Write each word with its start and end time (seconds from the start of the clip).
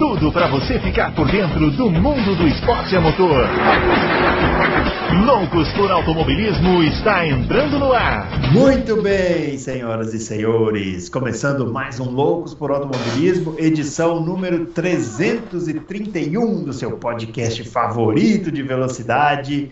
tudo 0.00 0.32
para 0.32 0.48
você 0.48 0.80
ficar 0.80 1.14
por 1.14 1.30
dentro 1.30 1.70
do 1.72 1.90
mundo 1.90 2.34
do 2.34 2.48
esporte 2.48 2.96
a 2.96 3.02
motor. 3.02 3.46
Loucos 5.26 5.70
por 5.74 5.90
Automobilismo 5.90 6.82
está 6.84 7.26
entrando 7.26 7.78
no 7.78 7.92
ar. 7.92 8.26
Muito 8.50 9.02
bem, 9.02 9.58
senhoras 9.58 10.14
e 10.14 10.18
senhores, 10.18 11.10
começando 11.10 11.70
mais 11.70 12.00
um 12.00 12.10
Loucos 12.10 12.54
por 12.54 12.70
Automobilismo, 12.70 13.56
edição 13.58 14.18
número 14.24 14.64
331 14.68 16.64
do 16.64 16.72
seu 16.72 16.92
podcast 16.92 17.62
favorito 17.68 18.50
de 18.50 18.62
velocidade. 18.62 19.70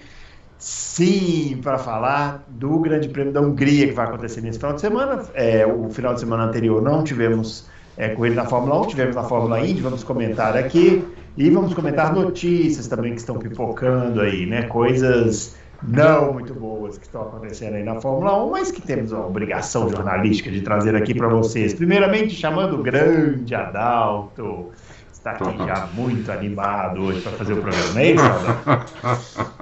Sim, 0.58 1.58
para 1.62 1.78
falar 1.78 2.44
do 2.48 2.78
Grande 2.80 3.08
Prêmio 3.08 3.32
da 3.32 3.40
Hungria 3.40 3.86
que 3.86 3.94
vai 3.94 4.04
acontecer 4.04 4.42
nesse 4.42 4.58
final 4.58 4.74
de 4.74 4.82
semana. 4.82 5.24
É, 5.32 5.66
o 5.66 5.88
final 5.88 6.12
de 6.12 6.20
semana 6.20 6.44
anterior 6.44 6.82
não 6.82 7.02
tivemos 7.02 7.66
é, 7.98 8.10
corrida 8.10 8.36
na 8.36 8.44
Fórmula 8.44 8.80
1, 8.82 8.86
tivemos 8.86 9.16
na 9.16 9.24
Fórmula 9.24 9.60
Indy, 9.60 9.82
vamos 9.82 10.04
comentar 10.04 10.56
aqui. 10.56 11.04
E 11.36 11.50
vamos 11.50 11.74
comentar 11.74 12.12
notícias 12.14 12.86
também 12.88 13.12
que 13.12 13.20
estão 13.20 13.38
pipocando 13.38 14.20
aí, 14.20 14.46
né? 14.46 14.62
Coisas 14.62 15.56
não 15.82 16.32
muito 16.32 16.52
boas 16.54 16.98
que 16.98 17.06
estão 17.06 17.22
acontecendo 17.22 17.74
aí 17.74 17.84
na 17.84 18.00
Fórmula 18.00 18.44
1, 18.44 18.50
mas 18.50 18.70
que 18.70 18.82
temos 18.82 19.12
a 19.12 19.20
obrigação 19.20 19.88
jornalística 19.88 20.50
de 20.50 20.60
trazer 20.62 20.96
aqui 20.96 21.14
para 21.14 21.28
vocês. 21.28 21.74
Primeiramente, 21.74 22.34
chamando 22.34 22.78
o 22.78 22.82
grande 22.82 23.54
Adalto. 23.54 24.70
Está 25.12 25.32
aqui 25.32 25.58
já 25.58 25.88
muito 25.94 26.30
animado 26.30 27.02
hoje 27.02 27.20
para 27.20 27.32
fazer 27.32 27.52
o 27.52 27.56
programa, 27.56 27.92
não 27.94 28.00
é 28.00 28.10
isso, 28.12 28.24
Adalto? 28.24 29.52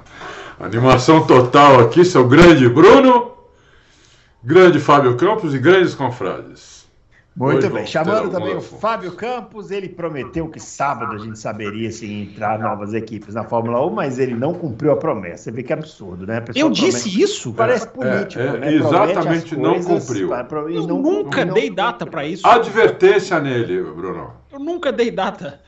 Animação 0.60 1.26
total 1.26 1.80
aqui, 1.80 2.04
seu 2.04 2.26
grande 2.26 2.68
Bruno, 2.68 3.32
grande 4.42 4.78
Fábio 4.78 5.16
Campos 5.16 5.54
e 5.54 5.58
grandes 5.58 5.94
confrades. 5.94 6.75
Muito 7.36 7.58
Hoje 7.58 7.68
bem. 7.68 7.86
Chamando 7.86 8.30
também 8.30 8.56
o 8.56 8.62
Fábio 8.62 9.12
Campos, 9.12 9.70
ele 9.70 9.90
prometeu 9.90 10.48
que 10.48 10.58
sábado 10.58 11.12
a 11.16 11.18
gente 11.18 11.38
saberia 11.38 11.92
se 11.92 12.10
entrar 12.10 12.58
novas 12.58 12.94
equipes 12.94 13.34
na 13.34 13.44
Fórmula 13.44 13.84
1, 13.86 13.90
mas 13.90 14.18
ele 14.18 14.34
não 14.34 14.54
cumpriu 14.54 14.92
a 14.92 14.96
promessa. 14.96 15.44
Você 15.44 15.50
vê 15.50 15.62
que 15.62 15.70
é 15.70 15.76
absurdo, 15.76 16.26
né? 16.26 16.42
Eu 16.54 16.70
disse 16.70 17.10
promete... 17.10 17.22
isso? 17.22 17.52
Parece 17.52 17.88
político, 17.88 18.42
é, 18.42 18.46
é, 18.46 18.58
né? 18.58 18.74
Exatamente, 18.74 19.54
não 19.54 19.82
cumpriu. 19.82 20.30
Eu 20.70 20.86
não, 20.86 21.02
nunca 21.02 21.44
não, 21.44 21.52
dei 21.52 21.68
data 21.68 22.06
para 22.06 22.24
isso. 22.24 22.46
Advertência 22.46 23.38
nele, 23.38 23.82
Bruno. 23.82 24.32
Eu 24.50 24.58
nunca 24.58 24.90
dei 24.90 25.10
data. 25.10 25.60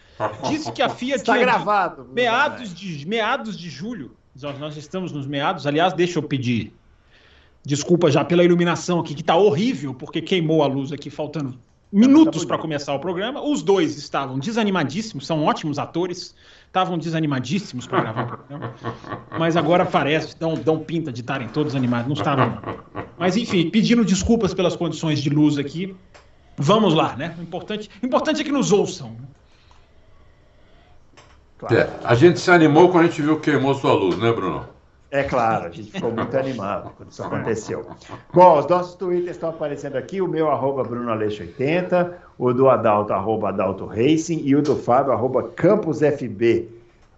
Disse 0.49 0.73
que 0.73 0.81
a 0.81 0.89
FIA 0.89 1.17
Está 1.17 1.35
tinha 1.35 1.45
gravado. 1.45 2.09
Meados 2.11 2.75
de, 2.75 3.07
meados 3.07 3.59
de 3.59 3.69
julho 3.69 4.17
nós 4.59 4.77
estamos 4.77 5.11
nos 5.11 5.27
meados. 5.27 5.67
Aliás, 5.67 5.93
deixa 5.93 6.19
eu 6.19 6.23
pedir 6.23 6.73
desculpa 7.69 8.11
já 8.11 8.25
pela 8.25 8.43
iluminação 8.43 8.99
aqui, 8.99 9.15
que 9.15 9.21
está 9.21 9.37
horrível, 9.37 9.93
porque 9.93 10.23
queimou 10.23 10.63
a 10.63 10.67
luz 10.67 10.91
aqui, 10.91 11.11
faltando 11.11 11.55
minutos 11.93 12.43
para 12.43 12.57
começar 12.57 12.95
o 12.95 12.99
programa. 12.99 13.43
Os 13.43 13.63
dois 13.63 13.99
estavam 13.99 14.39
desanimadíssimos, 14.39 15.27
são 15.27 15.45
ótimos 15.45 15.79
atores, 15.79 16.35
estavam 16.67 16.97
desanimadíssimos 16.97 17.87
para 17.87 18.01
gravar 18.01 18.23
o 18.23 18.27
programa. 18.27 18.75
Mas 19.39 19.55
agora 19.55 19.85
parece, 19.85 20.35
dão, 20.39 20.55
dão 20.55 20.79
pinta 20.79 21.13
de 21.13 21.21
estarem 21.21 21.47
todos 21.47 21.75
animados, 21.75 22.07
não 22.07 22.15
estavam. 22.15 22.59
Mas 23.19 23.37
enfim, 23.37 23.69
pedindo 23.69 24.03
desculpas 24.03 24.55
pelas 24.55 24.75
condições 24.75 25.21
de 25.21 25.29
luz 25.29 25.59
aqui. 25.59 25.95
Vamos 26.57 26.95
lá, 26.95 27.15
né? 27.17 27.37
O 27.39 27.43
importante, 27.43 27.91
importante 28.03 28.41
é 28.41 28.45
que 28.45 28.51
nos 28.51 28.73
ouçam. 28.73 29.15
Claro. 31.59 31.77
É, 31.77 31.91
a 32.03 32.15
gente 32.15 32.41
se 32.41 32.51
animou 32.51 32.89
quando 32.89 33.05
a 33.05 33.09
gente 33.09 33.21
viu 33.21 33.39
que 33.39 33.51
queimou 33.51 33.75
sua 33.75 33.93
luz, 33.93 34.17
né, 34.17 34.33
Bruno? 34.33 34.78
É 35.11 35.23
claro, 35.23 35.67
a 35.67 35.71
gente 35.71 35.91
ficou 35.91 36.13
muito 36.13 36.37
animado 36.37 36.93
quando 36.97 37.11
isso 37.11 37.23
aconteceu. 37.23 37.87
Bom, 38.33 38.59
os 38.59 38.67
nossos 38.67 38.95
twitters 38.95 39.37
estão 39.37 39.49
aparecendo 39.49 39.97
aqui, 39.97 40.21
o 40.21 40.29
meu 40.29 40.51
arroba 40.51 40.83
BrunoAleixo80, 40.83 42.13
o 42.39 42.53
do 42.53 42.69
Adalto, 42.69 43.15
arroba 43.15 43.49
Adalto 43.49 43.87
Racing, 43.87 44.43
e 44.45 44.55
o 44.55 44.61
do 44.61 44.77
Fábio, 44.77 45.13
arroba 45.13 45.45
CampusFB. 45.45 46.69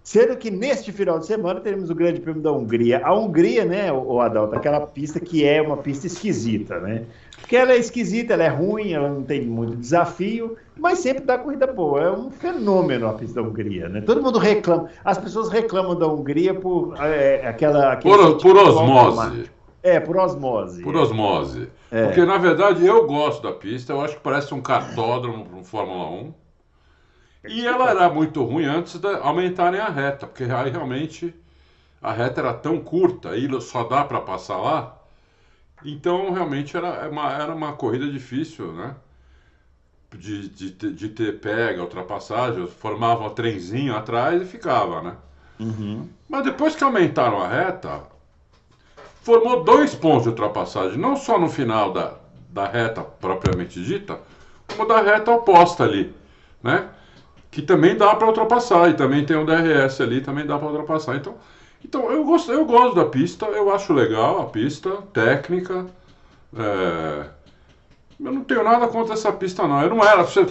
Sendo 0.04 0.36
que 0.36 0.50
neste 0.50 0.92
final 0.92 1.18
de 1.18 1.26
semana 1.26 1.60
teremos 1.60 1.90
o 1.90 1.94
Grande 1.94 2.20
Prêmio 2.20 2.40
da 2.40 2.52
Hungria. 2.52 3.04
A 3.04 3.12
Hungria, 3.12 3.64
né, 3.64 3.92
o 3.92 4.20
Adalto, 4.20 4.54
aquela 4.54 4.80
pista 4.80 5.18
que 5.18 5.44
é 5.44 5.60
uma 5.60 5.76
pista 5.76 6.06
esquisita, 6.06 6.78
né? 6.78 7.04
Porque 7.50 7.56
ela 7.56 7.72
é 7.72 7.78
esquisita, 7.78 8.34
ela 8.34 8.44
é 8.44 8.48
ruim, 8.48 8.92
ela 8.92 9.08
não 9.08 9.24
tem 9.24 9.44
muito 9.44 9.74
desafio, 9.74 10.56
mas 10.78 11.00
sempre 11.00 11.24
dá 11.24 11.36
corrida 11.36 11.66
boa. 11.66 12.00
É 12.00 12.08
um 12.12 12.30
fenômeno 12.30 13.08
a 13.08 13.14
pista 13.14 13.42
da 13.42 13.48
Hungria, 13.48 13.88
né? 13.88 14.02
Todo 14.02 14.22
mundo 14.22 14.38
reclama. 14.38 14.88
As 15.04 15.18
pessoas 15.18 15.48
reclamam 15.48 15.98
da 15.98 16.06
Hungria 16.06 16.54
por 16.54 16.94
é, 17.00 17.44
aquela. 17.44 17.96
Por, 17.96 18.38
por 18.40 18.56
osmose. 18.56 19.50
É, 19.82 19.98
por 19.98 20.16
osmose. 20.16 20.80
Por 20.80 20.94
osmose. 20.94 21.68
É. 21.90 22.04
Porque, 22.04 22.24
na 22.24 22.38
verdade, 22.38 22.86
eu 22.86 23.04
gosto 23.04 23.42
da 23.42 23.52
pista, 23.52 23.94
eu 23.94 24.00
acho 24.00 24.14
que 24.14 24.22
parece 24.22 24.54
um 24.54 24.60
cartódromo 24.60 25.44
para 25.44 25.58
um 25.58 25.64
Fórmula 25.64 26.08
1. 26.08 26.34
E 27.48 27.66
ela 27.66 27.90
era 27.90 28.08
muito 28.08 28.44
ruim 28.44 28.66
antes 28.66 28.96
de 28.96 29.08
aumentarem 29.08 29.80
a 29.80 29.88
reta, 29.88 30.24
porque 30.24 30.44
aí 30.44 30.70
realmente 30.70 31.34
a 32.00 32.12
reta 32.12 32.42
era 32.42 32.54
tão 32.54 32.78
curta 32.78 33.36
e 33.36 33.60
só 33.60 33.82
dá 33.82 34.04
para 34.04 34.20
passar 34.20 34.56
lá 34.58 34.99
então, 35.84 36.32
realmente, 36.32 36.76
era 36.76 37.08
uma, 37.08 37.32
era 37.32 37.54
uma 37.54 37.72
corrida 37.72 38.06
difícil, 38.06 38.72
né? 38.72 38.94
De, 40.14 40.48
de, 40.48 40.70
de 40.92 41.08
ter 41.08 41.38
pega, 41.38 41.82
ultrapassagem, 41.82 42.66
formava 42.66 43.26
um 43.26 43.30
trenzinho 43.30 43.94
atrás 43.94 44.42
e 44.42 44.44
ficava, 44.44 45.02
né? 45.02 45.16
Uhum. 45.60 46.08
Mas 46.28 46.44
depois 46.44 46.74
que 46.74 46.82
aumentaram 46.82 47.40
a 47.40 47.46
reta, 47.46 48.02
formou 49.22 49.62
dois 49.62 49.94
pontos 49.94 50.24
de 50.24 50.30
ultrapassagem, 50.30 50.98
não 50.98 51.16
só 51.16 51.38
no 51.38 51.48
final 51.48 51.92
da, 51.92 52.14
da 52.48 52.66
reta 52.66 53.02
propriamente 53.02 53.82
dita, 53.82 54.18
como 54.66 54.86
da 54.86 55.00
reta 55.00 55.30
oposta 55.30 55.84
ali, 55.84 56.14
né? 56.62 56.88
Que 57.50 57.62
também 57.62 57.96
dá 57.96 58.14
para 58.14 58.26
ultrapassar, 58.26 58.90
e 58.90 58.94
também 58.94 59.24
tem 59.24 59.36
um 59.36 59.44
DRS 59.44 60.00
ali, 60.00 60.20
também 60.20 60.46
dá 60.46 60.58
para 60.58 60.68
ultrapassar. 60.68 61.16
Então, 61.16 61.36
então, 61.84 62.10
eu 62.10 62.24
gosto, 62.24 62.52
eu 62.52 62.64
gosto 62.64 62.94
da 62.94 63.04
pista, 63.04 63.46
eu 63.46 63.72
acho 63.72 63.92
legal 63.92 64.40
a 64.40 64.46
pista, 64.46 64.90
técnica. 65.12 65.86
É... 66.56 67.26
Eu 68.22 68.32
não 68.32 68.44
tenho 68.44 68.62
nada 68.62 68.86
contra 68.86 69.14
essa 69.14 69.32
pista, 69.32 69.66
não. 69.66 69.82
Eu 69.82 69.88
não 69.88 70.04
era. 70.04 70.22
Você 70.22 70.46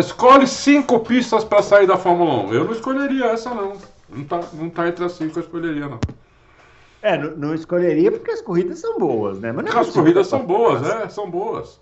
escolhe 0.00 0.46
cinco 0.46 1.00
pistas 1.00 1.44
para 1.44 1.62
sair 1.62 1.86
da 1.86 1.98
Fórmula 1.98 2.46
1. 2.48 2.54
Eu 2.54 2.64
não 2.64 2.72
escolheria 2.72 3.26
essa, 3.26 3.50
não. 3.50 3.76
Não 4.08 4.24
tá, 4.24 4.40
não 4.54 4.70
tá 4.70 4.88
entre 4.88 5.04
as 5.04 5.12
cinco 5.12 5.32
que 5.34 5.38
eu 5.38 5.42
escolheria, 5.42 5.86
não. 5.86 6.00
É, 7.02 7.18
não, 7.18 7.36
não 7.36 7.54
escolheria 7.54 8.10
porque 8.10 8.30
as 8.30 8.40
corridas 8.40 8.78
são 8.78 8.98
boas, 8.98 9.38
né? 9.38 9.52
Mas 9.52 9.66
é 9.66 9.78
as 9.78 9.90
corridas 9.90 10.26
são 10.26 10.46
boas, 10.46 10.82
é, 10.82 11.06
são 11.10 11.30
boas. 11.30 11.78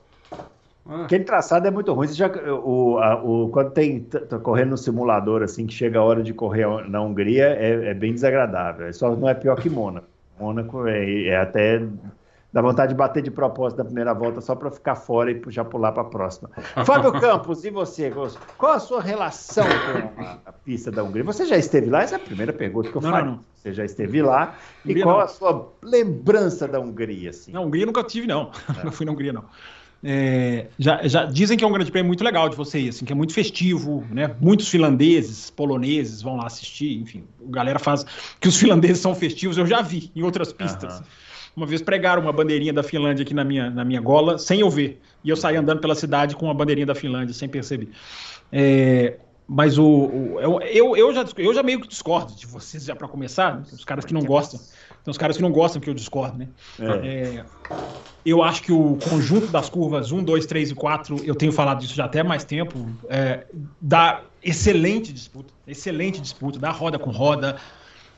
É. 0.89 1.03
Aquele 1.05 1.25
traçado 1.25 1.67
é 1.67 1.71
muito 1.71 1.93
ruim. 1.93 2.09
Você 2.09 2.15
já, 2.15 2.29
o, 2.29 2.99
a, 2.99 3.23
o, 3.23 3.49
quando 3.51 3.71
tem 3.71 4.01
tá 4.01 4.39
correndo 4.39 4.71
no 4.71 4.79
simulador, 4.79 5.43
assim, 5.43 5.67
que 5.67 5.73
chega 5.73 5.99
a 5.99 6.03
hora 6.03 6.23
de 6.23 6.35
correr 6.35 6.67
na 6.89 7.01
Hungria, 7.01 7.47
é, 7.47 7.91
é 7.91 7.95
bem 7.95 8.13
desagradável. 8.13 8.87
É 8.87 8.93
só 8.93 9.15
não 9.15 9.29
é 9.29 9.35
pior 9.35 9.57
que 9.57 9.71
Mônaco. 9.71 10.07
Mônaco 10.39 10.87
é, 10.87 11.29
é 11.29 11.37
até 11.37 11.81
dá 12.53 12.61
vontade 12.61 12.93
de 12.93 12.99
bater 12.99 13.23
de 13.23 13.31
propósito 13.31 13.79
na 13.79 13.85
primeira 13.85 14.13
volta 14.13 14.41
só 14.41 14.55
para 14.55 14.71
ficar 14.71 14.95
fora 14.95 15.31
e 15.31 15.41
já 15.49 15.65
pular 15.65 15.93
para 15.93 16.03
a 16.03 16.07
próxima. 16.07 16.51
Fábio 16.85 17.13
Campos, 17.13 17.65
e 17.65 17.71
você? 17.71 18.13
Qual 18.59 18.73
a 18.73 18.79
sua 18.79 19.01
relação 19.01 19.65
com 19.65 20.23
a, 20.23 20.53
pista 20.53 20.91
da 20.91 21.03
Hungria? 21.03 21.25
Você 21.25 21.47
já 21.47 21.57
esteve 21.57 21.89
lá? 21.89 22.03
Essa 22.03 22.17
é 22.17 22.19
a 22.19 22.21
primeira 22.21 22.53
pergunta 22.53 22.91
que 22.91 22.97
eu 22.97 23.01
faço. 23.01 23.39
Você 23.55 23.73
já 23.73 23.85
esteve 23.85 24.21
lá? 24.21 24.57
E 24.85 25.01
qual 25.01 25.19
não. 25.19 25.25
a 25.25 25.29
sua 25.29 25.73
lembrança 25.83 26.67
da 26.67 26.81
Hungria? 26.81 27.31
Assim? 27.31 27.53
Na 27.53 27.61
Hungria 27.61 27.87
nunca 27.87 28.03
tive, 28.03 28.27
não. 28.27 28.51
É. 28.81 28.83
Não 28.85 28.93
fui 28.93 29.07
na 29.07 29.13
Hungria, 29.13 29.33
não. 29.33 29.45
É, 30.05 30.67
já, 30.79 31.07
já, 31.07 31.25
dizem 31.25 31.57
que 31.57 31.63
é 31.63 31.67
um 31.67 31.73
grande 31.73 31.91
prêmio 31.91 32.09
muito 32.09 32.25
legal 32.25 32.49
de 32.49 32.57
você 32.57 32.81
ir, 32.81 32.89
assim, 32.89 33.05
que 33.05 33.13
é 33.13 33.15
muito 33.15 33.33
festivo, 33.33 34.05
né? 34.11 34.35
Muitos 34.41 34.69
finlandeses, 34.69 35.49
poloneses 35.51 36.21
vão 36.21 36.37
lá 36.37 36.47
assistir, 36.47 36.99
enfim, 37.01 37.25
a 37.47 37.51
galera 37.51 37.79
faz 37.79 38.05
que 38.41 38.49
os 38.49 38.57
finlandeses 38.59 38.99
são 38.99 39.15
festivos, 39.15 39.57
eu 39.57 39.67
já 39.67 39.81
vi 39.81 40.11
em 40.17 40.23
outras 40.23 40.53
pistas. 40.53 40.99
Uhum. 40.99 41.05
Uma 41.55 41.67
vez 41.67 41.83
pregaram 41.83 42.23
uma 42.23 42.33
bandeirinha 42.33 42.73
da 42.73 42.83
Finlândia 42.83 43.23
aqui 43.23 43.35
na 43.35 43.45
minha, 43.45 43.71
na 43.71 43.85
minha 43.85 44.01
gola, 44.01 44.39
sem 44.39 44.61
eu 44.61 44.71
ver. 44.71 45.01
E 45.23 45.29
eu 45.29 45.37
saí 45.37 45.55
andando 45.55 45.81
pela 45.81 45.95
cidade 45.95 46.35
com 46.35 46.47
uma 46.47 46.55
bandeirinha 46.55 46.87
da 46.87 46.95
Finlândia, 46.95 47.35
sem 47.35 47.49
perceber. 47.49 47.91
É, 48.51 49.19
mas 49.47 49.77
o, 49.77 49.85
o, 49.85 50.41
eu, 50.63 50.97
eu, 50.97 51.15
já, 51.15 51.27
eu 51.37 51.53
já 51.53 51.63
meio 51.63 51.79
que 51.81 51.87
discordo 51.87 52.35
de 52.35 52.47
vocês, 52.47 52.85
já 52.85 52.97
para 52.97 53.07
começar, 53.07 53.61
os 53.71 53.85
caras 53.85 54.07
que 54.07 54.15
não 54.15 54.23
gostam. 54.23 54.59
Tem 55.05 55.11
uns 55.11 55.19
caras 55.19 55.37
que 55.37 55.43
não 55.43 55.51
gostam 55.51 55.81
que 55.81 55.91
eu 55.91 55.95
discordo, 55.95 56.39
né? 56.39 56.49
É. 56.79 56.85
É, 56.87 57.45
eu 58.25 58.43
acho 58.43 58.63
que 58.63 58.71
o 58.71 58.97
conjunto 59.09 59.49
das 59.49 59.69
curvas 59.69 60.13
1, 60.13 60.23
2, 60.23 60.47
3 60.47 60.71
e 60.71 60.75
4, 60.75 61.25
eu 61.25 61.35
tenho 61.35 61.51
falado 61.51 61.81
disso 61.81 61.95
já 61.95 62.05
até 62.05 62.23
mais 62.23 62.45
tempo, 62.45 62.89
é, 63.09 63.45
dá 63.81 64.23
excelente 64.43 65.13
disputa, 65.13 65.53
excelente 65.67 66.21
disputa, 66.21 66.59
dá 66.59 66.71
roda 66.71 67.01
com 67.01 67.11
roda, 67.11 67.57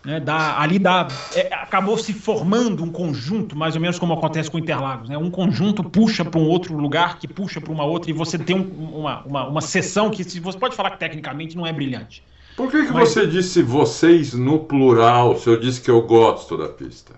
né, 0.04 0.20
dá, 0.20 0.60
ali 0.60 0.78
dá, 0.78 1.08
é, 1.34 1.54
acabou 1.54 1.96
se 1.96 2.12
formando 2.12 2.84
um 2.84 2.90
conjunto, 2.90 3.56
mais 3.56 3.74
ou 3.74 3.80
menos 3.80 3.98
como 3.98 4.12
acontece 4.12 4.50
com 4.50 4.58
Interlagos. 4.58 5.08
Né? 5.08 5.16
Um 5.16 5.30
conjunto 5.30 5.82
puxa 5.82 6.22
para 6.22 6.38
um 6.38 6.46
outro 6.46 6.76
lugar, 6.76 7.18
que 7.18 7.26
puxa 7.26 7.62
para 7.62 7.72
uma 7.72 7.84
outra, 7.84 8.10
e 8.10 8.12
você 8.12 8.38
tem 8.38 8.56
um, 8.56 8.98
uma, 8.98 9.22
uma, 9.22 9.48
uma 9.48 9.60
sessão 9.62 10.10
que 10.10 10.22
você 10.38 10.58
pode 10.58 10.76
falar 10.76 10.90
que 10.90 10.98
tecnicamente 10.98 11.56
não 11.56 11.66
é 11.66 11.72
brilhante 11.72 12.22
Por 12.56 12.70
que, 12.70 12.86
que 12.86 12.92
Mas... 12.92 13.08
você 13.08 13.26
disse 13.26 13.62
vocês 13.62 14.32
no 14.32 14.60
plural 14.60 15.36
se 15.38 15.48
eu 15.48 15.58
disse 15.58 15.80
que 15.80 15.90
eu 15.90 16.02
gosto 16.02 16.56
da 16.56 16.68
pista? 16.68 17.12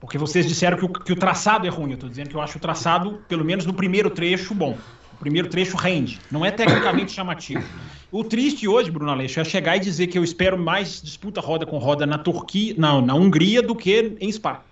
Porque 0.00 0.16
vocês 0.18 0.46
disseram 0.46 0.78
que 0.78 0.84
o, 0.84 0.88
que 0.88 1.12
o 1.12 1.16
traçado 1.16 1.66
é 1.66 1.70
ruim. 1.70 1.90
Eu 1.90 1.94
estou 1.94 2.08
dizendo 2.08 2.28
que 2.30 2.36
eu 2.36 2.40
acho 2.40 2.58
o 2.58 2.60
traçado, 2.60 3.20
pelo 3.28 3.44
menos 3.44 3.66
no 3.66 3.74
primeiro 3.74 4.08
trecho, 4.08 4.54
bom. 4.54 4.78
O 5.12 5.16
primeiro 5.16 5.48
trecho 5.48 5.76
rende. 5.76 6.20
Não 6.30 6.44
é 6.44 6.50
tecnicamente 6.50 7.12
chamativo. 7.12 7.64
O 8.12 8.22
triste 8.22 8.68
hoje, 8.68 8.90
Bruno 8.90 9.10
Aleixo, 9.10 9.40
é 9.40 9.44
chegar 9.44 9.76
e 9.76 9.80
dizer 9.80 10.06
que 10.06 10.18
eu 10.18 10.24
espero 10.24 10.58
mais 10.58 11.02
disputa 11.02 11.40
roda 11.40 11.66
com 11.66 11.78
roda 11.78 12.06
na 12.06 12.18
Turquia, 12.18 12.74
na, 12.78 13.00
na 13.00 13.14
Hungria 13.14 13.62
do 13.62 13.74
que 13.74 14.16
em 14.20 14.30
Spa. 14.30 14.62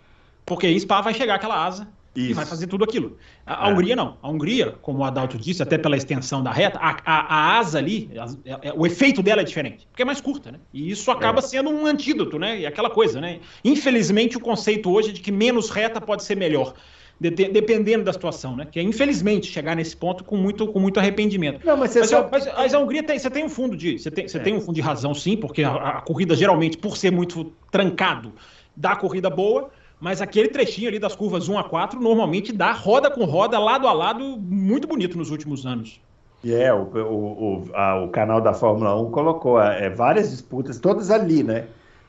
Porque 0.46 0.66
em 0.66 0.78
Spa 0.78 1.00
vai 1.00 1.14
chegar 1.14 1.34
aquela 1.34 1.64
asa 1.64 1.88
isso. 2.14 2.30
e 2.30 2.34
vai 2.34 2.46
fazer 2.46 2.66
tudo 2.66 2.84
aquilo. 2.84 3.16
A, 3.44 3.66
a 3.66 3.70
é. 3.70 3.72
Hungria 3.72 3.96
não. 3.96 4.16
A 4.22 4.30
Hungria, 4.30 4.74
como 4.80 5.00
o 5.00 5.04
Adalto 5.04 5.36
disse, 5.36 5.62
até 5.62 5.76
pela 5.76 5.96
extensão 5.96 6.42
da 6.42 6.52
reta, 6.52 6.78
a, 6.78 6.96
a, 7.04 7.34
a 7.34 7.58
asa 7.58 7.78
ali, 7.78 8.10
a, 8.16 8.74
o 8.74 8.86
efeito 8.86 9.22
dela 9.22 9.40
é 9.40 9.44
diferente, 9.44 9.86
porque 9.90 10.02
é 10.02 10.04
mais 10.04 10.20
curta, 10.20 10.52
né? 10.52 10.58
E 10.72 10.90
isso 10.90 11.10
acaba 11.10 11.40
é. 11.40 11.42
sendo 11.42 11.70
um 11.70 11.86
antídoto, 11.86 12.38
né? 12.38 12.60
E 12.60 12.66
aquela 12.66 12.90
coisa, 12.90 13.20
né? 13.20 13.40
Infelizmente, 13.64 14.36
o 14.36 14.40
conceito 14.40 14.90
hoje 14.90 15.10
é 15.10 15.12
de 15.12 15.20
que 15.20 15.32
menos 15.32 15.70
reta 15.70 16.00
pode 16.00 16.22
ser 16.22 16.36
melhor. 16.36 16.74
De, 17.18 17.30
de, 17.30 17.48
dependendo 17.48 18.02
da 18.02 18.12
situação, 18.12 18.56
né? 18.56 18.66
Que 18.70 18.80
é 18.80 18.82
infelizmente 18.82 19.46
chegar 19.46 19.76
nesse 19.76 19.96
ponto 19.96 20.24
com 20.24 20.36
muito, 20.36 20.66
com 20.66 20.80
muito 20.80 20.98
arrependimento. 20.98 21.64
Não, 21.64 21.76
mas, 21.76 21.94
mas, 21.94 22.10
só... 22.10 22.28
mas, 22.30 22.44
mas 22.46 22.74
a 22.74 22.78
Hungria 22.80 23.04
tem, 23.04 23.16
você 23.16 23.30
tem 23.30 23.44
um 23.44 23.48
fundo 23.48 23.76
de, 23.76 24.00
você 24.00 24.10
tem, 24.10 24.26
você 24.26 24.38
é. 24.38 24.40
tem 24.40 24.52
um 24.52 24.60
fundo 24.60 24.74
de 24.74 24.80
razão, 24.80 25.14
sim, 25.14 25.36
porque 25.36 25.62
a, 25.62 25.74
a 25.74 26.00
corrida 26.00 26.34
geralmente, 26.34 26.76
por 26.76 26.96
ser 26.96 27.12
muito 27.12 27.52
trancado, 27.70 28.32
dá 28.76 28.96
corrida 28.96 29.30
boa 29.30 29.70
mas 30.00 30.20
aquele 30.20 30.48
trechinho 30.48 30.88
ali 30.88 30.98
das 30.98 31.14
curvas 31.16 31.48
1 31.48 31.58
a 31.58 31.64
4 31.64 32.00
normalmente 32.00 32.52
dá 32.52 32.72
roda 32.72 33.10
com 33.10 33.24
roda, 33.24 33.58
lado 33.58 33.86
a 33.86 33.92
lado, 33.92 34.38
muito 34.38 34.86
bonito 34.86 35.16
nos 35.16 35.30
últimos 35.30 35.64
anos. 35.64 36.00
E 36.44 36.52
é, 36.52 36.72
o, 36.74 36.82
o, 36.82 36.98
o, 36.98 37.70
a, 37.72 38.02
o 38.02 38.08
canal 38.08 38.40
da 38.40 38.52
Fórmula 38.52 39.00
1 39.00 39.10
colocou 39.10 39.58
é, 39.60 39.88
várias 39.88 40.30
disputas, 40.30 40.78
todas 40.78 41.10
ali, 41.10 41.42
né? 41.42 41.64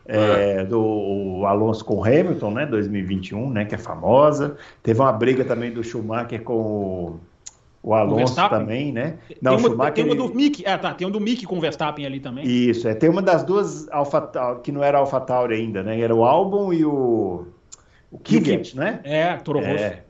É, 0.08 0.58
é. 0.60 0.66
do 0.66 1.44
Alonso 1.48 1.84
com 1.84 2.04
Hamilton, 2.04 2.52
né? 2.52 2.66
2021, 2.66 3.50
né? 3.50 3.66
Que 3.66 3.76
é 3.76 3.78
famosa. 3.78 4.58
Teve 4.84 5.00
uma 5.00 5.12
briga 5.14 5.46
também 5.46 5.72
do 5.72 5.84
Schumacher 5.84 6.44
com 6.44 6.54
o, 6.54 7.20
o 7.82 7.94
Alonso 7.94 8.40
o 8.40 8.50
também, 8.50 8.92
né? 8.92 9.16
Não, 9.42 9.56
tem 9.56 9.60
uma, 9.62 9.70
Schumacher, 9.70 9.94
tem 9.94 10.04
uma 10.04 10.16
do 10.16 10.36
Mick, 10.36 10.64
é, 10.66 10.78
tá, 10.78 10.94
tem 10.94 11.08
um 11.08 11.12
do 11.12 11.20
Mick 11.20 11.46
com 11.46 11.58
o 11.58 11.62
Verstappen 11.62 12.06
ali 12.06 12.20
também. 12.20 12.46
Isso, 12.46 12.88
é, 12.88 12.94
tem 12.94 13.10
uma 13.10 13.22
das 13.22 13.44
duas 13.44 13.90
Alpha, 13.90 14.60
que 14.62 14.72
não 14.72 14.84
era 14.84 15.00
AlphaTauri 15.00 15.56
ainda, 15.56 15.82
né? 15.82 16.00
Era 16.00 16.14
o 16.14 16.26
Albon 16.26 16.74
e 16.74 16.86
o 16.86 17.48
o 18.16 18.18
Kvyat, 18.18 18.78
né? 18.78 19.00
É, 19.04 19.34
Toro 19.38 19.60
Rosso. 19.60 19.84
É, 19.84 20.04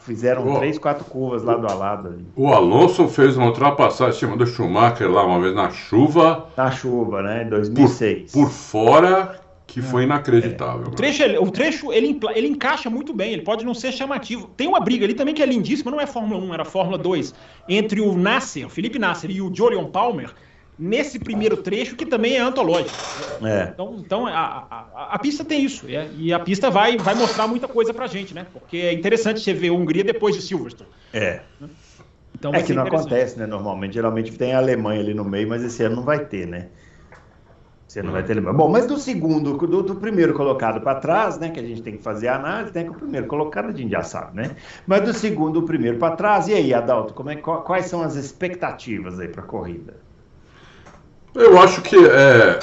fizeram 0.00 0.52
o, 0.52 0.58
três, 0.58 0.78
quatro 0.78 1.04
curvas 1.04 1.44
lado 1.44 1.66
a 1.66 1.74
lado. 1.74 2.08
Ali. 2.08 2.26
O 2.34 2.48
Alonso 2.48 3.06
fez 3.08 3.36
uma 3.36 3.46
ultrapassagem 3.46 4.16
em 4.16 4.18
cima 4.18 4.36
do 4.36 4.46
Schumacher 4.46 5.08
lá 5.08 5.24
uma 5.24 5.40
vez 5.40 5.54
na 5.54 5.70
chuva. 5.70 6.48
Na 6.56 6.70
chuva, 6.70 7.22
né? 7.22 7.44
Em 7.44 7.48
2006. 7.48 8.32
Por, 8.32 8.46
por 8.46 8.50
fora, 8.50 9.40
que 9.64 9.78
é. 9.78 9.82
foi 9.82 10.02
inacreditável. 10.02 10.86
É. 10.86 10.88
O 10.88 10.90
trecho, 10.90 11.22
o 11.40 11.50
trecho 11.50 11.92
ele, 11.92 12.18
ele 12.34 12.48
encaixa 12.48 12.90
muito 12.90 13.14
bem, 13.14 13.32
ele 13.32 13.42
pode 13.42 13.64
não 13.64 13.74
ser 13.74 13.92
chamativo. 13.92 14.50
Tem 14.56 14.66
uma 14.66 14.80
briga 14.80 15.04
ali 15.04 15.14
também 15.14 15.34
que 15.34 15.42
é 15.42 15.46
lindíssima, 15.46 15.90
não 15.90 16.00
é 16.00 16.06
Fórmula 16.06 16.42
1, 16.42 16.54
era 16.54 16.64
Fórmula 16.64 16.98
2, 16.98 17.32
entre 17.68 18.00
o 18.00 18.16
Nasser, 18.16 18.66
o 18.66 18.70
Felipe 18.70 18.98
Nasser 18.98 19.30
e 19.30 19.40
o 19.40 19.54
Jolion 19.54 19.86
Palmer 19.86 20.34
nesse 20.80 21.18
primeiro 21.18 21.58
trecho, 21.58 21.94
que 21.94 22.06
também 22.06 22.36
é 22.36 22.40
antológico. 22.40 22.96
É. 23.44 23.70
Então, 23.74 23.96
então 23.98 24.26
a, 24.26 24.66
a, 24.70 25.14
a, 25.14 25.18
pista 25.18 25.44
tem 25.44 25.62
isso. 25.62 25.86
É, 25.86 26.08
e 26.16 26.32
a 26.32 26.40
pista 26.40 26.70
vai, 26.70 26.96
vai 26.96 27.14
mostrar 27.14 27.46
muita 27.46 27.68
coisa 27.68 27.92
pra 27.92 28.06
gente, 28.06 28.32
né? 28.32 28.46
Porque 28.50 28.78
é 28.78 28.92
interessante 28.94 29.40
você 29.40 29.52
ver 29.52 29.68
a 29.68 29.72
Hungria 29.74 30.02
depois 30.02 30.34
de 30.34 30.40
Silverstone. 30.40 30.88
É. 31.12 31.40
Então, 32.34 32.54
é 32.54 32.62
que 32.62 32.72
não 32.72 32.84
acontece, 32.84 33.38
né? 33.38 33.46
Normalmente, 33.46 33.92
geralmente 33.92 34.32
tem 34.32 34.54
a 34.54 34.58
Alemanha 34.58 35.00
ali 35.00 35.12
no 35.12 35.24
meio, 35.24 35.46
mas 35.46 35.62
esse 35.62 35.82
ano 35.82 35.96
não 35.96 36.02
vai 36.02 36.24
ter, 36.24 36.46
né? 36.46 36.68
Você 37.86 38.02
não 38.02 38.12
vai 38.12 38.22
ter 38.22 38.32
Alemanha. 38.32 38.56
Bom, 38.56 38.68
mas 38.68 38.86
do 38.86 38.96
segundo, 38.96 39.52
do, 39.58 39.82
do 39.82 39.96
primeiro 39.96 40.32
colocado 40.32 40.80
para 40.80 40.98
trás, 40.98 41.38
né? 41.38 41.50
Que 41.50 41.60
a 41.60 41.62
gente 41.62 41.82
tem 41.82 41.96
que 41.96 42.02
fazer 42.02 42.28
a 42.28 42.36
análise, 42.36 42.72
né? 42.74 42.84
Que 42.84 42.90
o 42.90 42.94
primeiro 42.94 43.26
colocado 43.26 43.68
a 43.68 43.72
gente 43.72 43.90
já 43.90 44.02
sabe, 44.02 44.36
né? 44.36 44.56
Mas 44.86 45.02
do 45.02 45.12
segundo, 45.12 45.58
o 45.58 45.62
primeiro 45.64 45.98
para 45.98 46.16
trás, 46.16 46.48
e 46.48 46.54
aí, 46.54 46.72
Adalto, 46.72 47.12
como 47.12 47.28
é, 47.28 47.36
quais 47.36 47.86
são 47.86 48.00
as 48.00 48.14
expectativas 48.14 49.20
aí 49.20 49.28
para 49.28 49.42
a 49.42 49.46
corrida? 49.46 49.96
Eu 51.34 51.58
acho 51.60 51.82
que 51.82 51.96
é, 51.96 52.58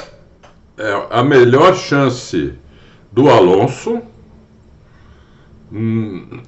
é 0.78 1.08
a 1.10 1.24
melhor 1.24 1.76
chance 1.76 2.54
do 3.12 3.30
Alonso. 3.30 4.02
Hum, 5.72 6.42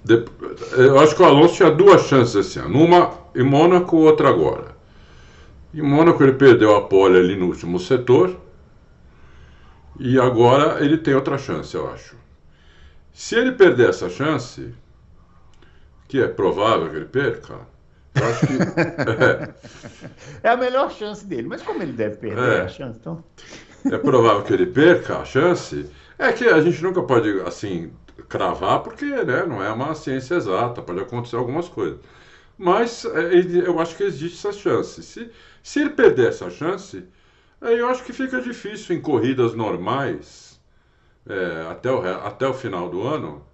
eu 0.77 0.99
acho 0.99 1.15
que 1.15 1.21
o 1.21 1.25
Alonso 1.25 1.55
tinha 1.55 1.71
duas 1.71 2.03
chances 2.03 2.35
esse 2.35 2.59
ano. 2.59 2.83
Uma 2.83 3.11
em 3.35 3.43
Mônaco, 3.43 3.97
outra 3.97 4.29
agora. 4.29 4.75
Em 5.73 5.81
Mônaco 5.81 6.21
ele 6.23 6.33
perdeu 6.33 6.75
a 6.75 6.81
pole 6.81 7.17
ali 7.17 7.35
no 7.35 7.47
último 7.47 7.79
setor. 7.79 8.35
E 9.99 10.19
agora 10.19 10.83
ele 10.83 10.97
tem 10.97 11.13
outra 11.13 11.37
chance, 11.37 11.75
eu 11.75 11.91
acho. 11.91 12.15
Se 13.13 13.35
ele 13.35 13.51
perder 13.51 13.89
essa 13.89 14.09
chance, 14.09 14.73
que 16.07 16.21
é 16.21 16.27
provável 16.27 16.89
que 16.89 16.95
ele 16.95 17.05
perca, 17.05 17.59
eu 18.19 18.27
acho 18.29 18.47
que. 18.47 18.53
é. 20.43 20.49
a 20.49 20.57
melhor 20.57 20.91
chance 20.91 21.25
dele, 21.25 21.47
mas 21.47 21.61
como 21.61 21.81
ele 21.81 21.93
deve 21.93 22.17
perder 22.17 22.59
é. 22.59 22.61
a 22.61 22.67
chance, 22.67 22.97
então. 22.99 23.23
é 23.85 23.97
provável 23.97 24.43
que 24.43 24.53
ele 24.53 24.65
perca 24.67 25.17
a 25.17 25.25
chance. 25.25 25.89
É 26.17 26.33
que 26.33 26.45
a 26.45 26.59
gente 26.61 26.83
nunca 26.83 27.01
pode, 27.01 27.29
assim, 27.41 27.91
cravar, 28.27 28.83
porque 28.83 29.05
né, 29.05 29.45
não 29.45 29.63
é 29.63 29.71
uma 29.71 29.95
ciência 29.95 30.35
exata, 30.35 30.81
pode 30.81 30.99
acontecer 30.99 31.35
algumas 31.35 31.69
coisas. 31.69 31.99
Mas 32.57 33.05
é, 33.05 33.33
eu 33.65 33.79
acho 33.79 33.95
que 33.95 34.03
existe 34.03 34.45
essa 34.45 34.57
chance. 34.57 35.01
Se, 35.01 35.31
se 35.63 35.79
ele 35.79 35.91
perder 35.91 36.27
essa 36.27 36.49
chance, 36.49 37.05
aí 37.61 37.77
eu 37.79 37.87
acho 37.87 38.03
que 38.03 38.11
fica 38.11 38.41
difícil 38.41 38.95
em 38.95 39.01
corridas 39.01 39.53
normais, 39.53 40.59
é, 41.27 41.67
até, 41.71 41.91
o, 41.91 42.01
até 42.01 42.47
o 42.47 42.53
final 42.53 42.89
do 42.89 43.01
ano, 43.07 43.45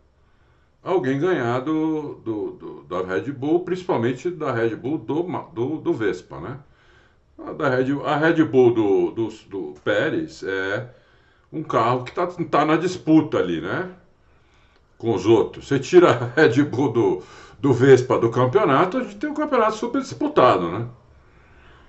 alguém 0.85 1.19
ganhar 1.19 1.59
do, 1.61 2.21
do, 2.23 2.51
do, 2.51 2.83
da 2.83 3.01
Red 3.01 3.31
Bull, 3.31 3.61
principalmente 3.61 4.29
da 4.29 4.51
Red 4.51 4.75
Bull 4.75 4.99
do, 4.99 5.23
do, 5.51 5.77
do 5.77 5.93
Vespa, 5.93 6.39
né? 6.39 6.59
A, 7.39 7.51
da 7.51 7.69
Red, 7.69 7.87
a 8.05 8.15
Red 8.15 8.43
Bull 8.45 8.73
do, 8.73 9.11
do, 9.11 9.27
do 9.49 9.73
Pérez 9.83 10.43
é 10.43 10.87
um 11.51 11.63
carro 11.63 12.03
que 12.03 12.11
está 12.11 12.27
tá 12.27 12.63
na 12.63 12.77
disputa 12.77 13.39
ali, 13.39 13.59
né? 13.59 13.89
Com 14.97 15.15
os 15.15 15.25
outros. 15.25 15.67
Você 15.67 15.79
tira 15.79 16.11
a 16.11 16.41
Red 16.41 16.63
Bull 16.63 16.93
do, 16.93 17.23
do 17.59 17.73
Vespa 17.73 18.19
do 18.19 18.29
campeonato, 18.29 18.97
a 18.97 19.03
gente 19.03 19.15
tem 19.15 19.29
um 19.29 19.33
campeonato 19.33 19.75
super 19.75 20.01
disputado, 20.01 20.71
né? 20.71 20.87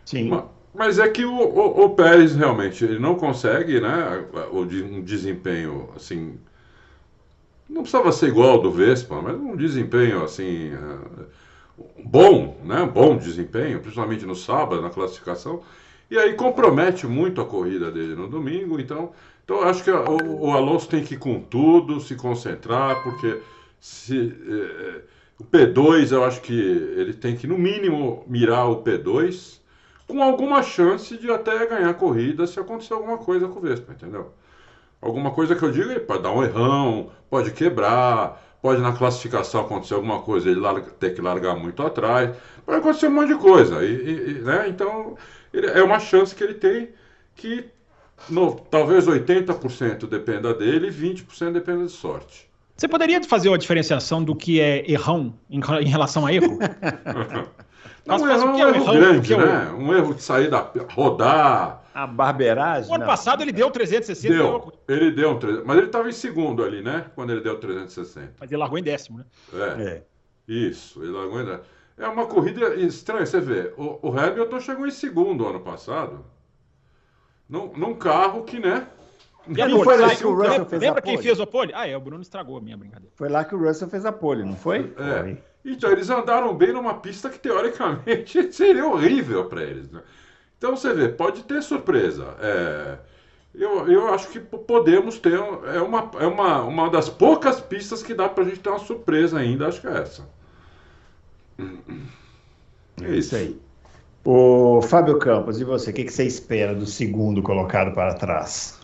Sim. 0.06 0.30
Mas, 0.30 0.44
mas 0.74 0.98
é 0.98 1.08
que 1.08 1.24
o, 1.24 1.34
o, 1.34 1.84
o, 1.84 1.90
Pérez 1.90 2.34
realmente 2.34 2.82
ele 2.82 2.98
não 2.98 3.14
consegue, 3.14 3.78
né? 3.78 4.24
O, 4.50 4.60
um 4.60 5.02
desempenho 5.02 5.90
assim 5.94 6.38
não 7.68 7.82
precisava 7.82 8.12
ser 8.12 8.28
igual 8.28 8.50
ao 8.50 8.62
do 8.62 8.70
Vespa, 8.70 9.20
mas 9.20 9.36
um 9.36 9.56
desempenho 9.56 10.22
assim 10.22 10.72
é, 10.72 11.24
bom, 12.04 12.56
né? 12.64 12.84
Bom 12.92 13.16
desempenho, 13.16 13.80
principalmente 13.80 14.24
no 14.24 14.34
sábado 14.34 14.82
na 14.82 14.90
classificação. 14.90 15.62
E 16.10 16.18
aí 16.18 16.34
compromete 16.34 17.06
muito 17.06 17.40
a 17.40 17.44
corrida 17.44 17.90
dele 17.90 18.14
no 18.14 18.28
domingo. 18.28 18.78
Então, 18.78 19.12
então 19.44 19.62
acho 19.62 19.82
que 19.82 19.90
o, 19.90 20.46
o 20.46 20.52
Alonso 20.52 20.88
tem 20.88 21.02
que 21.02 21.14
ir 21.14 21.18
com 21.18 21.40
tudo, 21.40 22.00
se 22.00 22.14
concentrar, 22.14 23.02
porque 23.02 23.40
se 23.80 24.32
é, 24.48 25.00
o 25.38 25.44
P2 25.44 26.12
eu 26.12 26.24
acho 26.24 26.40
que 26.40 26.54
ele 26.54 27.12
tem 27.12 27.36
que 27.36 27.46
no 27.46 27.58
mínimo 27.58 28.24
mirar 28.26 28.70
o 28.70 28.82
P2 28.82 29.60
com 30.06 30.22
alguma 30.22 30.62
chance 30.62 31.16
de 31.18 31.30
até 31.30 31.66
ganhar 31.66 31.92
corrida 31.94 32.46
se 32.46 32.60
acontecer 32.60 32.94
alguma 32.94 33.18
coisa 33.18 33.48
com 33.48 33.58
o 33.58 33.62
Vespa, 33.62 33.92
entendeu? 33.92 34.32
Alguma 35.00 35.30
coisa 35.30 35.54
que 35.54 35.62
eu 35.62 35.70
digo, 35.70 35.90
ele 35.90 36.00
pode 36.00 36.22
dar 36.22 36.32
um 36.32 36.42
errão, 36.42 37.10
pode 37.28 37.50
quebrar, 37.52 38.42
pode 38.60 38.80
na 38.80 38.92
classificação 38.92 39.60
acontecer 39.60 39.94
alguma 39.94 40.20
coisa, 40.20 40.50
ele 40.50 40.60
larga, 40.60 40.90
ter 40.90 41.14
que 41.14 41.20
largar 41.20 41.54
muito 41.56 41.82
atrás, 41.82 42.36
pode 42.64 42.78
acontecer 42.78 43.06
um 43.08 43.12
monte 43.12 43.28
de 43.28 43.36
coisa. 43.36 43.84
E, 43.84 43.92
e 43.92 44.32
né? 44.40 44.68
Então, 44.68 45.16
ele, 45.52 45.66
é 45.66 45.82
uma 45.82 45.98
chance 45.98 46.34
que 46.34 46.42
ele 46.42 46.54
tem 46.54 46.88
que 47.34 47.64
no, 48.28 48.56
talvez 48.70 49.06
80% 49.06 50.08
dependa 50.08 50.54
dele 50.54 50.88
e 50.88 50.90
20% 50.90 51.52
dependa 51.52 51.84
de 51.84 51.92
sorte. 51.92 52.48
Você 52.76 52.88
poderia 52.88 53.22
fazer 53.22 53.48
uma 53.48 53.58
diferenciação 53.58 54.22
do 54.22 54.34
que 54.34 54.60
é 54.60 54.90
errão 54.90 55.34
em, 55.48 55.60
em 55.80 55.88
relação 55.88 56.26
a 56.26 56.32
erro? 56.32 56.58
Não, 58.04 58.18
um 58.18 58.30
erro, 58.30 58.46
um 58.46 58.58
erro 58.58 58.92
grande, 58.92 59.34
é 59.34 59.36
né? 59.36 59.72
Um 59.76 59.92
erro 59.92 60.14
de 60.14 60.22
sair 60.22 60.48
da 60.48 60.70
rodar, 60.90 61.82
a 61.96 62.06
barbeiragem? 62.06 62.90
O 62.90 62.94
ano 62.94 63.04
não. 63.04 63.10
passado 63.10 63.42
ele 63.42 63.52
deu 63.52 63.70
360. 63.70 64.34
Deu, 64.34 64.72
ele 64.86 65.10
deu 65.12 65.30
um 65.30 65.38
360. 65.38 65.64
Mas 65.66 65.78
ele 65.78 65.86
estava 65.86 66.08
em 66.10 66.12
segundo 66.12 66.62
ali, 66.62 66.82
né? 66.82 67.06
Quando 67.14 67.30
ele 67.30 67.40
deu 67.40 67.58
360. 67.58 68.34
Mas 68.38 68.52
ele 68.52 68.58
largou 68.58 68.78
em 68.78 68.82
décimo, 68.82 69.18
né? 69.18 69.24
É. 69.54 69.82
é. 69.82 70.02
Isso, 70.46 71.02
ele 71.02 71.12
largou 71.12 71.40
em 71.40 71.46
décimo. 71.46 71.64
É 71.96 72.06
uma 72.06 72.26
corrida 72.26 72.74
estranha, 72.74 73.24
você 73.24 73.40
vê. 73.40 73.72
O, 73.78 74.10
o 74.10 74.18
Hamilton 74.18 74.60
chegou 74.60 74.86
em 74.86 74.90
segundo 74.90 75.46
ano 75.46 75.60
passado. 75.60 76.22
Num, 77.48 77.72
num 77.72 77.94
carro 77.94 78.44
que, 78.44 78.58
né? 78.58 78.86
E 79.48 79.62
a 79.62 79.70
foi 79.70 79.96
lá 79.96 80.14
que 80.14 80.26
o 80.26 80.34
Russell 80.34 80.50
lembra, 80.50 80.66
fez 80.66 80.82
lembra 80.82 80.98
a 80.98 81.02
quem 81.02 81.16
fez 81.16 81.40
a 81.40 81.46
pole? 81.46 81.72
Ah, 81.74 81.88
é, 81.88 81.96
o 81.96 82.00
Bruno 82.00 82.20
estragou 82.20 82.58
a 82.58 82.60
minha 82.60 82.76
brincadeira. 82.76 83.12
Foi 83.14 83.30
lá 83.30 83.42
que 83.42 83.54
o 83.54 83.58
Russell 83.58 83.88
fez 83.88 84.04
a 84.04 84.12
pole, 84.12 84.44
não 84.44 84.56
foi? 84.56 84.92
É. 84.98 85.20
Foi. 85.22 85.38
Então, 85.64 85.90
eles 85.90 86.10
andaram 86.10 86.54
bem 86.54 86.72
numa 86.72 86.94
pista 86.94 87.30
que 87.30 87.38
teoricamente 87.38 88.52
seria 88.52 88.84
horrível 88.84 89.46
para 89.46 89.62
eles. 89.62 89.90
Né? 89.90 90.02
Então 90.58 90.76
você 90.76 90.92
vê, 90.92 91.08
pode 91.08 91.42
ter 91.42 91.62
surpresa. 91.62 92.34
É, 92.40 92.98
eu, 93.54 93.90
eu 93.90 94.12
acho 94.12 94.28
que 94.28 94.40
podemos 94.40 95.18
ter. 95.18 95.34
É, 95.34 95.80
uma, 95.80 96.10
é 96.18 96.26
uma, 96.26 96.62
uma 96.62 96.90
das 96.90 97.08
poucas 97.08 97.60
pistas 97.60 98.02
que 98.02 98.14
dá 98.14 98.28
pra 98.28 98.44
gente 98.44 98.60
ter 98.60 98.70
uma 98.70 98.78
surpresa 98.78 99.38
ainda, 99.38 99.68
acho 99.68 99.80
que 99.80 99.86
é 99.86 99.98
essa. 99.98 100.28
É 103.02 103.14
isso 103.14 103.36
aí. 103.36 103.60
O 104.24 104.82
Fábio 104.82 105.18
Campos, 105.18 105.60
e 105.60 105.64
você? 105.64 105.90
O 105.90 105.94
que, 105.94 106.04
que 106.04 106.12
você 106.12 106.24
espera 106.24 106.74
do 106.74 106.84
segundo 106.84 107.42
colocado 107.42 107.94
para 107.94 108.14
trás? 108.14 108.78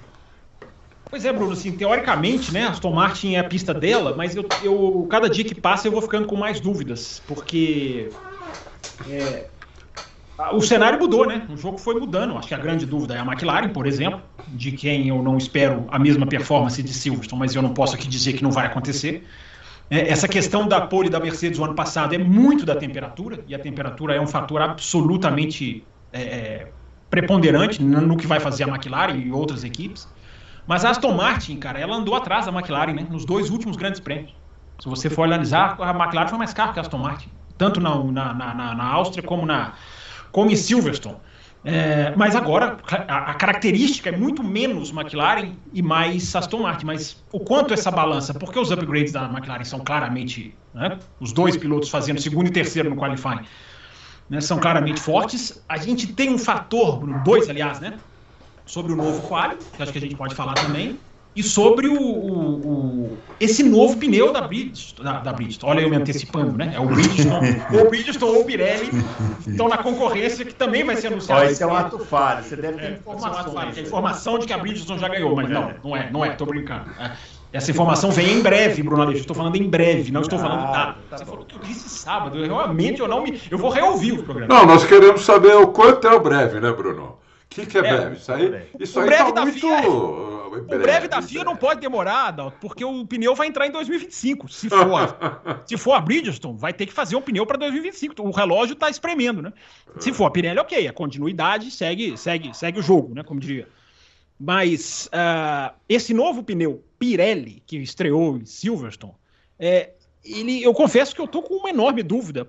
Pois 1.11 1.25
é, 1.26 1.33
Bruno, 1.33 1.52
assim, 1.52 1.73
teoricamente, 1.73 2.55
né, 2.55 2.69
Aston 2.69 2.93
Martin 2.93 3.35
é 3.35 3.41
a 3.41 3.45
pista 3.45 3.75
dela, 3.75 4.14
mas 4.17 4.35
eu, 4.35 4.47
eu 4.62 5.07
cada 5.11 5.29
dia 5.29 5.45
que 5.45 5.55
passa 5.55 5.87
eu 5.87 5.93
vou 5.93 6.00
ficando 6.00 6.26
com 6.26 6.37
mais 6.37 6.59
dúvidas, 6.59 7.21
porque 7.26 8.09
é, 9.11 9.47
o 10.53 10.61
cenário 10.61 10.99
mudou, 10.99 11.27
né? 11.27 11.47
O 11.49 11.57
jogo 11.57 11.79
foi 11.79 11.95
mudando. 11.99 12.37
Acho 12.37 12.49
que 12.49 12.55
a 12.55 12.59
grande 12.59 12.85
dúvida 12.87 13.15
é 13.15 13.19
a 13.19 13.23
McLaren, 13.23 13.69
por 13.69 13.87
exemplo, 13.87 14.21
de 14.49 14.73
quem 14.73 15.09
eu 15.09 15.23
não 15.23 15.37
espero 15.37 15.87
a 15.89 15.99
mesma 15.99 16.27
performance 16.27 16.83
de 16.83 16.93
Silverstone, 16.93 17.39
mas 17.39 17.55
eu 17.55 17.63
não 17.63 17.75
posso 17.75 17.95
aqui 17.95 18.09
dizer 18.09 18.33
que 18.33 18.43
não 18.43 18.51
vai 18.51 18.67
acontecer. 18.67 19.27
É, 19.91 20.11
essa 20.11 20.27
questão 20.27 20.67
da 20.67 20.81
pole 20.81 21.11
da 21.11 21.21
Mercedes 21.21 21.59
no 21.59 21.67
ano 21.67 21.75
passado 21.75 22.15
é 22.15 22.19
muito 22.19 22.65
da 22.65 22.75
temperatura, 22.75 23.45
e 23.47 23.55
a 23.55 23.59
temperatura 23.59 24.15
é 24.15 24.21
um 24.21 24.27
fator 24.27 24.61
absolutamente 24.63 25.85
é, 26.13 26.23
é 26.23 26.73
preponderante 27.11 27.83
no 27.83 28.17
que 28.17 28.27
vai 28.27 28.41
fazer 28.41 28.65
a 28.65 28.69
McLaren 28.69 29.19
e 29.19 29.31
outras 29.31 29.65
equipes. 29.65 30.09
Mas 30.67 30.85
a 30.85 30.91
Aston 30.91 31.13
Martin, 31.13 31.57
cara, 31.57 31.79
ela 31.79 31.95
andou 31.95 32.15
atrás 32.15 32.47
da 32.47 32.53
McLaren, 32.53 32.95
né? 32.95 33.07
Nos 33.11 33.25
dois 33.25 33.51
últimos 33.51 33.77
grandes 33.77 34.01
prêmios. 34.01 34.35
Se 34.81 34.89
você 34.89 35.11
for 35.11 35.25
analisar, 35.25 35.77
a 35.79 35.91
McLaren 35.91 36.29
foi 36.29 36.39
mais 36.39 36.55
cara 36.55 36.73
que 36.73 36.79
a 36.79 36.83
Aston 36.83 36.99
Martin, 36.99 37.29
tanto 37.59 37.81
na, 37.81 38.03
na, 38.03 38.33
na, 38.33 38.75
na 38.75 38.85
Áustria 38.85 39.23
como 39.23 39.45
na, 39.45 39.75
como 40.33 40.51
em 40.51 40.57
Silverstone. 40.57 41.17
É, 41.65 42.12
mas 42.17 42.35
agora 42.35 42.79
a, 43.07 43.31
a, 43.31 43.35
característica 43.35 44.09
é 44.09 44.17
muito 44.17 44.43
menos 44.43 44.91
McLaren 44.91 45.53
e 45.73 45.81
mais 45.81 46.35
Aston 46.35 46.62
Martin. 46.62 46.87
Mas 46.87 47.23
o 47.31 47.39
quanto 47.39 47.73
essa 47.73 47.91
balança, 47.91 48.35
porque 48.35 48.59
os 48.59 48.73
upgrades 48.73 49.12
da 49.12 49.27
McLaren 49.27 49.62
são 49.62 49.79
claramente 49.79 50.53
né, 50.75 50.99
os 51.21 51.33
dois 51.33 51.57
pilotos 51.57 51.89
fazendo 51.89 52.21
segundo 52.21 52.49
e 52.49 52.51
terceiro 52.51 52.91
no 52.91 52.97
qualifying, 52.97 53.47
né, 54.29 54.41
são 54.41 54.59
claramente 54.59 55.01
fortes. 55.01 55.62
A 55.69 55.77
gente 55.77 56.09
tem 56.09 56.31
um 56.31 56.39
fator, 56.39 57.07
dois 57.23 57.49
aliás, 57.49 57.79
né, 57.79 57.97
sobre 58.67 58.93
o 58.93 58.97
novo 58.97 59.23
quali, 59.29 59.57
que 59.77 59.83
acho 59.83 59.93
que 59.93 59.99
a 59.99 60.01
gente 60.01 60.17
pode 60.17 60.35
falar 60.35 60.55
também 60.55 60.99
e 61.35 61.43
sobre 61.43 61.89
o, 61.89 61.99
o, 61.99 63.11
o, 63.11 63.19
esse 63.41 63.62
novo 63.62 63.97
pneu 63.97 64.33
da 64.33 64.43
Bridgestone, 64.43 65.09
da, 65.09 65.21
da 65.21 65.33
Bridgestone. 65.33 65.73
Olha 65.73 65.81
eu 65.81 65.91
me 65.91 65.97
antecipando, 65.97 66.57
né? 66.59 66.73
É 66.75 66.81
o 66.81 66.87
Bridgestone, 66.87 67.62
ou 67.73 67.89
Bridgestone 67.89 68.37
ou 68.37 68.45
Pirelli 68.45 68.91
estão 69.47 69.69
na 69.69 69.79
concorrência 69.79 70.45
que 70.45 70.55
também 70.55 70.85
vai 70.85 70.97
ser 70.97 71.07
anunciado. 71.07 71.45
Esse 71.47 71.62
é 71.62 71.67
um 71.67 71.75
ato 71.75 71.99
falho, 72.01 72.45
você 72.45 72.57
deve 72.57 72.79
ter 72.79 72.87
é, 72.87 72.93
informação. 72.93 73.62
É, 73.62 73.81
informação 73.81 74.39
de 74.39 74.47
que 74.47 74.53
a 74.53 74.59
Bridgestone 74.59 75.01
já 75.01 75.09
ganhou, 75.09 75.35
mas 75.35 75.49
não, 75.49 75.73
não 75.83 75.97
é, 75.97 76.11
não 76.11 76.25
é, 76.25 76.31
tô 76.31 76.45
brincando. 76.45 76.91
É. 77.01 77.12
Essa 77.53 77.71
informação 77.71 78.11
vem 78.11 78.39
em 78.39 78.43
breve, 78.43 78.83
Bruno 78.83 79.03
Aleixo. 79.03 79.21
Estou 79.21 79.37
falando 79.37 79.57
em 79.57 79.69
breve, 79.69 80.11
não 80.11 80.23
estou 80.23 80.39
falando 80.39 80.65
ah, 80.65 80.73
nada. 80.73 80.97
Tá 81.11 81.19
você 81.19 81.25
falou 81.27 81.45
que 81.45 81.55
eu 81.55 81.61
disse 81.61 81.87
sábado. 81.91 82.39
Eu 82.39 82.47
realmente 82.47 83.01
eu 83.01 83.07
não 83.07 83.23
me. 83.23 83.41
Eu 83.51 83.59
vou 83.59 83.71
reouvir 83.71 84.12
o 84.12 84.23
programa. 84.23 84.55
Não, 84.55 84.65
nós 84.65 84.85
queremos 84.87 85.23
saber 85.23 85.55
o 85.57 85.67
quanto 85.69 86.07
é 86.07 86.15
o 86.15 86.21
breve, 86.21 86.61
né, 86.61 86.73
Bruno? 86.73 87.03
O 87.05 87.17
que, 87.51 87.67
que 87.67 87.77
é, 87.77 87.81
é 87.81 87.83
breve? 87.83 88.17
Isso 88.17 88.33
aí, 88.33 88.62
isso 88.81 88.99
aí 88.99 89.07
breve 89.07 89.33
tá 89.33 89.43
muito. 89.43 89.61
FIA, 89.61 89.83
o 90.52 90.78
breve 90.78 91.09
da 91.09 91.23
FIA 91.23 91.44
não 91.44 91.56
pode 91.56 91.80
demorar, 91.80 92.26
Adalto, 92.28 92.59
porque 92.61 92.85
o 92.85 93.06
pneu 93.06 93.35
vai 93.35 93.49
entrar 93.49 93.66
em 93.66 93.71
2025. 93.71 94.49
Se 94.52 94.68
for, 94.68 94.94
a, 94.94 95.62
se 95.64 95.76
for 95.76 95.92
a 95.92 96.00
Bridgestone, 96.00 96.59
vai 96.59 96.73
ter 96.73 96.87
que 96.87 96.92
fazer 96.92 97.16
um 97.16 97.23
pneu 97.23 97.47
para 97.47 97.56
2025. 97.59 98.23
O 98.23 98.30
relógio 98.30 98.75
está 98.75 98.90
espremendo, 98.90 99.40
né? 99.40 99.52
Se 99.99 100.12
for 100.12 100.26
a 100.26 100.30
Pirelli, 100.30 100.59
ok, 100.59 100.87
a 100.87 100.92
continuidade 100.92 101.71
segue, 101.71 102.16
segue, 102.16 102.54
segue 102.54 102.78
o 102.78 102.82
jogo, 102.82 103.14
né? 103.14 103.23
Como 103.23 103.40
diria. 103.40 103.68
Mas 104.38 105.09
uh, 105.09 105.75
esse 105.88 106.12
novo 106.12 106.42
pneu 106.42 106.85
Pirelli 106.99 107.62
que 107.66 107.78
estreou 107.78 108.37
em 108.37 108.44
Silverstone, 108.44 109.14
é, 109.59 109.92
ele, 110.25 110.62
eu 110.62 110.75
confesso 110.75 111.14
que 111.14 111.21
eu 111.21 111.28
tô 111.28 111.42
com 111.42 111.54
uma 111.54 111.71
enorme 111.71 112.02
dúvida. 112.02 112.47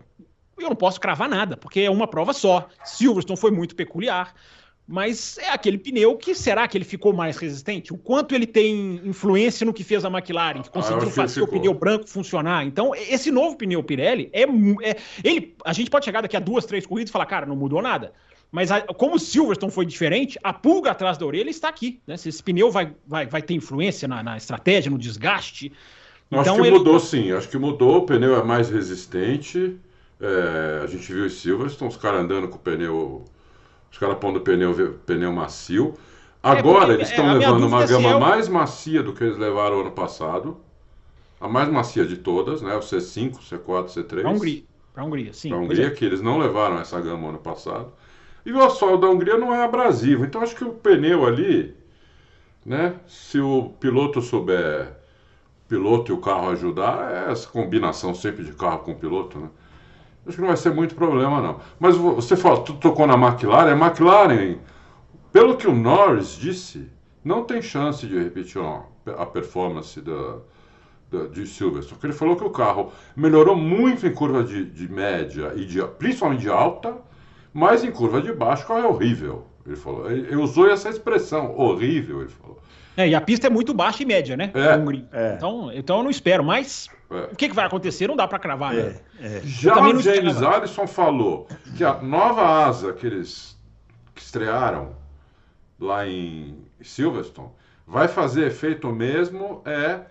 Eu 0.58 0.70
não 0.70 0.76
posso 0.76 1.00
cravar 1.00 1.30
nada, 1.30 1.58
porque 1.58 1.82
é 1.82 1.90
uma 1.90 2.08
prova 2.08 2.34
só. 2.34 2.68
Silverstone 2.84 3.40
foi 3.40 3.52
muito 3.52 3.76
peculiar 3.76 4.34
mas 4.88 5.38
é 5.38 5.50
aquele 5.50 5.78
pneu 5.78 6.18
que 6.18 6.36
será 6.36 6.68
que 6.68 6.78
ele 6.78 6.84
ficou 6.84 7.14
mais 7.14 7.38
resistente? 7.38 7.94
O 7.94 7.98
quanto 7.98 8.36
ele 8.36 8.46
tem 8.46 9.02
influência 9.06 9.66
no 9.66 9.74
que 9.74 9.84
fez 9.84 10.04
a 10.04 10.10
McLaren, 10.10 10.62
que 10.62 10.70
conseguiu 10.70 11.08
ah, 11.08 11.12
fazer 11.12 11.42
o 11.42 11.48
pneu 11.48 11.74
branco 11.74 12.08
funcionar? 12.08 12.66
Então, 12.66 12.94
esse 12.94 13.32
novo 13.32 13.56
pneu 13.56 13.82
Pirelli 13.82 14.30
é, 14.34 14.44
é, 14.44 14.98
ele, 15.24 15.56
a 15.64 15.72
gente 15.72 15.90
pode 15.90 16.04
chegar 16.04 16.22
daqui 16.22 16.36
a 16.36 16.40
duas, 16.40 16.66
três 16.66 16.86
corridas 16.86 17.10
e 17.10 17.14
falar, 17.14 17.26
cara, 17.26 17.46
não 17.46 17.56
mudou 17.56 17.82
nada. 17.82 18.12
Mas 18.52 18.72
a, 18.72 18.82
como 18.82 19.16
o 19.16 19.20
Silverstone 19.20 19.72
foi 19.72 19.86
diferente, 19.86 20.38
a 20.44 20.52
pulga 20.52 20.92
atrás 20.92 21.18
da 21.18 21.26
orelha 21.26 21.50
está 21.50 21.70
aqui. 21.70 22.02
Né? 22.06 22.18
Se 22.18 22.28
esse 22.28 22.44
pneu 22.44 22.70
vai, 22.70 22.94
vai, 23.08 23.26
vai 23.26 23.42
ter 23.42 23.54
influência 23.54 24.08
na, 24.08 24.22
na 24.22 24.36
estratégia, 24.36 24.92
no 24.92 24.98
desgaste. 24.98 25.72
Então, 26.28 26.42
acho 26.42 26.56
que 26.56 26.62
ele... 26.62 26.78
mudou 26.78 27.00
sim, 27.00 27.32
acho 27.32 27.48
que 27.48 27.58
mudou, 27.58 28.00
o 28.00 28.06
pneu 28.06 28.36
é 28.36 28.44
mais 28.44 28.70
resistente. 28.70 29.78
É, 30.20 30.82
a 30.84 30.88
gente 30.88 31.12
viu 31.12 31.26
o 31.26 31.30
Silverstone, 31.30 31.90
os 31.90 31.98
caras 31.98 32.22
andando 32.22 32.50
com 32.50 32.58
o 32.58 32.60
pneu 32.60 33.26
os 33.94 34.00
caras 34.00 34.18
pondo 34.18 34.42
pneu, 34.42 34.74
pneu 35.06 35.32
macio. 35.32 35.94
É, 36.42 36.50
Agora 36.50 36.94
é, 36.94 36.96
eles 36.96 37.10
estão 37.12 37.30
é, 37.30 37.34
levando 37.36 37.68
uma 37.68 37.86
gama 37.86 38.10
eu... 38.10 38.20
mais 38.20 38.50
macia 38.50 39.04
do 39.04 39.14
que 39.14 39.24
eles 39.24 39.38
levaram 39.38 39.82
ano 39.82 39.92
passado. 39.92 40.58
A 41.40 41.48
mais 41.48 41.70
macia 41.70 42.04
de 42.04 42.18
todas, 42.18 42.64
né? 42.64 42.76
O 42.76 42.80
C5, 42.80 43.38
C4, 43.38 43.90
C3. 43.90 44.22
Para 44.22 44.30
a 44.30 44.32
Hungria, 44.32 44.64
para 44.94 45.04
a 45.04 45.06
Hungria, 45.06 45.32
sim. 45.32 45.50
Para 45.50 45.60
a 45.60 45.62
Hungria, 45.62 45.88
é. 45.88 45.90
que 45.92 46.04
eles 46.04 46.22
não 46.22 46.40
levaram 46.40 46.80
essa 46.80 47.00
gama 47.00 47.30
ano 47.30 47.38
passado. 47.38 47.94
E 48.44 48.52
o 48.52 48.64
asfalto 48.64 48.98
da 48.98 49.10
Hungria 49.10 49.38
não 49.38 49.54
é 49.54 49.64
abrasivo. 49.64 50.26
Então 50.26 50.42
acho 50.42 50.56
que 50.56 50.64
o 50.64 50.74
pneu 50.74 51.28
ali, 51.28 51.76
né? 52.66 52.96
Se 53.08 53.40
o 53.40 53.74
piloto 53.80 54.24
souber, 54.24 54.92
piloto 55.68 56.12
e 56.12 56.16
o 56.16 56.20
carro 56.20 56.50
ajudar, 56.50 57.28
é 57.28 57.32
essa 57.32 57.48
combinação 57.48 58.16
sempre 58.16 58.44
de 58.44 58.54
carro 58.54 58.80
com 58.80 58.96
piloto, 58.96 59.38
né? 59.38 59.50
Acho 60.26 60.36
que 60.36 60.42
não 60.42 60.48
vai 60.48 60.58
ser 60.58 60.74
muito 60.74 60.96
problema, 60.96 61.42
não. 61.42 61.60
Mas 61.80 61.98
você 61.98 62.36
falou, 62.38 62.62
tu 62.62 62.74
tocou 62.76 63.06
na 63.06 63.16
McLaren. 63.16 63.74
A 63.74 63.88
McLaren, 63.88 64.58
pelo 65.32 65.58
que 65.58 65.68
o 65.68 65.76
Norris 65.76 66.38
disse, 66.38 66.90
não 67.24 67.44
tem 67.44 67.62
chance 67.62 68.08
de 68.08 68.18
repetir 68.18 68.62
a 69.18 69.26
performance 69.26 70.00
da, 70.00 70.38
da, 71.12 71.28
de 71.28 71.46
Silverstone. 71.46 71.96
Porque 71.96 72.08
ele 72.08 72.14
falou 72.14 72.36
que 72.36 72.44
o 72.44 72.50
carro 72.50 72.92
melhorou 73.16 73.56
muito 73.56 74.08
em 74.08 74.14
curva 74.14 74.44
de, 74.44 74.66
de 74.66 74.90
média 74.90 75.52
e 75.56 75.66
de, 75.66 75.82
principalmente 76.00 76.42
de 76.42 76.50
alta, 76.50 76.96
mas 77.54 77.84
em 77.84 77.92
curva 77.92 78.22
de 78.22 78.32
baixo 78.32 78.64
o 78.64 78.68
carro 78.68 78.80
é 78.80 78.88
horrível. 78.88 79.46
Ele 79.66 79.76
falou. 79.76 80.10
Ele, 80.10 80.28
ele 80.28 80.36
usou 80.38 80.70
essa 80.70 80.90
expressão, 80.90 81.58
horrível, 81.58 82.22
ele 82.22 82.30
falou. 82.30 82.60
É, 82.96 83.08
e 83.08 83.16
a 83.16 83.22
pista 83.22 83.48
é 83.48 83.50
muito 83.50 83.74
baixa 83.74 84.04
e 84.04 84.06
média, 84.06 84.38
né? 84.38 84.52
É. 84.54 85.18
é. 85.18 85.36
Então, 85.36 85.72
então 85.74 85.98
eu 85.98 86.04
não 86.04 86.12
espero, 86.12 86.44
mas 86.44 86.88
é. 86.88 86.94
O 87.32 87.36
que, 87.36 87.50
que 87.50 87.56
vai 87.56 87.66
acontecer 87.66 88.08
não 88.08 88.16
dá 88.16 88.28
para 88.28 88.40
cravar, 88.40 88.74
né? 88.74 89.00
É. 89.20 89.42
Já 89.44 89.82
o 89.82 90.00
James 90.00 90.42
Allison 90.42 90.88
falou 90.88 91.48
que 91.76 91.84
a 91.84 92.02
nova 92.02 92.66
asa 92.66 92.94
que 92.94 93.06
eles 93.06 93.58
que 94.14 94.22
estrearam 94.22 94.96
lá 95.80 96.08
em 96.08 96.66
Silverstone 96.82 97.50
vai 97.86 98.08
fazer 98.08 98.48
efeito 98.48 98.88
mesmo 98.90 99.62
é 99.66 100.02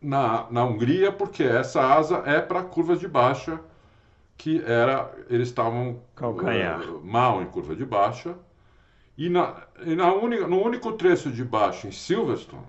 na, 0.00 0.46
na 0.50 0.64
Hungria, 0.64 1.10
porque 1.10 1.42
essa 1.42 1.80
asa 1.80 2.22
é 2.26 2.40
para 2.40 2.62
curvas 2.62 3.00
de 3.00 3.08
baixa, 3.08 3.60
que 4.36 4.62
era 4.64 5.10
eles 5.30 5.48
estavam 5.48 6.02
uh, 6.20 7.00
mal 7.02 7.42
em 7.42 7.46
curva 7.46 7.74
de 7.74 7.84
baixa 7.84 8.34
e, 9.16 9.28
na, 9.30 9.62
e 9.84 9.96
na 9.96 10.12
única, 10.12 10.46
no 10.46 10.62
único 10.62 10.92
trecho 10.92 11.30
de 11.30 11.42
baixo 11.42 11.86
em 11.86 11.92
Silverstone, 11.92 12.66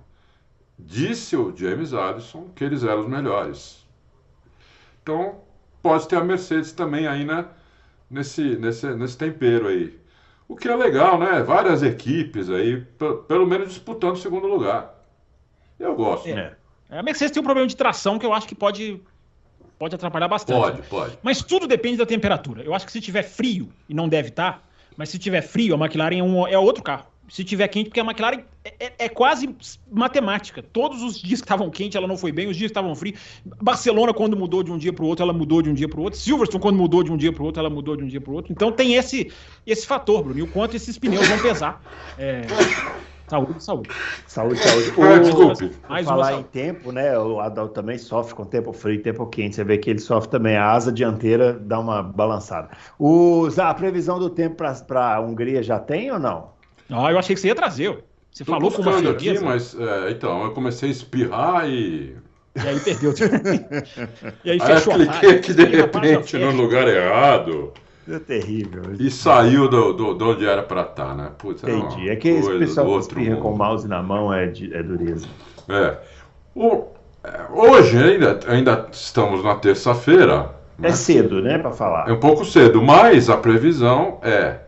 disse 0.78 1.36
o 1.36 1.56
James 1.56 1.94
Allison 1.94 2.50
que 2.56 2.64
eles 2.64 2.84
eram 2.84 3.02
os 3.02 3.08
melhores. 3.08 3.86
Então, 5.02 5.40
pode 5.82 6.08
ter 6.08 6.18
a 6.18 6.24
Mercedes 6.24 6.72
também 6.72 7.08
aí 7.08 7.26
né, 7.26 7.46
nesse, 8.10 8.58
nesse, 8.58 8.88
nesse 8.94 9.18
tempero 9.18 9.68
aí. 9.68 9.98
O 10.48 10.56
que 10.56 10.68
é 10.68 10.76
legal, 10.76 11.18
né? 11.18 11.42
Várias 11.44 11.84
equipes 11.84 12.50
aí, 12.50 12.82
pelo 13.28 13.46
menos 13.46 13.70
disputando 13.70 14.16
o 14.16 14.20
segundo 14.20 14.48
lugar. 14.48 14.94
Eu 15.78 15.96
gosto. 15.96 16.28
É. 16.30 16.56
A 16.90 17.04
Mercedes 17.04 17.32
tem 17.32 17.42
um 17.42 17.44
problema 17.44 17.68
de 17.68 17.76
tração 17.76 18.18
que 18.18 18.26
eu 18.26 18.34
acho 18.34 18.48
que 18.48 18.56
pode, 18.56 19.02
pode 19.78 19.96
atrapalhar 19.96 20.28
bastante. 20.28 20.60
Pode, 20.60 20.82
pode. 20.84 21.20
Mas 21.22 21.42
tudo 21.42 21.68
depende 21.68 21.98
da 21.98 22.06
temperatura. 22.06 22.64
Eu 22.64 22.74
acho 22.74 22.86
que 22.86 22.92
se 22.92 23.02
tiver 23.02 23.24
frio, 23.24 23.70
e 23.90 23.94
não 23.94 24.08
deve 24.08 24.30
estar, 24.30 24.54
tá, 24.54 24.62
mas 24.96 25.10
se 25.10 25.20
tiver 25.20 25.42
frio, 25.42 25.76
a 25.76 25.78
McLaren 25.78 26.18
é, 26.18 26.24
um, 26.24 26.48
é 26.48 26.58
outro 26.58 26.82
carro. 26.82 27.06
Se 27.30 27.44
tiver 27.44 27.68
quente, 27.68 27.90
porque 27.90 28.00
a 28.00 28.04
McLaren 28.04 28.40
é, 28.64 28.74
é, 28.80 28.94
é 29.00 29.10
quase 29.10 29.54
matemática. 29.92 30.64
Todos 30.64 31.04
os 31.04 31.20
dias 31.20 31.42
que 31.42 31.46
estavam 31.46 31.70
quentes, 31.70 31.96
ela 31.96 32.08
não 32.08 32.18
foi 32.18 32.32
bem, 32.32 32.48
os 32.48 32.56
dias 32.56 32.70
que 32.70 32.78
estavam 32.78 32.96
frios. 32.96 33.20
Barcelona, 33.62 34.14
quando 34.14 34.38
mudou 34.38 34.64
de 34.64 34.72
um 34.72 34.78
dia 34.78 34.94
para 34.94 35.04
o 35.04 35.08
outro, 35.08 35.24
ela 35.24 35.34
mudou 35.34 35.62
de 35.62 35.70
um 35.70 35.74
dia 35.74 35.90
para 35.90 36.00
o 36.00 36.04
outro. 36.04 36.20
Silverstone, 36.20 36.62
quando 36.62 36.78
mudou 36.78 37.04
de 37.04 37.12
um 37.12 37.18
dia 37.18 37.34
para 37.34 37.44
o 37.44 37.46
outro, 37.46 37.60
ela 37.60 37.70
mudou 37.70 37.98
de 37.98 38.04
um 38.04 38.08
dia 38.08 38.22
para 38.22 38.32
o 38.32 38.34
outro. 38.36 38.52
Então 38.52 38.72
tem 38.72 38.96
esse, 38.96 39.32
esse 39.66 39.86
fator, 39.86 40.24
Bruno, 40.24 40.40
e 40.40 40.42
o 40.44 40.48
quanto 40.48 40.76
esses 40.76 40.98
pneus 40.98 41.28
vão 41.28 41.40
pesar. 41.40 41.82
É... 42.18 42.42
Saúde, 43.28 43.62
saúde. 43.62 43.90
Saúde, 44.26 44.60
saúde. 44.60 44.94
Ah, 45.02 45.18
desculpe. 45.20 45.72
Mais 45.90 46.06
falar 46.06 46.40
em 46.40 46.44
tempo, 46.44 46.94
né? 46.94 47.20
O 47.20 47.42
Adalto 47.42 47.74
também 47.74 47.98
sofre 47.98 48.34
com 48.34 48.46
tempo 48.46 48.72
frio 48.72 48.96
e 48.96 49.00
tempo 49.00 49.26
quente. 49.28 49.58
Você 49.58 49.66
vê 49.66 49.78
que 49.78 49.90
ele 49.90 50.00
sofre 50.00 50.30
também. 50.30 50.56
A 50.56 50.72
asa 50.72 50.94
dianteira 50.94 51.52
dá 51.52 51.78
uma 51.78 52.02
balançada. 52.02 52.70
Os, 52.98 53.60
a 53.60 53.74
previsão 53.74 54.18
do 54.18 54.30
tempo 54.30 54.56
para 54.88 55.16
a 55.16 55.20
Hungria 55.20 55.62
já 55.62 55.78
tem 55.78 56.10
ou 56.10 56.18
não? 56.18 56.57
Ah, 56.90 57.12
eu 57.12 57.20
achei 57.20 57.36
que 57.36 57.42
você 57.42 57.48
ia 57.48 57.56
trazer. 57.56 58.04
Você 58.32 58.46
Tô 58.46 58.52
falou 58.52 58.72
com 58.72 58.82
uma 58.82 59.10
aqui, 59.10 59.40
mas 59.40 59.76
é, 59.80 60.12
então, 60.12 60.44
eu 60.44 60.52
comecei 60.52 60.90
a 60.90 60.92
espirrar 60.92 61.70
e. 61.70 62.16
E 62.56 62.68
aí 62.68 62.80
perdeu. 62.80 63.14
e 64.46 64.52
aí 64.52 64.60
fechou 64.60 64.94
aí 64.94 65.02
eu 65.02 65.08
cliquei 65.08 65.30
aqui 65.32 65.54
de 65.54 65.66
repente 65.66 66.38
no 66.38 66.52
lugar 66.52 66.88
errado. 66.88 67.74
É 68.10 68.20
terrível. 68.20 68.84
E 68.98 69.12
saiu 69.12 69.68
do, 69.68 69.92
do, 69.92 70.14
do 70.14 70.30
onde 70.30 70.46
era 70.46 70.64
para 70.64 70.82
estar, 70.82 71.08
tá, 71.08 71.14
né? 71.14 71.32
Putz, 71.38 71.64
é 71.64 71.72
Entendi. 71.72 72.10
É, 72.10 72.16
que 72.16 72.30
esse 72.30 72.58
pessoal 72.58 72.94
que 72.94 73.00
espirra 73.00 73.36
com 73.36 73.52
o 73.52 73.58
mouse 73.58 73.88
na 73.88 74.02
mão 74.02 74.34
é, 74.34 74.48
de, 74.48 74.74
é 74.74 74.82
dureza. 74.82 75.28
É. 75.68 75.98
O, 76.56 76.86
é, 77.24 77.42
hoje 77.52 77.98
ainda, 77.98 78.40
ainda 78.48 78.88
estamos 78.92 79.44
na 79.44 79.56
terça-feira. 79.56 80.56
Né? 80.80 80.90
É 80.90 80.92
cedo, 80.94 81.42
né, 81.42 81.58
para 81.58 81.72
falar. 81.72 82.08
É 82.08 82.14
um 82.14 82.20
pouco 82.20 82.46
cedo, 82.46 82.82
mas 82.82 83.30
a 83.30 83.38
previsão 83.38 84.20
é 84.22 84.67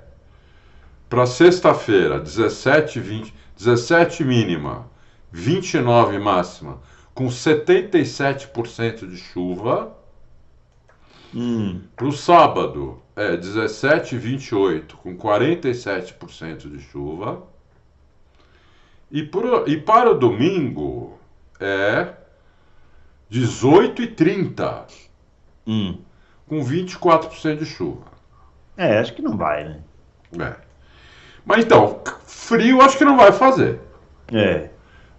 para 1.09 1.25
sexta-feira, 1.25 2.19
17, 2.19 2.99
20, 2.99 3.33
17 3.57 4.23
mínima, 4.23 4.87
29 5.31 6.19
máxima, 6.19 6.79
com 7.15 7.25
77% 7.27 9.09
de 9.09 9.17
chuva. 9.17 9.97
Hum. 11.33 11.81
Para 11.95 12.05
o 12.05 12.11
sábado, 12.11 13.01
é 13.15 13.35
17 13.35 14.15
e 14.15 14.17
28, 14.17 14.97
com 14.97 15.17
47% 15.17 16.69
de 16.71 16.79
chuva. 16.79 17.43
E, 19.11 19.23
por, 19.23 19.67
e 19.67 19.77
para 19.81 20.11
o 20.11 20.17
domingo 20.17 21.17
é 21.59 22.13
18 23.29 24.03
e 24.03 24.07
30, 24.07 24.87
hum. 25.65 25.97
com 26.47 26.63
24% 26.63 27.57
de 27.57 27.65
chuva. 27.65 28.05
É, 28.77 28.99
acho 28.99 29.13
que 29.13 29.21
não 29.21 29.35
vai, 29.35 29.63
né? 29.63 29.83
É. 30.39 30.68
Mas 31.50 31.65
então, 31.65 32.00
frio 32.27 32.79
acho 32.79 32.96
que 32.96 33.03
não 33.03 33.18
vai 33.18 33.32
fazer. 33.32 33.79
É. 34.32 34.70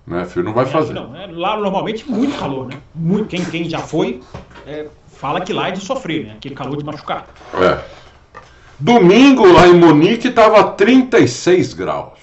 Né? 0.07 0.25
Frio 0.27 0.45
não 0.45 0.55
vai 0.55 0.65
fazer. 0.65 0.93
Não, 0.93 1.17
é, 1.17 1.27
lá 1.27 1.57
normalmente 1.57 2.09
muito 2.09 2.39
calor, 2.39 2.69
né? 2.69 2.77
Muito, 2.95 3.27
quem, 3.27 3.45
quem 3.45 3.69
já 3.69 3.81
foi 3.81 4.21
é, 4.65 4.87
fala 5.09 5.41
que 5.41 5.53
lá 5.53 5.69
é 5.69 5.73
de 5.73 5.81
sofrer, 5.81 6.27
né? 6.27 6.35
Aquele 6.37 6.55
calor 6.55 6.77
de 6.77 6.85
machucar. 6.85 7.27
É. 7.53 7.83
Domingo 8.79 9.45
lá 9.53 9.67
em 9.67 9.75
Munique 9.75 10.29
estava 10.29 10.63
36 10.71 11.75
graus. 11.75 12.21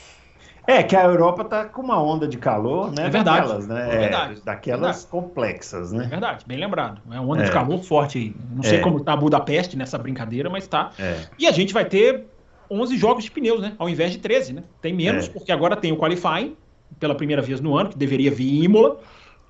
É, 0.66 0.82
que 0.84 0.96
a 0.96 1.04
Europa 1.04 1.44
tá 1.44 1.66
com 1.66 1.82
uma 1.82 2.02
onda 2.02 2.26
de 2.26 2.38
calor, 2.38 2.90
né? 2.90 3.08
É 3.08 3.10
verdade. 3.10 3.42
Daquelas, 3.42 3.68
né? 3.68 3.94
É 3.94 3.98
verdade. 4.00 4.42
daquelas 4.44 4.82
verdade. 4.82 5.08
complexas, 5.08 5.92
né? 5.92 6.06
É 6.06 6.08
verdade, 6.08 6.46
bem 6.48 6.58
lembrado. 6.58 7.02
É 7.12 7.20
uma 7.20 7.34
onda 7.34 7.44
é. 7.44 7.46
de 7.46 7.52
calor 7.52 7.84
forte 7.84 8.18
aí. 8.18 8.36
Não 8.56 8.64
sei 8.64 8.80
é. 8.80 8.82
como 8.82 9.02
tá 9.02 9.18
Budapeste 9.18 9.78
nessa 9.78 9.98
brincadeira, 9.98 10.50
mas 10.50 10.66
tá. 10.66 10.92
É. 10.98 11.26
E 11.38 11.46
a 11.46 11.52
gente 11.52 11.74
vai 11.74 11.84
ter 11.84 12.26
11 12.70 12.98
jogos 12.98 13.24
de 13.24 13.32
pneus, 13.32 13.62
né? 13.62 13.74
Ao 13.78 13.90
invés 13.90 14.12
de 14.12 14.18
13, 14.18 14.54
né? 14.54 14.64
Tem 14.82 14.94
menos, 14.94 15.28
é. 15.28 15.30
porque 15.30 15.52
agora 15.52 15.76
tem 15.76 15.92
o 15.92 15.98
qualifying, 15.98 16.56
pela 17.00 17.16
primeira 17.16 17.42
vez 17.42 17.60
no 17.62 17.78
ano, 17.78 17.90
que 17.90 17.98
deveria 17.98 18.32
vir 18.32 18.50
em 18.50 18.64
Imola, 18.64 19.00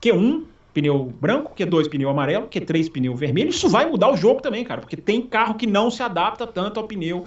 Q1 0.01 0.43
pneu 0.73 1.11
branco, 1.19 1.53
Q2 1.55 1.89
pneu 1.89 2.09
amarelo, 2.09 2.47
Q3 2.47 2.91
pneu 2.91 3.15
vermelho. 3.15 3.49
Isso 3.49 3.67
vai 3.67 3.89
mudar 3.89 4.11
o 4.11 4.17
jogo 4.17 4.41
também, 4.41 4.63
cara, 4.63 4.79
porque 4.79 4.95
tem 4.95 5.21
carro 5.21 5.55
que 5.55 5.65
não 5.65 5.89
se 5.89 6.03
adapta 6.03 6.45
tanto 6.45 6.79
ao 6.79 6.87
pneu. 6.87 7.25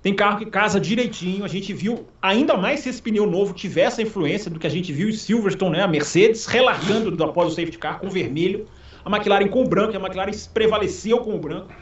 Tem 0.00 0.14
carro 0.14 0.38
que 0.38 0.46
casa 0.46 0.80
direitinho. 0.80 1.44
A 1.44 1.48
gente 1.48 1.72
viu, 1.72 2.06
ainda 2.20 2.56
mais 2.56 2.80
se 2.80 2.88
esse 2.88 3.02
pneu 3.02 3.26
novo 3.26 3.54
tiver 3.54 3.82
essa 3.82 4.02
influência 4.02 4.50
do 4.50 4.58
que 4.58 4.66
a 4.66 4.70
gente 4.70 4.92
viu 4.92 5.08
em 5.08 5.12
Silverstone, 5.12 5.76
né? 5.76 5.82
A 5.82 5.88
Mercedes 5.88 6.46
relargando 6.46 7.22
após 7.24 7.52
o 7.52 7.54
safety 7.54 7.78
car 7.78 7.98
com 8.00 8.06
o 8.06 8.10
vermelho, 8.10 8.66
a 9.04 9.10
McLaren 9.10 9.48
com 9.48 9.62
o 9.62 9.68
branco, 9.68 9.92
e 9.92 9.96
a 9.96 10.00
McLaren 10.00 10.32
prevaleceu 10.54 11.18
com 11.18 11.34
o 11.34 11.38
branco. 11.38 11.72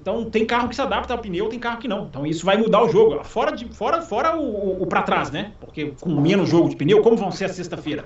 Então 0.00 0.24
tem 0.26 0.44
carro 0.44 0.68
que 0.68 0.74
se 0.74 0.82
adapta 0.82 1.12
ao 1.12 1.18
pneu, 1.18 1.48
tem 1.48 1.58
carro 1.58 1.78
que 1.78 1.88
não. 1.88 2.06
Então 2.06 2.26
isso 2.26 2.44
vai 2.44 2.56
mudar 2.56 2.82
o 2.82 2.88
jogo. 2.88 3.24
Fora, 3.24 3.52
de, 3.52 3.64
fora, 3.72 4.02
fora 4.02 4.36
o, 4.36 4.42
o, 4.42 4.82
o 4.82 4.86
para 4.86 5.02
trás, 5.02 5.30
né? 5.30 5.52
Porque 5.58 5.92
com 6.00 6.20
menos 6.20 6.48
jogo 6.48 6.68
de 6.68 6.76
pneu, 6.76 7.02
como 7.02 7.16
vão 7.16 7.30
ser 7.30 7.46
a 7.46 7.48
sexta-feira? 7.48 8.04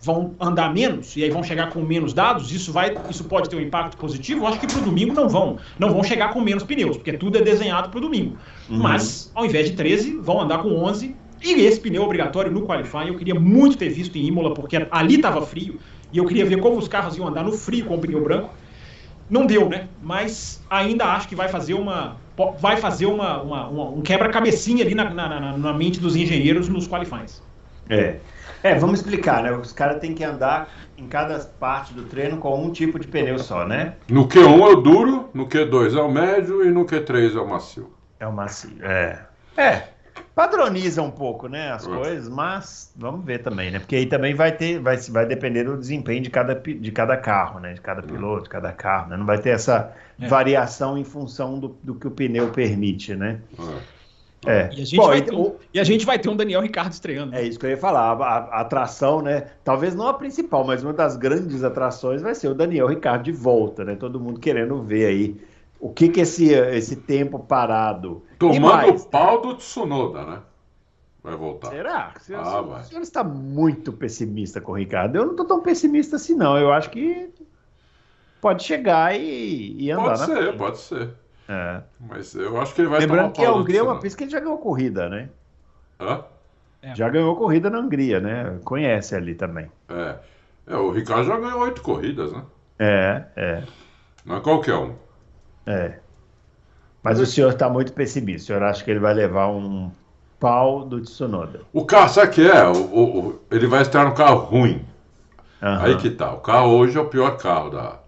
Vão 0.00 0.34
andar 0.40 0.72
menos 0.72 1.16
e 1.16 1.24
aí 1.24 1.30
vão 1.30 1.42
chegar 1.42 1.70
com 1.70 1.80
menos 1.80 2.12
dados, 2.12 2.52
isso 2.52 2.72
vai, 2.72 2.96
isso 3.10 3.24
pode 3.24 3.48
ter 3.48 3.56
um 3.56 3.60
impacto 3.60 3.96
positivo. 3.96 4.42
Eu 4.42 4.46
acho 4.46 4.60
que 4.60 4.66
para 4.66 4.78
o 4.78 4.82
domingo 4.82 5.14
não 5.14 5.28
vão, 5.28 5.58
não 5.78 5.92
vão 5.92 6.02
chegar 6.02 6.32
com 6.32 6.40
menos 6.40 6.64
pneus, 6.64 6.96
porque 6.96 7.12
tudo 7.12 7.38
é 7.38 7.42
desenhado 7.42 7.90
para 7.90 7.98
o 7.98 8.00
domingo. 8.00 8.36
Uhum. 8.68 8.78
Mas 8.78 9.30
ao 9.34 9.44
invés 9.44 9.70
de 9.70 9.76
13, 9.76 10.16
vão 10.16 10.40
andar 10.40 10.58
com 10.58 10.68
11 10.68 11.14
e 11.42 11.52
esse 11.64 11.78
pneu 11.78 12.02
obrigatório 12.02 12.50
no 12.50 12.62
qualifying 12.62 13.08
eu 13.08 13.16
queria 13.16 13.34
muito 13.34 13.76
ter 13.76 13.88
visto 13.90 14.16
em 14.16 14.26
Imola, 14.26 14.54
porque 14.54 14.86
ali 14.90 15.16
estava 15.16 15.44
frio 15.44 15.78
e 16.12 16.18
eu 16.18 16.24
queria 16.24 16.46
ver 16.46 16.60
como 16.60 16.78
os 16.78 16.88
carros 16.88 17.16
iam 17.16 17.28
andar 17.28 17.44
no 17.44 17.52
frio 17.52 17.84
com 17.84 17.96
o 17.96 17.98
pneu 17.98 18.22
branco. 18.22 18.54
Não 19.28 19.46
deu, 19.46 19.68
né? 19.68 19.88
Mas 20.02 20.62
ainda 20.70 21.06
acho 21.06 21.28
que 21.28 21.34
vai 21.34 21.48
fazer 21.48 21.74
uma. 21.74 22.16
Vai 22.60 22.76
fazer 22.76 23.06
uma, 23.06 23.42
uma, 23.42 23.68
uma 23.68 23.84
um 23.90 24.02
quebra-cabecinha 24.02 24.84
ali 24.84 24.94
na, 24.94 25.08
na, 25.08 25.56
na, 25.56 25.72
mente 25.72 25.98
dos 25.98 26.14
engenheiros 26.14 26.68
nos 26.68 26.86
qualifies. 26.86 27.42
É. 27.88 28.16
É, 28.62 28.74
vamos 28.74 29.00
explicar, 29.00 29.42
né? 29.42 29.52
Os 29.52 29.72
caras 29.72 30.00
têm 30.00 30.14
que 30.14 30.22
andar 30.22 30.68
em 30.98 31.06
cada 31.06 31.38
parte 31.38 31.94
do 31.94 32.02
treino 32.04 32.36
com 32.36 32.62
um 32.62 32.70
tipo 32.70 32.98
de 32.98 33.06
pneu 33.06 33.38
só, 33.38 33.66
né? 33.66 33.94
No 34.08 34.28
Q1 34.28 34.60
é 34.60 34.72
o 34.72 34.76
duro, 34.76 35.30
no 35.32 35.46
Q2 35.46 35.96
é 35.96 36.00
o 36.00 36.10
médio 36.10 36.64
e 36.64 36.70
no 36.70 36.84
Q3 36.84 37.36
é 37.36 37.40
o 37.40 37.48
macio. 37.48 37.90
É 38.20 38.26
o 38.26 38.32
macio, 38.32 38.76
é. 38.82 39.20
É, 39.56 39.82
padroniza 40.34 41.02
um 41.02 41.10
pouco, 41.10 41.48
né, 41.48 41.72
as 41.72 41.86
coisas, 41.86 42.28
mas 42.28 42.92
vamos 42.94 43.24
ver 43.24 43.42
também, 43.42 43.70
né? 43.70 43.78
Porque 43.78 43.96
aí 43.96 44.06
também 44.06 44.34
vai 44.34 44.52
ter, 44.52 44.78
vai, 44.78 44.96
vai 44.96 45.26
depender 45.26 45.64
do 45.64 45.76
desempenho 45.78 46.22
de 46.22 46.30
cada, 46.30 46.54
de 46.54 46.92
cada 46.92 47.16
carro, 47.16 47.58
né? 47.58 47.72
De 47.72 47.80
cada 47.80 48.02
piloto, 48.02 48.44
de 48.44 48.50
cada 48.50 48.72
carro, 48.72 49.10
né? 49.10 49.16
Não 49.16 49.24
vai 49.24 49.38
ter 49.38 49.50
essa 49.50 49.94
é. 50.20 50.28
variação 50.28 50.98
em 50.98 51.04
função 51.04 51.58
do, 51.58 51.76
do 51.82 51.94
que 51.94 52.06
o 52.06 52.10
pneu 52.10 52.50
permite, 52.50 53.14
né? 53.14 53.40
É. 54.46 54.50
é. 54.50 54.70
E, 54.72 54.82
a 54.82 54.84
gente 54.84 54.96
Bom, 54.96 55.06
vai 55.06 55.22
ter 55.22 55.34
um, 55.34 55.54
e 55.72 55.80
a 55.80 55.84
gente 55.84 56.04
vai 56.04 56.18
ter 56.18 56.28
um 56.28 56.36
Daniel 56.36 56.60
Ricardo 56.60 56.92
estreando. 56.92 57.34
É 57.34 57.42
isso 57.42 57.58
que 57.58 57.66
eu 57.66 57.70
ia 57.70 57.78
falar. 57.78 58.12
A, 58.12 58.24
a, 58.24 58.60
atração, 58.60 59.22
né? 59.22 59.46
Talvez 59.64 59.94
não 59.94 60.06
a 60.06 60.14
principal, 60.14 60.64
mas 60.64 60.82
uma 60.82 60.92
das 60.92 61.16
grandes 61.16 61.64
atrações 61.64 62.20
vai 62.20 62.34
ser 62.34 62.48
o 62.48 62.54
Daniel 62.54 62.86
Ricardo 62.86 63.24
de 63.24 63.32
volta, 63.32 63.84
né? 63.84 63.96
Todo 63.96 64.20
mundo 64.20 64.38
querendo 64.38 64.82
ver 64.82 65.06
aí 65.06 65.36
o 65.80 65.92
que 65.92 66.08
que 66.08 66.20
esse, 66.20 66.52
esse 66.52 66.96
tempo 66.96 67.38
parado... 67.38 68.22
Tomando 68.38 68.90
o 68.90 69.06
pau 69.06 69.40
do 69.40 69.54
Tsunoda, 69.54 70.24
né? 70.24 70.42
Vai 71.26 71.34
voltar. 71.34 71.70
Será? 71.70 72.12
O 72.16 72.20
senhor, 72.20 72.40
ah, 72.40 72.60
o 72.60 72.82
senhor 72.84 73.00
está 73.00 73.24
muito 73.24 73.92
pessimista 73.92 74.60
com 74.60 74.70
o 74.70 74.76
Ricardo. 74.76 75.16
Eu 75.16 75.24
não 75.24 75.32
estou 75.32 75.44
tão 75.44 75.60
pessimista 75.60 76.14
assim, 76.14 76.36
não. 76.36 76.56
Eu 76.56 76.72
acho 76.72 76.88
que 76.88 77.28
pode 78.40 78.62
chegar 78.62 79.18
e, 79.18 79.74
e 79.76 79.90
andar 79.90 80.04
pode 80.04 80.20
na 80.20 80.26
ser, 80.26 80.36
frente. 80.36 80.56
Pode 80.56 80.78
ser, 80.78 81.10
é. 81.48 81.82
Mas 81.98 82.32
eu 82.34 82.60
acho 82.60 82.72
que 82.72 82.80
ele 82.80 82.88
vai 82.88 83.00
Lembrando 83.00 83.32
que 83.32 83.44
a 83.44 83.52
Hungria 83.52 83.80
é 83.80 83.82
uma 83.82 83.98
pista 83.98 84.18
que 84.18 84.22
ele 84.22 84.30
já 84.30 84.38
ganhou 84.38 84.58
corrida, 84.58 85.08
né? 85.08 85.28
Hã? 85.98 86.24
É. 86.80 86.94
Já 86.94 87.08
ganhou 87.08 87.34
corrida 87.34 87.70
na 87.70 87.80
Hungria, 87.80 88.20
né? 88.20 88.60
Conhece 88.62 89.16
ali 89.16 89.34
também. 89.34 89.68
É. 89.88 90.16
é. 90.68 90.76
O 90.76 90.92
Ricardo 90.92 91.24
já 91.24 91.36
ganhou 91.40 91.60
oito 91.62 91.82
corridas, 91.82 92.32
né? 92.32 92.44
É, 92.78 93.24
é. 93.34 93.62
Não 94.24 94.36
é 94.36 94.40
qualquer 94.40 94.76
um. 94.76 94.94
É. 95.66 95.98
Mas 97.02 97.20
o 97.20 97.26
senhor 97.26 97.52
está 97.52 97.68
muito 97.68 97.92
pessimista. 97.92 98.42
O 98.42 98.46
senhor 98.46 98.62
acha 98.62 98.84
que 98.84 98.90
ele 98.90 99.00
vai 99.00 99.14
levar 99.14 99.48
um 99.48 99.90
pau 100.40 100.84
do 100.84 101.00
Tsunoda? 101.00 101.62
O 101.72 101.84
carro, 101.84 102.08
sabe 102.08 102.32
que 102.32 102.46
é? 102.46 102.64
O, 102.64 102.72
o, 102.72 103.18
o, 103.18 103.40
ele 103.50 103.66
vai 103.66 103.82
estar 103.82 104.04
no 104.04 104.14
carro 104.14 104.38
ruim. 104.40 104.84
Uhum. 105.62 105.80
Aí 105.80 105.96
que 105.96 106.10
tá. 106.10 106.32
O 106.32 106.40
carro 106.40 106.70
hoje 106.70 106.96
é 106.96 107.00
o 107.00 107.08
pior 107.08 107.36
carro 107.36 107.70
da, 107.70 107.98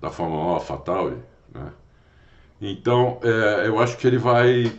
da 0.00 0.10
Fórmula 0.10 0.44
1, 0.44 0.54
AlphaTauri, 0.54 1.16
né? 1.54 1.72
Então, 2.60 3.18
é, 3.22 3.66
eu 3.66 3.78
acho 3.78 3.96
que 3.96 4.06
ele 4.06 4.18
vai 4.18 4.70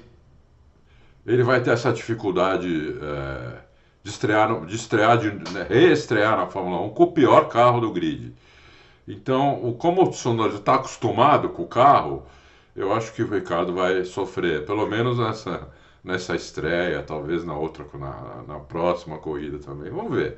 ele 1.25 1.43
vai 1.43 1.61
ter 1.61 1.71
essa 1.71 1.91
dificuldade 1.93 2.95
é, 3.01 3.57
de 4.03 4.09
estrear, 4.09 4.65
de 4.65 4.75
estrear, 4.75 5.17
de 5.17 5.31
né, 5.51 5.65
reestrear 5.69 6.35
na 6.35 6.47
Fórmula 6.47 6.81
1 6.81 6.89
com 6.89 7.03
o 7.03 7.11
pior 7.11 7.47
carro 7.47 7.79
do 7.79 7.91
grid. 7.91 8.33
Então, 9.07 9.75
como 9.79 10.03
o 10.03 10.09
Tsunoda 10.09 10.55
está 10.55 10.75
acostumado 10.75 11.49
com 11.49 11.63
o 11.63 11.67
carro, 11.67 12.23
eu 12.75 12.93
acho 12.93 13.13
que 13.13 13.23
o 13.23 13.27
Ricardo 13.27 13.73
vai 13.73 14.03
sofrer, 14.05 14.65
pelo 14.65 14.87
menos 14.87 15.19
nessa, 15.19 15.67
nessa 16.03 16.35
estreia, 16.35 17.03
talvez 17.03 17.43
na 17.43 17.55
outra, 17.55 17.85
na, 17.93 18.43
na 18.47 18.59
próxima 18.59 19.17
corrida 19.17 19.59
também. 19.59 19.91
Vamos 19.91 20.15
ver. 20.15 20.37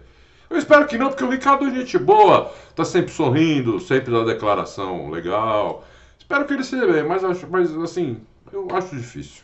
Eu 0.49 0.57
espero 0.57 0.85
que 0.87 0.97
não, 0.97 1.09
porque 1.09 1.23
o 1.23 1.29
Ricardo 1.29 1.65
é 1.65 1.71
gente 1.71 1.97
boa, 1.97 2.51
tá 2.75 2.85
sempre 2.85 3.11
sorrindo, 3.11 3.79
sempre 3.79 4.11
dá 4.11 4.23
declaração 4.23 5.09
legal. 5.09 5.83
Espero 6.17 6.45
que 6.45 6.53
ele 6.53 6.63
seja 6.63 6.91
bem, 6.91 7.03
mas, 7.03 7.23
acho, 7.23 7.47
mas 7.49 7.75
assim, 7.77 8.17
eu 8.51 8.67
acho 8.71 8.95
difícil. 8.95 9.43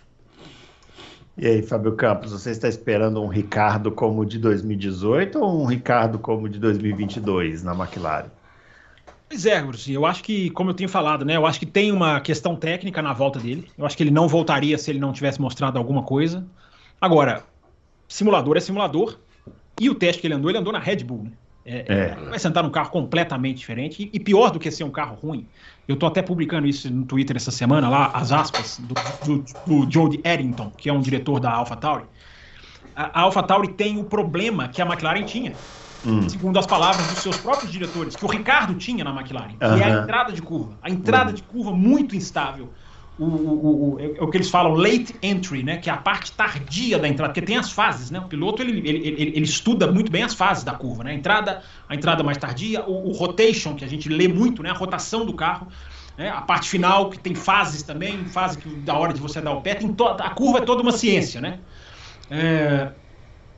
E 1.38 1.48
aí, 1.48 1.62
Fábio 1.62 1.96
Campos, 1.96 2.32
você 2.32 2.52
está 2.52 2.68
esperando 2.68 3.22
um 3.22 3.28
Ricardo 3.28 3.92
como 3.92 4.26
de 4.26 4.38
2018 4.38 5.40
ou 5.40 5.62
um 5.62 5.66
Ricardo 5.66 6.20
como 6.20 6.50
de 6.50 6.60
2022 6.60 7.64
na 7.64 7.74
McLaren? 7.74 8.30
Pois 9.30 9.46
é, 9.46 9.62
Bruce, 9.62 9.94
eu 9.94 10.08
acho 10.08 10.24
que, 10.24 10.50
como 10.50 10.72
eu 10.72 10.74
tenho 10.74 10.90
falado, 10.90 11.24
né? 11.24 11.36
Eu 11.36 11.46
acho 11.46 11.60
que 11.60 11.66
tem 11.66 11.92
uma 11.92 12.20
questão 12.20 12.56
técnica 12.56 13.00
na 13.00 13.14
volta 13.14 13.40
dele. 13.40 13.70
Eu 13.78 13.86
acho 13.86 13.96
que 13.96 14.02
ele 14.02 14.10
não 14.10 14.28
voltaria 14.28 14.76
se 14.76 14.90
ele 14.90 14.98
não 14.98 15.14
tivesse 15.14 15.40
mostrado 15.40 15.78
alguma 15.78 16.02
coisa. 16.02 16.48
Agora, 17.00 17.44
simulador 18.08 18.58
é 18.58 18.60
simulador. 18.60 19.20
E 19.80 19.88
o 19.88 19.94
teste 19.94 20.20
que 20.20 20.28
ele 20.28 20.34
andou, 20.34 20.50
ele 20.50 20.58
andou 20.58 20.74
na 20.74 20.80
Red 20.80 21.04
Bull, 21.04 21.26
né? 21.26 21.32
É, 21.64 21.86
é. 21.88 22.16
Vai 22.30 22.40
sentar 22.40 22.64
num 22.64 22.72
carro 22.72 22.90
completamente 22.90 23.58
diferente. 23.58 24.10
E, 24.12 24.20
pior 24.20 24.50
do 24.50 24.60
que 24.60 24.72
ser 24.72 24.84
um 24.84 24.90
carro 24.90 25.16
ruim, 25.16 25.48
eu 25.88 25.96
tô 25.96 26.08
até 26.08 26.24
publicando 26.24 26.66
isso 26.66 26.92
no 26.92 27.06
Twitter 27.06 27.36
essa 27.36 27.52
semana, 27.52 27.88
lá, 27.88 28.08
as 28.08 28.32
aspas 28.32 28.80
do, 28.80 28.96
do, 29.26 29.46
do 29.68 29.92
Jody 29.92 30.20
Eddington, 30.24 30.72
que 30.76 30.90
é 30.90 30.94
um 30.94 31.00
diretor 31.00 31.40
da 31.40 31.52
AlphaTauri. 31.52 32.06
A, 32.96 33.20
a 33.20 33.22
AlphaTauri 33.22 33.68
tem 33.74 34.00
o 34.00 34.04
problema 34.04 34.68
que 34.68 34.82
a 34.82 34.86
McLaren 34.86 35.24
tinha. 35.24 35.54
Hum. 36.06 36.30
Segundo 36.30 36.58
as 36.58 36.66
palavras 36.66 37.06
dos 37.08 37.20
seus 37.20 37.38
próprios 37.38 37.72
diretores, 37.72 38.16
que 38.16 38.24
o 38.24 38.28
Ricardo 38.28 38.74
tinha 38.76 39.04
na 39.04 39.12
McLaren, 39.12 39.58
que 39.58 39.84
é 39.84 39.84
a 39.84 40.02
entrada 40.02 40.32
de 40.32 40.42
curva. 40.42 40.78
A 40.82 40.90
entrada 40.90 41.30
uhum. 41.30 41.36
de 41.36 41.44
curva 41.44 41.72
muito 41.72 42.16
instável 42.16 42.70
o, 43.20 43.26
o, 43.26 43.96
o, 43.96 44.00
é 44.00 44.24
o 44.24 44.28
que 44.30 44.38
eles 44.38 44.50
falam 44.50 44.74
late 44.74 45.14
entry, 45.22 45.62
né? 45.62 45.78
Que 45.78 45.90
é 45.90 45.94
a 45.94 45.98
parte 45.98 46.32
tardia 46.32 46.98
da 46.98 47.08
entrada, 47.08 47.34
porque 47.34 47.46
tem 47.46 47.58
as 47.58 47.70
fases, 47.70 48.10
né? 48.10 48.20
O 48.20 48.24
piloto 48.24 48.62
ele, 48.62 48.80
ele, 48.80 49.08
ele, 49.08 49.22
ele 49.36 49.44
estuda 49.44 49.92
muito 49.92 50.10
bem 50.10 50.24
as 50.24 50.34
fases 50.34 50.64
da 50.64 50.72
curva, 50.72 51.04
né? 51.04 51.12
A 51.12 51.14
entrada, 51.14 51.62
a 51.88 51.94
entrada 51.94 52.24
mais 52.24 52.38
tardia, 52.38 52.82
o, 52.86 53.10
o 53.10 53.12
rotation, 53.12 53.76
que 53.76 53.84
a 53.84 53.88
gente 53.90 54.08
lê 54.08 54.30
muito, 54.30 54.64
né? 54.64 54.70
A 54.70 54.74
rotação 54.74 55.26
do 55.26 55.34
carro. 55.34 55.68
Né? 56.18 56.30
A 56.30 56.42
parte 56.42 56.70
final, 56.70 57.10
que 57.10 57.20
tem 57.20 57.36
fases 57.36 57.84
também, 57.84 58.24
fase 58.26 58.58
que, 58.58 58.70
da 58.70 58.94
hora 58.94 59.14
de 59.14 59.20
você 59.20 59.42
dar 59.42 59.52
o 59.52 59.62
pé, 59.62 59.76
tem 59.76 59.92
to, 59.94 60.06
a 60.06 60.30
curva 60.30 60.60
é 60.60 60.62
toda 60.62 60.82
uma 60.82 60.92
ciência, 60.94 61.42
né? 61.42 61.60
É, 62.32 62.92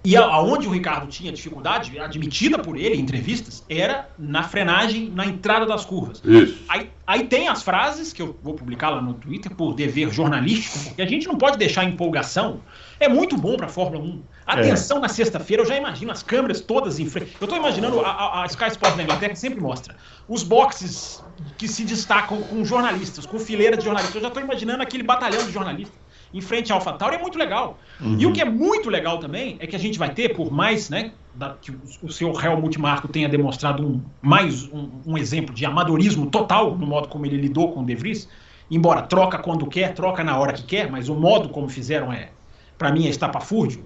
e 0.04 0.18
aonde 0.18 0.68
o 0.68 0.72
Ricardo 0.72 1.08
tinha 1.08 1.32
dificuldade, 1.32 1.98
admitida 2.00 2.58
por 2.58 2.76
ele 2.76 2.96
em 2.96 3.02
entrevistas, 3.02 3.64
era 3.70 4.10
na 4.18 4.42
frenagem, 4.42 5.12
na 5.12 5.26
entrada 5.28 5.66
das 5.66 5.86
curvas. 5.86 6.20
Isso. 6.26 6.58
Aí, 6.68 6.90
aí 7.06 7.28
tem 7.28 7.48
as 7.48 7.62
frases, 7.62 8.12
que 8.12 8.20
eu 8.20 8.36
vou 8.42 8.56
publicar 8.56 8.90
lá 8.90 9.02
no 9.02 9.14
Twitter, 9.14 9.54
por 9.54 9.76
dever 9.76 10.10
jornalístico, 10.12 10.86
porque 10.86 11.02
a 11.04 11.06
gente 11.06 11.28
não 11.28 11.38
pode 11.38 11.58
deixar 11.58 11.84
empolgação. 11.84 12.62
É 13.00 13.08
muito 13.08 13.38
bom 13.38 13.56
para 13.56 13.68
a 13.68 13.70
Fórmula 13.70 14.04
1. 14.04 14.24
Atenção 14.48 14.98
é. 14.98 15.02
na 15.02 15.08
sexta-feira, 15.08 15.62
eu 15.62 15.68
já 15.68 15.78
imagino 15.78 16.12
as 16.12 16.24
câmeras 16.24 16.62
todas 16.62 17.00
em 17.00 17.06
frente. 17.06 17.38
Eu 17.40 17.46
estou 17.46 17.58
imaginando, 17.58 18.00
a, 18.00 18.42
a, 18.42 18.46
Sky 18.48 18.70
Sports 18.70 18.98
da 18.98 19.04
Inglaterra 19.04 19.36
sempre 19.36 19.62
mostra 19.62 19.96
os 20.28 20.42
boxes 20.42 21.24
que 21.60 21.68
se 21.68 21.84
destacam 21.84 22.42
com 22.42 22.66
jornalistas, 22.66 23.28
com 23.28 23.38
fileira 23.38 23.78
de 23.78 23.84
jornalistas. 23.84 24.16
Eu 24.16 24.22
já 24.22 24.30
estou 24.30 24.42
imaginando 24.42 24.82
aquele 24.82 25.04
batalhão 25.04 25.46
de 25.46 25.52
jornalistas 25.52 26.01
em 26.34 26.42
frente 26.42 26.72
à 26.72 26.76
AlphaTauri 26.76 27.16
é 27.16 27.20
muito 27.20 27.38
legal. 27.38 27.78
Uhum. 28.00 28.18
E 28.20 28.26
o 28.26 28.32
que 28.32 28.42
é 28.42 28.46
muito 28.46 28.90
legal 28.90 29.18
também 29.18 29.58
é 29.60 29.68
que 29.68 29.76
a 29.76 29.80
gente 29.80 30.00
vai 30.00 30.14
ter, 30.14 30.36
por 30.36 30.52
mais 30.52 30.90
né, 30.90 31.12
da, 31.34 31.56
que 31.56 31.72
o 32.02 32.12
seu 32.12 32.32
Helmut 32.34 32.80
Marko 32.80 33.08
tenha 33.08 33.28
demonstrado 33.28 33.86
um, 33.86 34.02
mais 34.22 34.64
um, 34.72 34.90
um, 35.06 35.18
exemplo 35.18 35.54
de 35.54 35.66
amadorismo 35.66 36.28
total 36.28 36.78
no 36.78 36.86
modo 36.86 37.08
como 37.08 37.26
ele 37.26 37.38
lidou 37.38 37.72
com 37.72 37.82
o 37.82 37.86
De 37.86 37.96
Vries, 37.96 38.28
embora 38.70 39.02
troca 39.02 39.38
quando 39.38 39.66
quer, 39.66 39.94
troca 39.94 40.24
na 40.24 40.38
hora 40.38 40.54
que 40.54 40.64
quer, 40.64 40.90
mas 40.90 41.10
o 41.10 41.16
modo 41.16 41.50
como 41.50 41.68
fizeram 41.68 42.12
é, 42.12 42.30
para 42.78 42.92
mim, 42.92 43.06
é 43.06 43.10
estapafúrdio. 43.10 43.86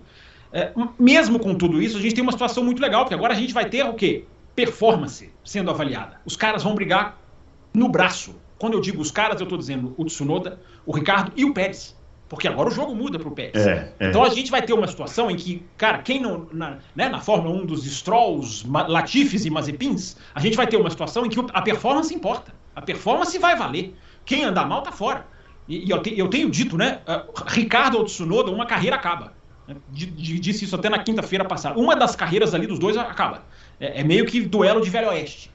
É, 0.53 0.71
mesmo 0.97 1.39
com 1.39 1.53
tudo 1.53 1.81
isso, 1.81 1.97
a 1.97 2.01
gente 2.01 2.15
tem 2.15 2.21
uma 2.21 2.31
situação 2.31 2.63
muito 2.63 2.81
legal, 2.81 3.03
porque 3.03 3.13
agora 3.13 3.34
a 3.34 3.36
gente 3.36 3.53
vai 3.53 3.65
ter 3.65 3.84
o 3.84 3.93
quê? 3.93 4.25
Performance 4.55 5.29
sendo 5.43 5.69
avaliada. 5.69 6.21
Os 6.25 6.38
caras 6.38 6.63
vão 6.63 6.73
brigar 6.73 7.17
no 7.73 7.89
braço. 7.89 8.36
Quando 8.58 8.73
eu 8.73 8.79
digo 8.79 9.01
os 9.01 9.12
caras, 9.12 9.41
eu 9.41 9.43
estou 9.43 9.58
dizendo 9.58 9.93
o 9.97 10.05
Tsunoda, 10.05 10.60
o 10.86 10.93
Ricardo 10.93 11.34
e 11.36 11.43
o 11.43 11.53
Pérez. 11.53 11.95
Porque 12.36 12.50
agora 12.50 12.67
o 12.69 12.71
jogo 12.71 12.93
muda 12.93 13.17
para 13.17 13.28
o 13.28 13.32
Pérez. 13.32 13.65
É, 13.65 13.93
é. 14.00 14.10
Então 14.10 14.24
a 14.24 14.30
gente 14.30 14.52
vai 14.52 14.62
ter 14.62 14.74
uma 14.74 14.88
situação 14.88 15.32
em 15.32 15.38
que, 15.38 15.63
cara, 15.78 16.00
quem 16.00 16.19
não. 16.19 16.48
Na, 16.52 16.78
né, 16.93 17.08
na 17.08 17.21
Fórmula 17.21 17.56
1 17.63 17.65
dos 17.65 17.86
Strolls, 17.86 18.67
Latifes 18.69 19.45
e 19.45 19.50
Mazepins, 19.50 20.17
a 20.34 20.39
gente 20.41 20.58
vai 20.58 20.67
ter 20.67 20.76
uma 20.76 20.89
situação 20.89 21.26
em 21.26 21.30
que 21.30 21.39
a 21.54 21.62
performance 21.62 22.13
importa. 22.13 22.54
A 22.76 22.82
performance 22.82 23.38
vai 23.39 23.56
valer. 23.56 23.95
Quem 24.26 24.43
andar 24.43 24.67
mal 24.67 24.82
tá 24.82 24.91
fora. 24.91 25.26
E, 25.67 25.88
e 25.88 25.89
eu, 25.89 26.02
te, 26.02 26.17
eu, 26.17 26.28
tenho 26.28 26.50
dito, 26.50 26.78
né? 26.78 27.00
Uh, 27.08 27.32
Ricardo 27.48 27.98
ou 27.98 28.04
Tsunoda, 28.04 28.52
uma 28.52 28.65
carreira 28.65 28.98
acaba. 28.98 29.34
Disse 29.89 30.65
isso 30.65 30.76
até 30.76 30.89
na 30.89 31.00
quinta-feira 31.00 31.45
passada. 31.45 31.80
Uma 31.80 31.95
das 31.95 32.15
carreiras 32.15 32.54
ali 32.54 32.67
dos 32.67 32.78
dois 32.78 32.98
acaba. 32.98 33.43
É, 33.80 34.02
é 34.02 34.04
meio 34.04 34.26
que 34.26 34.41
duelo 34.41 34.82
de 34.82 34.89
Velho 34.89 35.08
Oeste. 35.08 35.50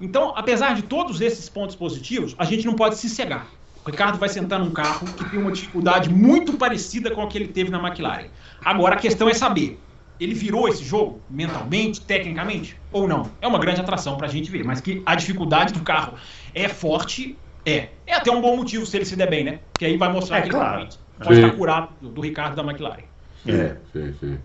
Então, 0.00 0.32
apesar 0.36 0.74
de 0.74 0.82
todos 0.82 1.20
esses 1.20 1.48
pontos 1.48 1.74
positivos, 1.74 2.34
a 2.38 2.44
gente 2.44 2.66
não 2.66 2.74
pode 2.74 2.96
se 2.96 3.08
cegar. 3.08 3.46
O 3.88 3.90
Ricardo 3.90 4.18
vai 4.18 4.28
sentar 4.28 4.58
num 4.58 4.70
carro 4.70 5.06
que 5.14 5.24
tem 5.30 5.40
uma 5.40 5.50
dificuldade 5.50 6.10
muito 6.10 6.58
parecida 6.58 7.10
com 7.10 7.22
a 7.22 7.26
que 7.26 7.38
ele 7.38 7.48
teve 7.48 7.70
na 7.70 7.78
McLaren. 7.78 8.26
Agora 8.62 8.94
a 8.96 8.98
questão 8.98 9.30
é 9.30 9.32
saber, 9.32 9.80
ele 10.20 10.34
virou 10.34 10.68
esse 10.68 10.84
jogo 10.84 11.22
mentalmente, 11.30 12.02
tecnicamente, 12.02 12.78
ou 12.92 13.08
não? 13.08 13.30
É 13.40 13.48
uma 13.48 13.58
grande 13.58 13.80
atração 13.80 14.18
para 14.18 14.26
a 14.26 14.30
gente 14.30 14.50
ver, 14.50 14.62
mas 14.62 14.82
que 14.82 15.02
a 15.06 15.14
dificuldade 15.14 15.72
do 15.72 15.80
carro 15.80 16.18
é 16.54 16.68
forte, 16.68 17.34
é. 17.64 17.88
É 18.06 18.12
até 18.14 18.30
um 18.30 18.42
bom 18.42 18.58
motivo 18.58 18.84
se 18.84 18.94
ele 18.94 19.06
se 19.06 19.16
der 19.16 19.30
bem, 19.30 19.42
né? 19.42 19.60
Que 19.78 19.86
aí 19.86 19.96
vai 19.96 20.12
mostrar 20.12 20.40
é, 20.40 20.42
que 20.42 20.50
claro. 20.50 20.82
ele 20.82 20.90
pode 21.16 21.34
sim. 21.34 21.44
estar 21.46 21.56
curado 21.56 21.88
do, 21.98 22.10
do, 22.10 22.20
Ricardo 22.20 22.56
da 22.56 22.62
McLaren. 22.62 23.04
É, 23.46 23.76
sim, 23.90 24.14
sim. 24.20 24.38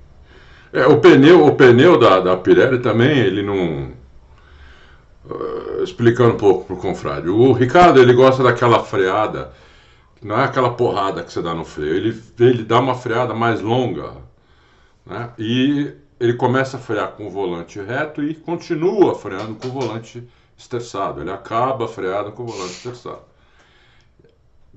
É, 0.71 0.88
o 0.88 1.01
pneu, 1.01 1.45
o 1.45 1.53
pneu 1.53 1.99
da, 1.99 2.21
da 2.21 2.38
Pirelli 2.38 2.79
também, 2.79 3.19
ele 3.19 3.43
não 3.43 3.91
Uh, 5.26 5.84
explicando 5.84 6.34
um 6.34 6.38
pouco 6.38 6.66
pro 6.66 6.76
confrade. 6.76 7.30
O 7.30 7.54
Ricardo, 7.54 8.02
ele 8.02 8.14
gosta 8.14 8.44
daquela 8.44 8.84
freada, 8.84 9.54
não 10.22 10.38
é 10.38 10.44
aquela 10.44 10.74
porrada 10.74 11.24
que 11.24 11.32
você 11.32 11.42
dá 11.42 11.54
no 11.54 11.64
freio, 11.64 11.96
ele, 11.96 12.24
ele 12.40 12.64
dá 12.64 12.80
uma 12.80 12.94
freada 12.94 13.34
mais 13.34 13.62
longa, 13.62 14.18
né? 15.06 15.32
E 15.38 15.94
ele 16.20 16.34
começa 16.34 16.78
a 16.78 16.80
frear 16.80 17.14
com 17.14 17.28
o 17.28 17.30
volante 17.30 17.80
reto 17.80 18.24
e 18.24 18.34
continua 18.34 19.16
freando 19.16 19.56
com 19.56 19.68
o 19.68 19.72
volante 19.72 20.28
esterçado. 20.58 21.22
Ele 21.22 21.32
acaba 21.32 21.88
freando 21.88 22.32
com 22.32 22.44
o 22.44 22.48
volante 22.48 22.72
esterçado. 22.74 23.24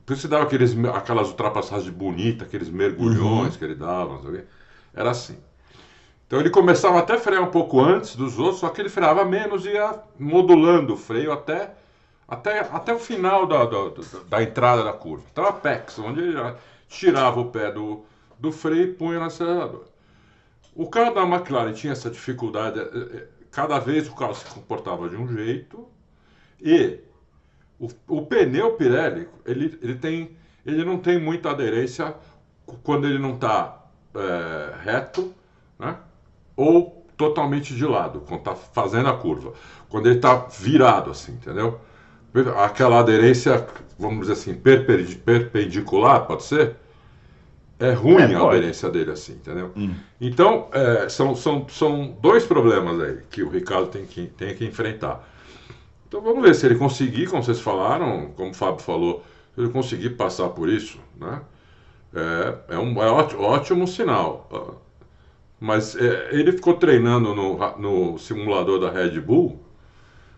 Por 0.04 0.12
isso 0.12 0.28
dava 0.28 0.44
aqueles, 0.44 0.76
aquelas 0.94 1.28
ultrapassagens 1.28 1.90
bonitas, 1.90 2.46
aqueles 2.46 2.68
mergulhões 2.68 3.52
uhum. 3.52 3.58
que 3.58 3.64
ele 3.64 3.74
dava, 3.74 4.20
era 4.94 5.10
assim. 5.10 5.36
Então 6.26 6.40
ele 6.40 6.50
começava 6.50 6.98
até 6.98 7.14
a 7.14 7.20
frear 7.20 7.42
um 7.42 7.50
pouco 7.50 7.80
antes 7.80 8.16
dos 8.16 8.38
outros, 8.38 8.58
só 8.58 8.68
que 8.68 8.80
ele 8.80 8.88
freava 8.88 9.24
menos 9.24 9.64
e 9.64 9.70
ia 9.70 10.00
modulando 10.18 10.94
o 10.94 10.96
freio 10.96 11.32
até, 11.32 11.72
até, 12.26 12.60
até 12.60 12.92
o 12.92 12.98
final 12.98 13.46
da, 13.46 13.64
da, 13.64 13.78
da 14.28 14.42
entrada 14.42 14.82
da 14.82 14.92
curva. 14.92 15.24
Então 15.30 15.46
a 15.46 15.52
PEX, 15.52 15.98
onde 16.00 16.20
ele 16.20 16.54
tirava 16.88 17.40
o 17.40 17.50
pé 17.50 17.70
do, 17.70 18.04
do 18.38 18.50
freio 18.50 18.82
e 18.82 18.92
punha 18.92 19.20
no 19.20 19.26
acelerador. 19.26 19.84
O 20.74 20.88
carro 20.88 21.14
da 21.14 21.22
McLaren 21.22 21.72
tinha 21.72 21.92
essa 21.92 22.10
dificuldade, 22.10 22.80
eh, 22.80 22.90
eh, 22.92 23.26
cada 23.50 23.78
vez 23.78 24.08
o 24.08 24.14
carro 24.14 24.34
se 24.34 24.44
comportava 24.46 25.08
de 25.08 25.16
um 25.16 25.26
jeito 25.28 25.86
e 26.60 27.00
o, 27.78 27.88
o 28.08 28.26
pneu 28.26 28.72
Pirelli, 28.74 29.28
ele, 29.44 29.78
ele, 29.80 29.94
tem, 29.94 30.36
ele 30.66 30.84
não 30.84 30.98
tem 30.98 31.20
muita 31.20 31.50
aderência 31.50 32.14
quando 32.82 33.06
ele 33.06 33.18
não 33.18 33.34
está 33.34 33.86
é, 34.14 34.18
eh, 34.18 34.74
reto, 34.82 35.34
né? 35.78 35.96
Ou 36.56 37.04
totalmente 37.16 37.74
de 37.74 37.84
lado, 37.84 38.20
quando 38.26 38.40
está 38.40 38.54
fazendo 38.54 39.08
a 39.08 39.16
curva. 39.16 39.52
Quando 39.88 40.06
ele 40.06 40.16
está 40.16 40.34
virado, 40.34 41.10
assim, 41.10 41.32
entendeu? 41.32 41.80
Aquela 42.56 43.00
aderência, 43.00 43.66
vamos 43.98 44.26
dizer 44.26 44.32
assim, 44.34 44.54
perpendicular, 45.24 46.26
pode 46.26 46.42
ser? 46.42 46.76
É 47.78 47.92
ruim 47.92 48.32
é, 48.32 48.34
a 48.34 48.42
aderência 48.42 48.90
dele, 48.90 49.10
assim, 49.12 49.32
entendeu? 49.32 49.70
Hum. 49.76 49.94
Então, 50.20 50.68
é, 50.72 51.08
são, 51.08 51.34
são, 51.34 51.66
são 51.68 52.16
dois 52.20 52.44
problemas 52.44 53.00
aí 53.00 53.18
que 53.30 53.42
o 53.42 53.48
Ricardo 53.48 53.88
tem 53.88 54.06
que, 54.06 54.26
tem 54.26 54.54
que 54.54 54.64
enfrentar. 54.64 55.26
Então 56.08 56.20
vamos 56.20 56.42
ver 56.42 56.54
se 56.54 56.64
ele 56.64 56.76
conseguir, 56.76 57.26
como 57.26 57.42
vocês 57.42 57.60
falaram, 57.60 58.30
como 58.36 58.50
o 58.50 58.54
Fábio 58.54 58.80
falou, 58.80 59.24
se 59.54 59.60
ele 59.60 59.70
conseguir 59.70 60.10
passar 60.10 60.48
por 60.50 60.68
isso, 60.68 60.98
né? 61.18 61.42
É, 62.14 62.74
é 62.74 62.78
um 62.78 63.02
é 63.02 63.10
ótimo, 63.10 63.42
ótimo 63.42 63.86
sinal. 63.86 64.80
Mas 65.58 65.96
é, 65.96 66.28
ele 66.32 66.52
ficou 66.52 66.74
treinando 66.74 67.34
no, 67.34 67.58
no 67.78 68.18
simulador 68.18 68.78
da 68.78 68.90
Red 68.90 69.18
Bull, 69.20 69.60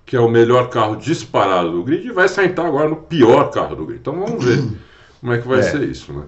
que 0.07 0.17
é 0.17 0.21
o 0.21 0.29
melhor 0.29 0.69
carro 0.71 0.97
disparado 0.97 1.73
do 1.73 1.83
grid, 1.83 2.07
e 2.07 2.13
vai 2.13 2.29
sentar 2.29 2.67
agora 2.67 2.89
no 2.89 2.97
pior 2.97 3.51
carro 3.51 3.75
do 3.75 3.85
grid. 3.85 4.01
Então 4.01 4.15
vamos 4.15 4.45
ver 4.45 4.63
como 5.21 5.33
é 5.33 5.39
que 5.39 5.49
vai 5.49 5.59
é. 5.59 5.63
ser 5.63 5.83
isso, 5.83 6.13
né? 6.13 6.25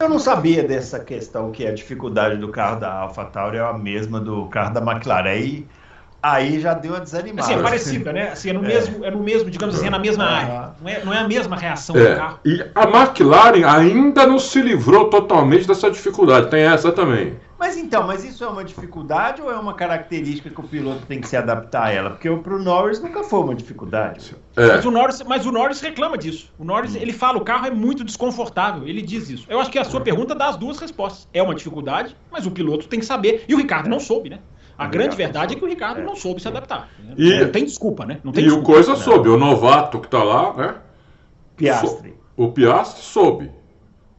Eu 0.00 0.08
não 0.08 0.18
sabia 0.18 0.62
dessa 0.62 1.00
questão 1.00 1.50
que 1.50 1.66
a 1.66 1.74
dificuldade 1.74 2.36
do 2.36 2.48
carro 2.48 2.78
da 2.78 2.92
AlphaTauri 2.92 3.56
é 3.56 3.60
a 3.60 3.72
mesma 3.72 4.20
do 4.20 4.46
carro 4.46 4.72
da 4.72 4.80
McLaren. 4.80 5.28
Aí, 5.28 5.66
aí 6.22 6.60
já 6.60 6.72
deu 6.72 6.92
uma 6.92 7.00
desanimada. 7.00 7.42
Assim, 7.42 7.58
é 7.58 7.62
parecida, 7.62 8.12
né? 8.12 8.30
Assim, 8.30 8.50
é, 8.50 8.52
no 8.52 8.64
é. 8.64 8.68
Mesmo, 8.68 9.04
é 9.04 9.10
no 9.10 9.20
mesmo, 9.20 9.50
digamos 9.50 9.74
assim, 9.74 9.88
é 9.88 9.90
na 9.90 9.98
mesma 9.98 10.24
área. 10.24 10.70
Não 10.80 10.88
é, 10.88 11.04
não 11.04 11.12
é 11.12 11.18
a 11.18 11.26
mesma 11.26 11.56
reação 11.56 11.96
é. 11.96 12.10
do 12.10 12.16
carro. 12.16 12.38
E 12.44 12.64
a 12.76 12.84
McLaren 12.84 13.66
ainda 13.66 14.24
não 14.24 14.38
se 14.38 14.62
livrou 14.62 15.10
totalmente 15.10 15.66
dessa 15.66 15.90
dificuldade. 15.90 16.48
Tem 16.48 16.62
essa 16.62 16.92
também. 16.92 17.36
Mas 17.58 17.76
então, 17.76 18.06
mas 18.06 18.24
isso 18.24 18.44
é 18.44 18.48
uma 18.48 18.62
dificuldade 18.62 19.42
ou 19.42 19.50
é 19.50 19.56
uma 19.56 19.74
característica 19.74 20.48
que 20.48 20.60
o 20.60 20.62
piloto 20.62 21.04
tem 21.06 21.20
que 21.20 21.26
se 21.28 21.36
adaptar 21.36 21.86
a 21.86 21.90
ela? 21.90 22.10
Porque 22.10 22.30
para 22.30 22.54
o 22.54 22.58
Norris 22.58 23.00
nunca 23.00 23.24
foi 23.24 23.40
uma 23.40 23.54
dificuldade. 23.54 24.36
É. 24.54 24.68
Mas, 24.68 24.84
o 24.84 24.90
Norris, 24.92 25.22
mas 25.22 25.44
o 25.44 25.50
Norris 25.50 25.80
reclama 25.80 26.16
disso. 26.16 26.52
O 26.56 26.64
Norris, 26.64 26.94
ele 26.94 27.12
fala, 27.12 27.36
o 27.36 27.40
carro 27.40 27.66
é 27.66 27.70
muito 27.70 28.04
desconfortável. 28.04 28.86
Ele 28.86 29.02
diz 29.02 29.28
isso. 29.28 29.46
Eu 29.48 29.60
acho 29.60 29.70
que 29.70 29.78
a 29.78 29.84
sua 29.84 30.00
pergunta 30.00 30.36
dá 30.36 30.48
as 30.48 30.56
duas 30.56 30.78
respostas. 30.78 31.26
É 31.32 31.42
uma 31.42 31.54
dificuldade, 31.54 32.16
mas 32.30 32.46
o 32.46 32.50
piloto 32.50 32.86
tem 32.86 33.00
que 33.00 33.06
saber. 33.06 33.44
E 33.48 33.54
o 33.54 33.58
Ricardo 33.58 33.88
não 33.88 33.98
soube, 33.98 34.30
né? 34.30 34.38
A 34.76 34.86
o 34.86 34.90
grande 34.90 35.16
verdade 35.16 35.54
é 35.54 35.58
que 35.58 35.64
o 35.64 35.68
Ricardo 35.68 36.00
é. 36.00 36.04
não 36.04 36.14
soube 36.14 36.40
se 36.40 36.46
adaptar. 36.46 36.88
E, 37.16 37.40
não 37.40 37.50
tem 37.50 37.64
desculpa, 37.64 38.06
né? 38.06 38.20
Não 38.22 38.30
tem 38.30 38.44
e 38.44 38.46
desculpa, 38.46 38.70
o 38.70 38.72
coisa 38.74 38.92
né? 38.92 38.98
soube. 38.98 39.28
O 39.28 39.36
novato 39.36 39.98
que 39.98 40.06
está 40.06 40.22
lá, 40.22 40.54
né? 40.54 40.74
Piastre. 41.56 42.14
O 42.36 42.52
Piastre 42.52 43.02
soube. 43.02 43.50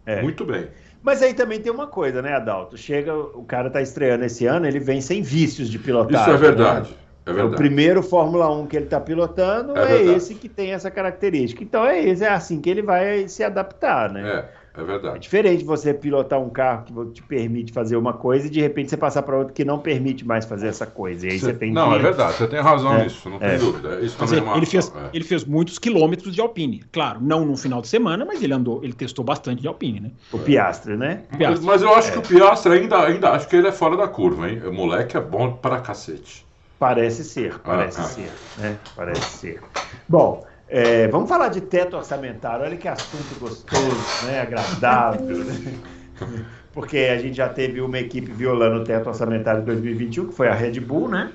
É. 0.05 0.21
Muito 0.21 0.43
bem. 0.43 0.67
Mas 1.01 1.21
aí 1.21 1.33
também 1.33 1.59
tem 1.61 1.71
uma 1.71 1.87
coisa, 1.87 2.21
né, 2.21 2.33
Adalto? 2.33 2.77
Chega, 2.77 3.15
o 3.15 3.43
cara 3.43 3.69
tá 3.69 3.81
estreando 3.81 4.25
esse 4.25 4.45
ano, 4.45 4.67
ele 4.67 4.79
vem 4.79 4.99
sem 4.99 5.21
vícios 5.21 5.69
de 5.69 5.79
pilotagem. 5.79 6.21
Isso 6.21 6.31
é 6.31 6.37
verdade. 6.37 6.91
Né? 6.91 6.97
É, 7.25 7.33
verdade. 7.33 7.53
o 7.53 7.57
primeiro 7.57 8.01
Fórmula 8.03 8.49
1 8.51 8.67
que 8.67 8.75
ele 8.75 8.85
está 8.85 8.99
pilotando 8.99 9.77
é, 9.77 9.97
é 9.97 10.03
esse 10.03 10.35
que 10.35 10.49
tem 10.49 10.73
essa 10.73 10.89
característica. 10.89 11.63
Então 11.63 11.85
é 11.85 12.01
esse, 12.03 12.23
é 12.23 12.29
assim 12.29 12.59
que 12.59 12.69
ele 12.69 12.81
vai 12.81 13.27
se 13.27 13.43
adaptar, 13.43 14.11
né? 14.11 14.27
É. 14.27 14.58
É 14.73 14.83
verdade. 14.83 15.15
É 15.15 15.19
diferente 15.19 15.63
você 15.63 15.93
pilotar 15.93 16.39
um 16.39 16.49
carro 16.49 16.85
que 16.85 17.13
te 17.13 17.23
permite 17.23 17.73
fazer 17.73 17.95
uma 17.95 18.13
coisa 18.13 18.47
e 18.47 18.49
de 18.49 18.61
repente 18.61 18.89
você 18.89 18.97
passar 18.97 19.23
para 19.23 19.37
outro 19.37 19.53
que 19.53 19.65
não 19.65 19.79
permite 19.79 20.25
mais 20.25 20.45
fazer 20.45 20.67
essa 20.67 20.85
coisa. 20.85 21.27
E 21.27 21.31
aí 21.31 21.39
você, 21.39 21.47
você 21.47 21.53
tem 21.53 21.71
Não, 21.71 21.89
que... 21.89 21.95
é 21.95 21.99
verdade, 21.99 22.37
você 22.37 22.47
tem 22.47 22.59
razão 22.59 22.93
é. 22.95 23.03
nisso, 23.03 23.29
não 23.29 23.37
é. 23.37 23.49
tem 23.49 23.59
dúvida. 23.59 23.99
Isso 24.01 24.17
também 24.17 24.39
é 24.39 24.41
uma... 24.41 24.57
ele, 24.57 24.65
fez, 24.65 24.91
é. 24.95 25.09
ele 25.13 25.23
fez 25.23 25.43
muitos 25.43 25.79
quilômetros 25.79 26.33
de 26.33 26.41
Alpine. 26.41 26.83
Claro, 26.91 27.19
não 27.21 27.45
no 27.45 27.57
final 27.57 27.81
de 27.81 27.87
semana, 27.87 28.25
mas 28.25 28.41
ele 28.41 28.53
andou, 28.53 28.83
ele 28.83 28.93
testou 28.93 29.25
bastante 29.25 29.61
de 29.61 29.67
Alpine, 29.67 29.99
né? 29.99 30.11
O 30.31 30.39
Piastre, 30.39 30.95
né? 30.95 31.23
Piastre. 31.37 31.65
Mas, 31.65 31.81
eu 31.81 31.93
acho 31.93 32.11
que 32.11 32.19
o 32.19 32.21
Piastre 32.21 32.71
ainda, 32.73 33.03
ainda 33.03 33.31
acho 33.31 33.47
que 33.47 33.55
ele 33.55 33.67
é 33.67 33.71
fora 33.71 33.97
da 33.97 34.07
curva, 34.07 34.49
hein? 34.49 34.61
O 34.65 34.73
moleque 34.73 35.17
é 35.17 35.21
bom 35.21 35.53
para 35.53 35.79
cacete. 35.79 36.45
Parece 36.77 37.25
ser, 37.25 37.59
parece 37.59 37.99
ah, 37.99 38.03
ah. 38.03 38.07
ser, 38.07 38.31
né? 38.57 38.77
Parece 38.95 39.37
ser. 39.37 39.61
Bom, 40.07 40.45
é, 40.69 41.07
vamos 41.07 41.27
falar 41.27 41.49
de 41.49 41.61
teto 41.61 41.97
orçamentário. 41.97 42.63
Olha 42.63 42.77
que 42.77 42.87
assunto 42.87 43.39
gostoso, 43.39 44.25
né? 44.25 44.41
agradável. 44.41 45.43
Né? 45.43 45.73
Porque 46.71 46.97
a 46.97 47.17
gente 47.17 47.35
já 47.35 47.49
teve 47.49 47.81
uma 47.81 47.97
equipe 47.97 48.31
violando 48.31 48.81
o 48.81 48.83
teto 48.83 49.07
orçamentário 49.07 49.61
de 49.61 49.65
2021, 49.65 50.27
que 50.27 50.35
foi 50.35 50.47
a 50.47 50.53
Red 50.53 50.79
Bull, 50.79 51.09
né? 51.09 51.31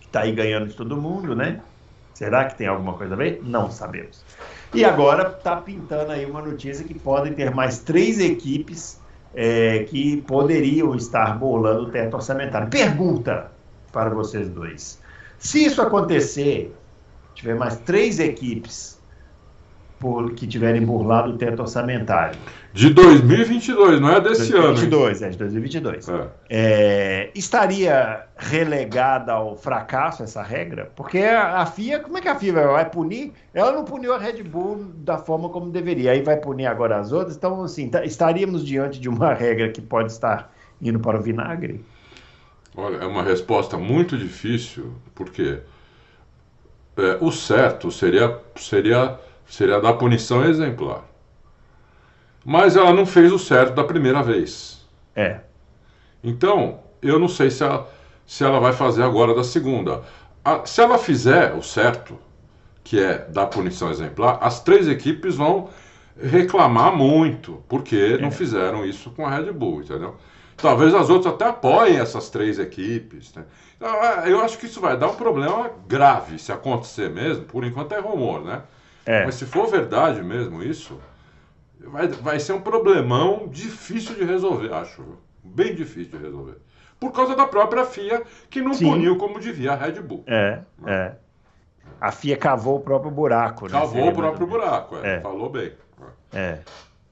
Que 0.00 0.06
está 0.06 0.20
aí 0.20 0.32
ganhando 0.32 0.66
de 0.66 0.74
todo 0.74 0.96
mundo, 0.96 1.34
né? 1.34 1.60
Será 2.12 2.44
que 2.44 2.56
tem 2.56 2.66
alguma 2.66 2.92
coisa 2.92 3.14
a 3.14 3.16
ver? 3.16 3.40
Não 3.42 3.70
sabemos. 3.70 4.22
E 4.74 4.84
agora 4.84 5.28
está 5.28 5.56
pintando 5.56 6.12
aí 6.12 6.26
uma 6.26 6.42
notícia 6.42 6.84
que 6.84 6.94
podem 6.94 7.32
ter 7.32 7.50
mais 7.54 7.78
três 7.78 8.18
equipes 8.18 9.00
é, 9.34 9.80
que 9.84 10.22
poderiam 10.22 10.94
estar 10.94 11.38
bolando 11.38 11.84
o 11.84 11.90
teto 11.90 12.14
orçamentário. 12.14 12.68
Pergunta 12.68 13.50
para 13.92 14.10
vocês 14.10 14.48
dois: 14.48 15.00
se 15.38 15.64
isso 15.64 15.80
acontecer, 15.80 16.74
tiver 17.36 17.54
mais 17.54 17.76
três 17.76 18.18
equipes 18.18 18.96
por, 19.98 20.32
que 20.32 20.46
tiverem 20.46 20.84
burlado 20.84 21.32
o 21.32 21.38
teto 21.38 21.60
orçamentário. 21.60 22.38
De 22.72 22.90
2022, 22.90 24.00
não 24.00 24.10
é 24.10 24.20
desse 24.20 24.50
2022, 24.52 25.22
ano. 25.22 25.26
É, 25.26 25.30
de 25.30 25.38
2022. 25.38 26.08
É. 26.08 26.28
É, 26.50 27.30
estaria 27.34 28.26
relegada 28.36 29.32
ao 29.32 29.56
fracasso 29.56 30.22
essa 30.22 30.42
regra? 30.42 30.90
Porque 30.94 31.18
a, 31.18 31.64
FIA, 31.64 32.00
como 32.00 32.18
é 32.18 32.20
que 32.20 32.28
a 32.28 32.34
FIA 32.34 32.52
vai, 32.52 32.66
vai, 32.66 32.90
punir? 32.90 33.32
Ela 33.54 33.72
não 33.72 33.84
puniu 33.84 34.12
a 34.12 34.18
Red 34.18 34.42
Bull 34.42 34.84
da 34.96 35.18
forma 35.18 35.48
como 35.48 35.70
deveria, 35.70 36.12
aí 36.12 36.22
vai 36.22 36.36
punir 36.36 36.66
agora 36.66 36.98
as 36.98 37.12
outras. 37.12 37.36
Então, 37.36 37.62
assim, 37.62 37.88
tá, 37.88 38.04
estaríamos 38.04 38.64
diante 38.64 39.00
de 39.00 39.08
uma 39.08 39.32
regra 39.32 39.70
que 39.70 39.80
pode 39.80 40.12
estar 40.12 40.52
indo 40.80 41.00
para 41.00 41.18
o 41.18 41.22
vinagre? 41.22 41.82
Olha, 42.76 42.96
é 42.96 43.06
uma 43.06 43.22
resposta 43.22 43.78
muito 43.78 44.18
difícil, 44.18 44.92
porque 45.14 45.60
é, 46.96 47.18
o 47.20 47.30
certo 47.30 47.90
seria, 47.90 48.40
seria, 48.56 49.18
seria 49.46 49.80
dar 49.80 49.94
punição 49.94 50.44
exemplar. 50.44 51.04
Mas 52.44 52.76
ela 52.76 52.92
não 52.92 53.04
fez 53.04 53.32
o 53.32 53.38
certo 53.38 53.74
da 53.74 53.84
primeira 53.84 54.22
vez. 54.22 54.86
É. 55.14 55.40
Então, 56.22 56.80
eu 57.02 57.18
não 57.18 57.28
sei 57.28 57.50
se 57.50 57.62
ela, 57.62 57.90
se 58.26 58.44
ela 58.44 58.60
vai 58.60 58.72
fazer 58.72 59.02
agora 59.02 59.34
da 59.34 59.44
segunda. 59.44 60.02
A, 60.44 60.64
se 60.64 60.80
ela 60.80 60.96
fizer 60.96 61.54
o 61.54 61.62
certo, 61.62 62.18
que 62.84 63.00
é 63.00 63.26
dar 63.28 63.46
punição 63.46 63.90
exemplar, 63.90 64.38
as 64.40 64.60
três 64.60 64.88
equipes 64.88 65.34
vão 65.34 65.68
reclamar 66.20 66.94
muito, 66.94 67.62
porque 67.68 67.96
é. 67.96 68.18
não 68.18 68.30
fizeram 68.30 68.84
isso 68.84 69.10
com 69.10 69.26
a 69.26 69.30
Red 69.30 69.52
Bull, 69.52 69.82
entendeu? 69.82 70.16
Talvez 70.56 70.94
as 70.94 71.10
outras 71.10 71.34
até 71.34 71.46
apoiem 71.46 71.98
essas 71.98 72.30
três 72.30 72.58
equipes. 72.58 73.34
Né? 73.34 73.44
Então, 73.76 73.94
é, 74.02 74.32
eu 74.32 74.40
acho 74.40 74.58
que 74.58 74.66
isso 74.66 74.80
vai 74.80 74.96
dar 74.96 75.08
um 75.08 75.14
problema 75.14 75.70
grave 75.86 76.38
se 76.38 76.50
acontecer 76.50 77.10
mesmo. 77.10 77.44
Por 77.44 77.64
enquanto 77.64 77.92
é 77.92 78.00
rumor, 78.00 78.42
né? 78.42 78.62
É. 79.04 79.24
Mas 79.24 79.36
se 79.36 79.46
for 79.46 79.68
verdade 79.68 80.22
mesmo 80.22 80.62
isso, 80.62 80.98
vai, 81.80 82.08
vai 82.08 82.40
ser 82.40 82.52
um 82.52 82.60
problemão 82.60 83.46
difícil 83.48 84.14
de 84.14 84.24
resolver, 84.24 84.72
acho. 84.72 85.04
Bem 85.44 85.74
difícil 85.74 86.18
de 86.18 86.24
resolver. 86.24 86.56
Por 86.98 87.12
causa 87.12 87.36
da 87.36 87.46
própria 87.46 87.84
FIA, 87.84 88.22
que 88.48 88.60
não 88.60 88.74
Sim. 88.74 88.90
puniu 88.90 89.16
como 89.16 89.38
devia 89.38 89.72
a 89.72 89.76
Red 89.76 90.00
Bull. 90.00 90.24
É, 90.26 90.60
né? 90.78 90.92
é. 90.92 91.12
A 92.00 92.10
FIA 92.10 92.36
cavou 92.36 92.76
o 92.76 92.80
próprio 92.80 93.10
buraco, 93.10 93.66
né? 93.66 93.72
Cavou 93.72 94.08
o 94.08 94.14
próprio 94.14 94.46
buraco, 94.46 94.96
é. 94.96 95.16
É. 95.16 95.20
Falou 95.20 95.50
bem. 95.50 95.72
É. 96.32 96.58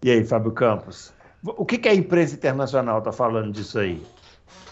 E 0.03 0.11
aí, 0.11 0.24
Fábio 0.24 0.53
Campos? 0.53 1.12
O 1.44 1.64
que, 1.64 1.79
que 1.79 1.88
a 1.88 1.94
imprensa 1.94 2.35
internacional 2.35 2.98
está 2.98 3.12
falando 3.12 3.53
disso 3.53 3.79
aí? 3.79 4.03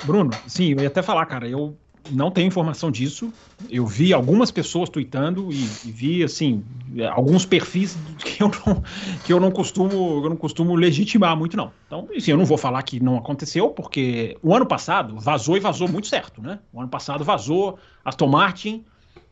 Bruno, 0.05 0.31
sim, 0.47 0.73
eu 0.73 0.81
ia 0.81 0.89
até 0.89 1.03
falar, 1.03 1.27
cara, 1.27 1.47
eu 1.47 1.77
não 2.11 2.31
tenho 2.31 2.49
informação 2.49 2.91
disso. 2.91 3.33
Eu 3.71 3.87
vi 3.87 4.13
algumas 4.13 4.51
pessoas 4.51 4.89
tweetando 4.89 5.53
e, 5.53 5.63
e, 5.85 5.93
vi 5.93 6.25
assim 6.25 6.65
alguns 7.13 7.47
perfis 7.47 7.97
que 8.19 8.43
eu 8.43 8.51
não, 8.67 8.83
que 9.25 9.33
eu 9.33 9.41
não 9.41 9.51
costumo 9.51 10.23
eu 10.25 10.31
não 10.31 10.37
costumo 10.37 10.75
legitimar 10.75 11.37
muito 11.37 11.57
não. 11.57 11.73
Então, 11.87 12.09
assim, 12.17 12.31
eu 12.31 12.37
não 12.37 12.45
vou 12.45 12.59
falar 12.59 12.83
que 12.83 13.01
não 13.01 13.17
aconteceu 13.17 13.71
porque 13.71 14.37
o 14.43 14.55
ano 14.55 14.67
passado 14.67 15.19
vazou 15.19 15.57
e 15.57 15.61
vazou 15.61 15.89
muito 15.89 16.07
certo, 16.07 16.43
né? 16.43 16.59
O 16.73 16.81
ano 16.81 16.89
passado 16.89 17.25
vazou 17.25 17.79
Aston 18.05 18.29
Martin, 18.29 18.85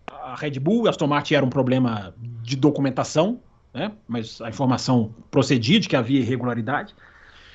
a 0.07 0.35
Red 0.35 0.59
Bull, 0.61 0.89
Aston 0.89 1.07
Martin 1.07 1.35
era 1.35 1.45
um 1.45 1.51
problema 1.51 2.15
de 2.43 2.57
documentação, 2.57 3.41
né? 3.73 3.93
Mas 4.07 4.41
a 4.41 4.49
informação 4.49 5.15
procedia 5.31 5.81
de 5.81 5.89
que 5.89 5.97
havia 5.97 6.21
irregularidade. 6.21 6.95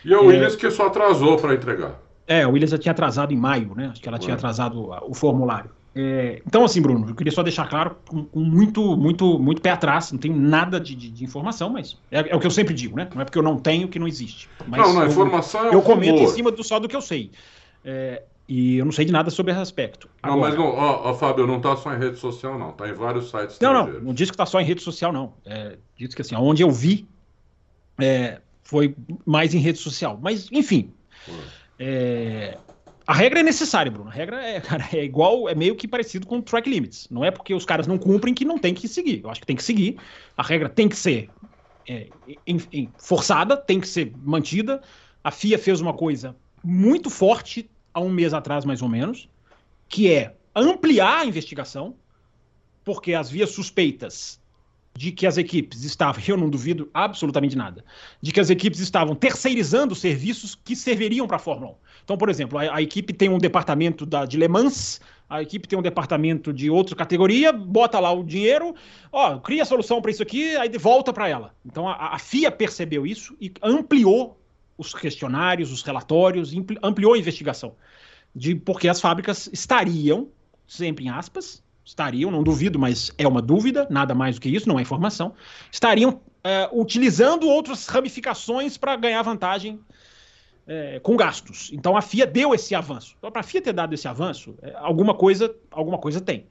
E 0.03 0.13
a 0.13 0.19
Williams 0.19 0.53
é, 0.53 0.57
que 0.57 0.69
só 0.69 0.87
atrasou 0.87 1.37
para 1.37 1.53
entregar. 1.53 2.04
É, 2.27 2.45
o 2.45 2.51
Williams 2.51 2.71
já 2.71 2.77
tinha 2.77 2.91
atrasado 2.91 3.33
em 3.33 3.37
maio, 3.37 3.73
né? 3.75 3.89
Acho 3.91 4.01
que 4.01 4.07
ela 4.07 4.17
tinha 4.17 4.33
atrasado 4.33 4.89
o 5.07 5.13
formulário. 5.13 5.69
É, 5.97 6.41
então, 6.45 6.65
assim, 6.65 6.81
Bruno, 6.81 7.07
eu 7.09 7.15
queria 7.15 7.31
só 7.31 7.41
deixar 7.41 7.69
claro 7.69 7.95
com, 8.05 8.25
com 8.25 8.41
muito, 8.41 8.97
muito, 8.97 9.39
muito 9.39 9.61
pé 9.61 9.69
atrás, 9.69 10.11
não 10.11 10.19
tenho 10.19 10.35
nada 10.35 10.77
de, 10.77 10.93
de, 10.93 11.09
de 11.09 11.23
informação, 11.23 11.69
mas 11.69 11.97
é, 12.11 12.31
é, 12.31 12.35
o 12.35 12.39
que 12.39 12.45
eu 12.45 12.51
sempre 12.51 12.73
digo, 12.73 12.97
né? 12.97 13.07
Não 13.15 13.21
é 13.21 13.25
porque 13.25 13.37
eu 13.37 13.43
não 13.43 13.57
tenho 13.57 13.87
que 13.87 13.97
não 13.97 14.05
existe. 14.07 14.49
Não, 14.67 14.93
não, 14.93 15.03
eu, 15.03 15.07
informação 15.07 15.67
é 15.67 15.73
Eu 15.73 15.81
comento 15.81 16.21
em 16.21 16.27
cima 16.27 16.51
do, 16.51 16.61
só 16.65 16.79
do 16.79 16.89
que 16.89 16.95
eu 16.95 17.01
sei. 17.01 17.31
É, 17.85 18.23
e 18.47 18.77
eu 18.77 18.85
não 18.85 18.91
sei 18.91 19.05
de 19.05 19.11
nada 19.13 19.31
sobre 19.31 19.53
esse 19.53 19.61
aspecto. 19.61 20.09
Agora, 20.21 20.35
não, 20.35 20.47
mas 20.47 20.55
não, 20.55 20.65
ó, 20.65 21.09
ó, 21.09 21.13
Fábio, 21.13 21.47
não 21.47 21.57
está 21.57 21.77
só 21.77 21.93
em 21.93 21.97
rede 21.97 22.17
social, 22.17 22.59
não. 22.59 22.71
Está 22.71 22.89
em 22.89 22.93
vários 22.93 23.31
sites. 23.31 23.57
Não, 23.61 23.73
não, 23.73 23.99
não 24.01 24.13
disse 24.13 24.31
que 24.31 24.35
está 24.35 24.45
só 24.45 24.59
em 24.59 24.65
rede 24.65 24.81
social, 24.81 25.13
não. 25.13 25.33
É, 25.45 25.77
diz 25.97 26.13
que 26.13 26.21
assim, 26.21 26.35
onde 26.35 26.61
eu 26.61 26.69
vi, 26.69 27.07
é, 27.97 28.41
foi 28.63 28.95
mais 29.25 29.53
em 29.53 29.59
rede 29.59 29.79
social. 29.79 30.19
Mas, 30.21 30.49
enfim. 30.51 30.93
É, 31.79 32.57
a 33.07 33.13
regra 33.13 33.39
é 33.39 33.43
necessária, 33.43 33.91
Bruno. 33.91 34.09
A 34.09 34.13
regra 34.13 34.43
é, 34.43 34.59
cara, 34.61 34.85
é 34.93 35.03
igual, 35.03 35.47
é 35.47 35.55
meio 35.55 35.75
que 35.75 35.87
parecido 35.87 36.25
com 36.25 36.41
track 36.41 36.69
limits. 36.69 37.07
Não 37.09 37.23
é 37.23 37.31
porque 37.31 37.53
os 37.53 37.65
caras 37.65 37.87
não 37.87 37.97
cumprem 37.97 38.33
que 38.33 38.45
não 38.45 38.57
tem 38.57 38.73
que 38.73 38.87
seguir. 38.87 39.21
Eu 39.23 39.29
acho 39.29 39.41
que 39.41 39.47
tem 39.47 39.55
que 39.55 39.63
seguir. 39.63 39.97
A 40.35 40.43
regra 40.43 40.69
tem 40.69 40.89
que 40.89 40.95
ser 40.95 41.29
é, 41.87 42.09
em, 42.47 42.61
em, 42.71 42.89
forçada, 42.97 43.55
tem 43.55 43.79
que 43.79 43.87
ser 43.87 44.11
mantida. 44.23 44.81
A 45.23 45.31
FIA 45.31 45.59
fez 45.59 45.79
uma 45.79 45.93
coisa 45.93 46.35
muito 46.63 47.09
forte 47.09 47.69
há 47.93 47.99
um 47.99 48.09
mês 48.09 48.33
atrás, 48.33 48.65
mais 48.65 48.81
ou 48.81 48.89
menos, 48.89 49.29
que 49.87 50.11
é 50.11 50.35
ampliar 50.55 51.19
a 51.19 51.25
investigação, 51.25 51.95
porque 52.83 53.13
as 53.13 53.29
vias 53.29 53.51
suspeitas 53.51 54.39
de 54.95 55.11
que 55.11 55.27
as 55.27 55.37
equipes 55.37 55.83
estavam, 55.83 56.23
eu 56.25 56.37
não 56.37 56.49
duvido 56.49 56.89
absolutamente 56.93 57.55
nada, 57.55 57.83
de 58.21 58.31
que 58.31 58.39
as 58.39 58.49
equipes 58.49 58.79
estavam 58.79 59.13
terceirizando 59.13 59.93
serviços 59.93 60.55
que 60.55 60.75
serviriam 60.75 61.27
para 61.27 61.35
a 61.35 61.39
Fórmula 61.39 61.73
1. 61.73 61.75
Então, 62.05 62.17
por 62.17 62.29
exemplo, 62.29 62.57
a, 62.57 62.77
a, 62.77 62.81
equipe 62.81 63.11
tem 63.11 63.27
um 63.27 63.37
departamento 63.37 64.05
da, 64.05 64.25
de 64.25 64.37
Le 64.37 64.47
Mans, 64.47 65.01
a 65.29 65.41
equipe 65.41 65.67
tem 65.67 65.77
um 65.77 65.81
departamento 65.81 66.53
de 66.53 66.69
outra 66.69 66.95
categoria, 66.95 67.51
bota 67.51 67.99
lá 67.99 68.11
o 68.11 68.23
dinheiro, 68.23 68.73
ó, 69.11 69.37
cria 69.39 69.63
a 69.63 69.65
solução 69.65 70.01
para 70.01 70.11
isso 70.11 70.23
aqui, 70.23 70.55
aí 70.55 70.69
volta 70.77 71.11
para 71.11 71.27
ela. 71.27 71.53
Então 71.65 71.89
a, 71.89 72.15
a, 72.15 72.19
FIA 72.19 72.49
percebeu 72.49 73.05
isso 73.05 73.35
e 73.41 73.51
ampliou 73.61 74.39
os 74.77 74.93
questionários, 74.93 75.71
os 75.71 75.81
relatórios, 75.81 76.53
ampliou 76.81 77.13
a 77.13 77.17
investigação. 77.17 77.75
De 78.33 78.55
porque 78.55 78.87
as 78.87 79.01
fábricas 79.01 79.49
estariam, 79.51 80.29
sempre 80.67 81.05
em 81.05 81.09
aspas, 81.09 81.63
estariam, 81.85 82.31
não 82.31 82.43
duvido, 82.43 82.79
mas 82.79 83.11
é 83.17 83.27
uma 83.27 83.41
dúvida, 83.41 83.87
nada 83.89 84.15
mais 84.15 84.35
do 84.35 84.41
que 84.41 84.49
isso, 84.49 84.67
não 84.67 84.79
é 84.79 84.81
informação, 84.81 85.33
estariam 85.71 86.19
é, 86.43 86.67
utilizando 86.73 87.47
outras 87.47 87.87
ramificações 87.87 88.75
para 88.75 88.95
ganhar 88.95 89.21
vantagem 89.21 89.79
é, 90.67 90.99
com 90.99 91.15
gastos. 91.15 91.69
Então 91.71 91.95
a 91.95 92.01
FIA 92.01 92.25
deu 92.25 92.53
esse 92.53 92.73
avanço. 92.73 93.15
Então, 93.17 93.31
para 93.31 93.41
a 93.41 93.43
FIA 93.43 93.61
ter 93.61 93.73
dado 93.73 93.93
esse 93.93 94.07
avanço, 94.07 94.55
é, 94.61 94.73
alguma 94.77 95.13
coisa, 95.13 95.55
alguma 95.69 95.97
coisa 95.97 96.19
tem. 96.19 96.47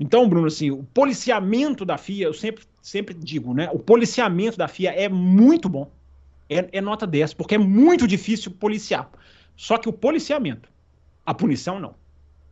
Então, 0.00 0.28
Bruno, 0.28 0.46
assim, 0.46 0.70
o 0.70 0.82
policiamento 0.82 1.84
da 1.84 1.96
FIA, 1.96 2.26
eu 2.26 2.34
sempre, 2.34 2.64
sempre 2.82 3.14
digo, 3.14 3.54
né? 3.54 3.68
O 3.72 3.78
policiamento 3.78 4.56
da 4.56 4.66
FIA 4.66 4.90
é 4.90 5.08
muito 5.08 5.68
bom. 5.68 5.90
É, 6.48 6.68
é 6.72 6.80
nota 6.80 7.06
10, 7.06 7.34
porque 7.34 7.54
é 7.54 7.58
muito 7.58 8.06
difícil 8.06 8.50
policiar. 8.50 9.08
Só 9.56 9.78
que 9.78 9.88
o 9.88 9.92
policiamento, 9.92 10.68
a 11.24 11.32
punição 11.32 11.78
não. 11.78 11.94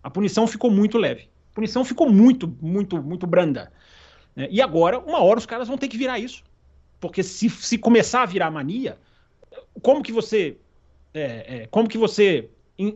A 0.02 0.10
punição 0.10 0.46
ficou 0.46 0.70
muito 0.70 0.98
leve. 0.98 1.28
Punição 1.54 1.84
ficou 1.84 2.10
muito, 2.10 2.48
muito, 2.60 3.02
muito 3.02 3.26
branda. 3.26 3.72
É, 4.36 4.48
e 4.50 4.60
agora, 4.60 4.98
uma 4.98 5.22
hora, 5.22 5.38
os 5.38 5.46
caras 5.46 5.68
vão 5.68 5.78
ter 5.78 5.88
que 5.88 5.96
virar 5.96 6.18
isso. 6.18 6.42
Porque 7.00 7.22
se, 7.22 7.50
se 7.50 7.76
começar 7.76 8.22
a 8.22 8.26
virar 8.26 8.50
mania, 8.50 8.98
como 9.82 10.02
que 10.02 10.12
você, 10.12 10.56
é, 11.12 11.62
é, 11.62 11.66
como 11.66 11.88
que 11.88 11.98
você 11.98 12.48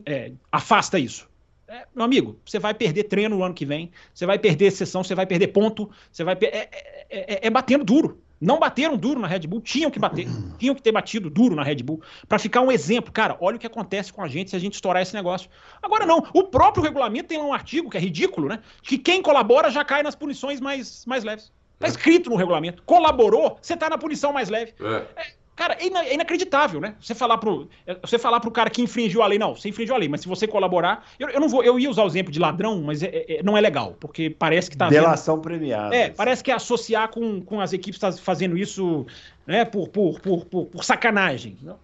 é, 0.05 0.31
afasta 0.51 0.97
isso? 0.97 1.29
É, 1.67 1.85
meu 1.93 2.05
amigo, 2.05 2.39
você 2.45 2.59
vai 2.59 2.73
perder 2.73 3.03
treino 3.03 3.35
no 3.35 3.43
ano 3.43 3.53
que 3.53 3.65
vem, 3.65 3.91
você 4.13 4.25
vai 4.25 4.39
perder 4.39 4.71
sessão, 4.71 5.03
você 5.03 5.13
vai 5.13 5.25
perder 5.25 5.47
ponto, 5.47 5.89
você 6.09 6.23
vai 6.23 6.37
é, 6.41 6.69
é, 7.09 7.47
é, 7.47 7.49
batendo 7.49 7.83
duro. 7.83 8.21
Não 8.39 8.59
bateram 8.59 8.95
duro 8.95 9.19
na 9.19 9.27
Red 9.27 9.41
Bull, 9.41 9.61
tinham 9.61 9.89
que 9.89 9.99
bater, 9.99 10.27
tinham 10.57 10.75
que 10.75 10.81
ter 10.81 10.91
batido 10.91 11.29
duro 11.29 11.55
na 11.55 11.63
Red 11.63 11.77
Bull 11.77 12.01
para 12.27 12.37
ficar 12.37 12.61
um 12.61 12.71
exemplo. 12.71 13.11
Cara, 13.11 13.37
olha 13.39 13.57
o 13.57 13.59
que 13.59 13.67
acontece 13.67 14.13
com 14.13 14.21
a 14.21 14.27
gente 14.27 14.49
se 14.49 14.55
a 14.55 14.59
gente 14.59 14.75
estourar 14.75 15.01
esse 15.01 15.13
negócio. 15.13 15.49
Agora 15.81 16.05
não, 16.05 16.23
o 16.33 16.43
próprio 16.43 16.83
regulamento 16.83 17.29
tem 17.29 17.37
lá 17.37 17.45
um 17.45 17.53
artigo 17.53 17.89
que 17.89 17.97
é 17.97 17.99
ridículo, 17.99 18.47
né? 18.47 18.59
Que 18.81 18.97
quem 18.97 19.21
colabora 19.21 19.69
já 19.69 19.83
cai 19.83 20.03
nas 20.03 20.15
punições 20.15 20.59
mais, 20.59 21.05
mais 21.05 21.23
leves. 21.23 21.51
Tá 21.79 21.87
escrito 21.87 22.29
no 22.29 22.35
regulamento. 22.35 22.81
Colaborou, 22.83 23.57
você 23.61 23.77
tá 23.77 23.89
na 23.89 23.97
punição 23.97 24.33
mais 24.33 24.49
leve. 24.49 24.73
É. 24.79 25.31
É, 25.57 25.61
Cara, 25.61 25.75
é, 25.79 25.87
ina 25.87 26.05
é, 26.05 26.13
inacreditável, 26.13 26.79
né? 26.79 26.95
Você 27.01 27.15
falar 27.15 27.37
pro, 27.39 27.67
é, 27.85 27.95
você 27.95 28.19
falar 28.19 28.39
pro 28.39 28.51
cara 28.51 28.69
que 28.69 28.81
infringiu 28.81 29.23
a 29.23 29.27
lei, 29.27 29.39
não, 29.39 29.55
você 29.55 29.69
infringiu 29.69 29.95
a 29.95 29.97
lei, 29.97 30.07
mas 30.07 30.21
se 30.21 30.27
você 30.27 30.47
colaborar. 30.47 31.05
Eu, 31.19 31.29
eu 31.29 31.39
não 31.39 31.49
vou, 31.49 31.63
eu 31.63 31.79
ia 31.79 31.89
usar 31.89 32.03
o 32.03 32.07
exemplo 32.07 32.31
de 32.31 32.39
ladrão, 32.39 32.81
mas 32.81 33.01
é, 33.01 33.25
é, 33.27 33.43
não 33.43 33.57
é 33.57 33.61
legal, 33.61 33.95
porque 33.99 34.29
parece 34.29 34.69
que 34.69 34.77
tá. 34.77 34.87
Delação 34.87 35.35
vendo, 35.35 35.43
premiada. 35.43 35.95
É, 35.95 36.09
parece 36.09 36.43
que 36.43 36.51
é 36.51 36.53
associar 36.53 37.09
com, 37.09 37.41
com 37.41 37.59
as 37.59 37.73
equipes 37.73 37.99
tá 37.99 38.11
fazendo 38.11 38.57
isso 38.57 39.05
né, 39.45 39.65
por, 39.65 39.89
por, 39.89 40.19
por, 40.21 40.45
por, 40.45 40.65
por 40.67 40.83
sacanagem. 40.83 41.57
Não? 41.61 41.79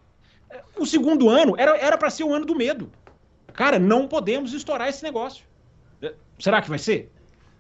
O 0.77 0.85
segundo 0.85 1.29
ano 1.29 1.55
era 1.57 1.97
para 1.97 2.09
ser 2.09 2.23
o 2.23 2.33
ano 2.33 2.45
do 2.45 2.55
medo. 2.55 2.91
Cara, 3.53 3.79
não 3.79 4.07
podemos 4.07 4.53
estourar 4.53 4.87
esse 4.87 5.03
negócio. 5.03 5.45
Será 6.39 6.61
que 6.61 6.69
vai 6.69 6.79
ser? 6.79 7.11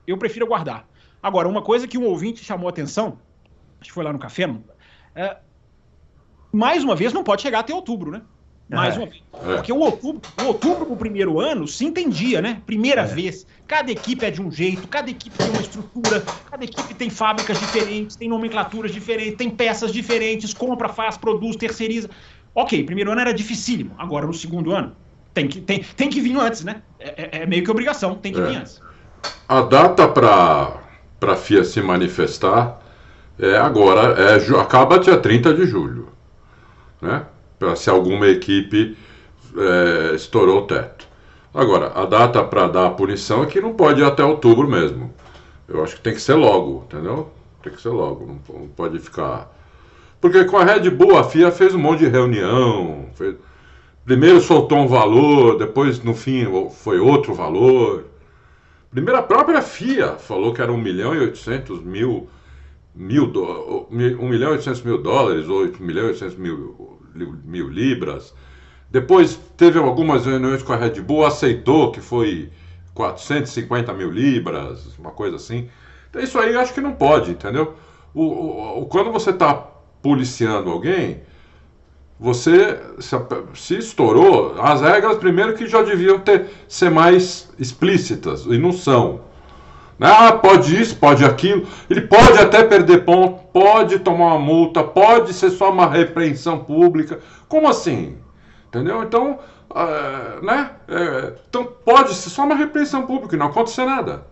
Eu 0.05 0.17
prefiro 0.17 0.45
aguardar. 0.45 0.85
Agora, 1.21 1.47
uma 1.47 1.61
coisa 1.61 1.87
que 1.87 1.97
um 1.97 2.05
ouvinte 2.05 2.43
chamou 2.43 2.67
a 2.67 2.69
atenção, 2.71 3.19
acho 3.79 3.89
que 3.89 3.93
foi 3.93 4.03
lá 4.03 4.11
no 4.11 4.19
café, 4.19 4.49
é, 5.15 5.37
mais 6.53 6.83
uma 6.83 6.95
vez, 6.95 7.11
não 7.11 7.23
pode 7.23 7.41
chegar 7.41 7.59
até 7.59 7.73
outubro, 7.73 8.11
né? 8.11 8.21
Mais 8.69 8.95
é. 8.95 8.99
uma 8.99 9.07
vez. 9.07 9.23
É. 9.33 9.55
Porque 9.55 9.73
o 9.73 9.79
outubro, 9.79 10.21
o 10.39 10.45
outubro 10.45 10.85
pro 10.85 10.95
primeiro 10.95 11.39
ano 11.39 11.67
se 11.67 11.83
entendia, 11.83 12.41
né? 12.41 12.61
Primeira 12.65 13.01
é. 13.01 13.05
vez. 13.05 13.45
Cada 13.67 13.91
equipe 13.91 14.23
é 14.23 14.29
de 14.29 14.39
um 14.39 14.51
jeito, 14.51 14.87
cada 14.87 15.09
equipe 15.09 15.35
tem 15.35 15.49
uma 15.49 15.61
estrutura, 15.61 16.23
cada 16.49 16.63
equipe 16.63 16.93
tem 16.93 17.09
fábricas 17.09 17.59
diferentes, 17.59 18.15
tem 18.15 18.29
nomenclaturas 18.29 18.91
diferentes, 18.91 19.35
tem 19.35 19.49
peças 19.49 19.91
diferentes, 19.91 20.53
compra, 20.53 20.87
faz, 20.89 21.17
produz, 21.17 21.55
terceiriza. 21.55 22.07
Ok, 22.53 22.83
primeiro 22.83 23.11
ano 23.11 23.21
era 23.21 23.33
dificílimo. 23.33 23.95
Agora, 23.97 24.27
no 24.27 24.33
segundo 24.33 24.71
ano, 24.71 24.95
tem 25.33 25.47
que, 25.47 25.59
tem, 25.59 25.83
tem 25.97 26.07
que 26.07 26.21
vir 26.21 26.37
antes, 26.37 26.63
né? 26.63 26.83
É, 26.99 27.39
é, 27.39 27.41
é 27.41 27.45
meio 27.47 27.63
que 27.63 27.71
obrigação, 27.71 28.13
tem 28.13 28.31
que 28.31 28.39
vir 28.39 28.57
antes. 28.57 28.79
A 29.49 29.61
data 29.61 30.07
para 30.07 30.79
a 31.21 31.35
FIA 31.35 31.63
se 31.63 31.81
manifestar 31.81 32.79
é 33.39 33.57
agora, 33.57 34.21
é, 34.21 34.61
acaba 34.61 34.99
dia 34.99 35.17
30 35.17 35.53
de 35.55 35.65
julho 35.65 36.12
né? 37.03 37.25
Para 37.59 37.75
se 37.75 37.89
alguma 37.89 38.27
equipe 38.27 38.97
é, 39.55 40.15
estourou 40.15 40.59
o 40.59 40.67
teto. 40.67 41.07
Agora, 41.53 41.91
a 41.93 42.05
data 42.05 42.43
para 42.43 42.67
dar 42.67 42.87
a 42.87 42.91
punição 42.91 43.43
é 43.43 43.45
que 43.45 43.61
não 43.61 43.73
pode 43.73 44.01
ir 44.01 44.03
até 44.03 44.23
outubro 44.23 44.67
mesmo. 44.67 45.13
Eu 45.67 45.83
acho 45.83 45.95
que 45.95 46.01
tem 46.01 46.13
que 46.13 46.21
ser 46.21 46.33
logo, 46.33 46.85
entendeu? 46.87 47.31
Tem 47.61 47.71
que 47.71 47.81
ser 47.81 47.89
logo, 47.89 48.25
não, 48.25 48.67
pode 48.69 48.97
ficar. 48.99 49.53
Porque 50.19 50.43
com 50.45 50.57
a 50.57 50.63
Red 50.63 50.89
Bull 50.89 51.17
a 51.17 51.23
FIA 51.23 51.51
fez 51.51 51.75
um 51.75 51.79
monte 51.79 51.99
de 51.99 52.07
reunião. 52.07 53.05
Fez... 53.13 53.35
Primeiro 54.03 54.41
soltou 54.41 54.79
um 54.79 54.87
valor, 54.87 55.57
depois 55.57 56.03
no 56.03 56.13
fim 56.13 56.45
foi 56.71 56.99
outro 56.99 57.33
valor. 57.33 58.05
Primeiro 58.91 59.19
a 59.19 59.23
própria 59.23 59.61
FIA 59.61 60.13
falou 60.13 60.53
que 60.53 60.61
era 60.61 60.71
1 60.71 60.77
milhão 60.77 61.15
e 61.15 61.19
800 61.19 61.81
mil, 61.83 62.27
mil 62.93 63.27
do... 63.27 63.87
1 63.89 64.27
milhão 64.27 64.49
e 64.49 64.53
800 64.53 64.81
mil 64.81 65.01
dólares, 65.01 65.47
ou 65.47 65.63
1 65.63 65.73
milhão 65.79 66.05
e 66.05 66.07
800 66.09 66.35
mil 66.35 66.92
mil 67.13 67.69
libras. 67.69 68.33
Depois 68.89 69.39
teve 69.57 69.79
algumas 69.79 70.25
reuniões 70.25 70.61
com 70.61 70.73
a 70.73 70.75
Red 70.75 71.01
Bull, 71.01 71.25
aceitou 71.25 71.91
que 71.91 71.99
foi 71.99 72.51
450 72.93 73.93
mil 73.93 74.11
libras, 74.11 74.97
uma 74.97 75.11
coisa 75.11 75.37
assim. 75.37 75.69
Então 76.09 76.21
isso 76.21 76.37
aí 76.37 76.55
acho 76.55 76.73
que 76.73 76.81
não 76.81 76.93
pode, 76.93 77.31
entendeu? 77.31 77.75
O, 78.13 78.81
o 78.81 78.85
quando 78.85 79.11
você 79.11 79.31
está 79.31 79.53
policiando 80.01 80.69
alguém, 80.69 81.21
você 82.19 82.79
se, 82.99 83.15
se, 83.55 83.77
estourou, 83.77 84.55
as 84.61 84.81
regras 84.81 85.17
primeiro 85.17 85.55
que 85.55 85.67
já 85.67 85.81
deviam 85.81 86.19
ter, 86.19 86.47
ser 86.67 86.91
mais 86.91 87.49
explícitas, 87.57 88.45
e 88.45 88.57
não 88.57 88.71
são. 88.71 89.21
Ah, 89.99 90.33
pode 90.33 90.79
isso, 90.79 90.95
pode 90.97 91.23
aquilo. 91.23 91.67
Ele 91.89 92.01
pode 92.01 92.37
até 92.37 92.63
perder 92.63 93.05
ponto, 93.05 93.42
pode 93.53 93.99
tomar 93.99 94.35
uma 94.35 94.39
multa, 94.39 94.83
pode 94.83 95.31
ser 95.31 95.51
só 95.51 95.71
uma 95.71 95.87
repreensão 95.87 96.63
pública. 96.63 97.19
Como 97.47 97.69
assim? 97.69 98.17
Entendeu? 98.67 99.03
Então, 99.03 99.39
uh, 99.69 100.43
né? 100.43 100.71
É, 100.87 101.33
então 101.47 101.63
pode 101.85 102.15
ser 102.15 102.31
só 102.31 102.43
uma 102.43 102.55
repreensão 102.55 103.05
pública 103.05 103.35
e 103.35 103.39
não 103.39 103.45
acontecer 103.45 103.85
nada. 103.85 104.25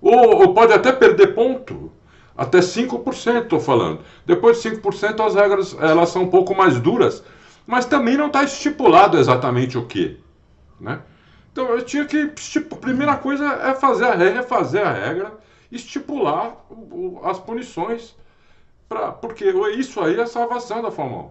Ou, 0.00 0.40
ou 0.40 0.54
pode 0.54 0.72
até 0.72 0.90
perder 0.90 1.34
ponto. 1.34 1.92
Até 2.36 2.58
5%, 2.58 3.42
estou 3.42 3.60
falando. 3.60 4.00
Depois 4.24 4.62
de 4.62 4.70
5%, 4.70 5.24
as 5.24 5.34
regras 5.34 5.76
elas 5.80 6.10
são 6.10 6.22
um 6.22 6.30
pouco 6.30 6.54
mais 6.54 6.78
duras. 6.80 7.22
Mas 7.66 7.86
também 7.86 8.16
não 8.16 8.26
está 8.28 8.42
estipulado 8.42 9.18
exatamente 9.18 9.76
o 9.76 9.86
que. 9.86 10.20
Né? 10.80 11.00
Então 11.52 11.66
eu 11.70 11.82
tinha 11.82 12.04
que. 12.04 12.28
Tipo, 12.28 12.76
a 12.76 12.78
primeira 12.78 13.16
coisa 13.16 13.44
é 13.46 13.74
fazer 13.74 14.04
a 14.04 14.14
regra, 14.14 14.42
fazer 14.42 14.82
a 14.82 14.92
regra, 14.92 15.32
estipular 15.70 16.56
o, 16.70 17.20
as 17.24 17.38
punições. 17.38 18.14
Pra, 18.88 19.10
porque 19.10 19.44
isso 19.76 20.00
aí 20.00 20.16
é 20.16 20.22
a 20.22 20.26
salvação 20.26 20.80
da 20.80 20.90
Fórmula 20.90 21.24
1. 21.24 21.30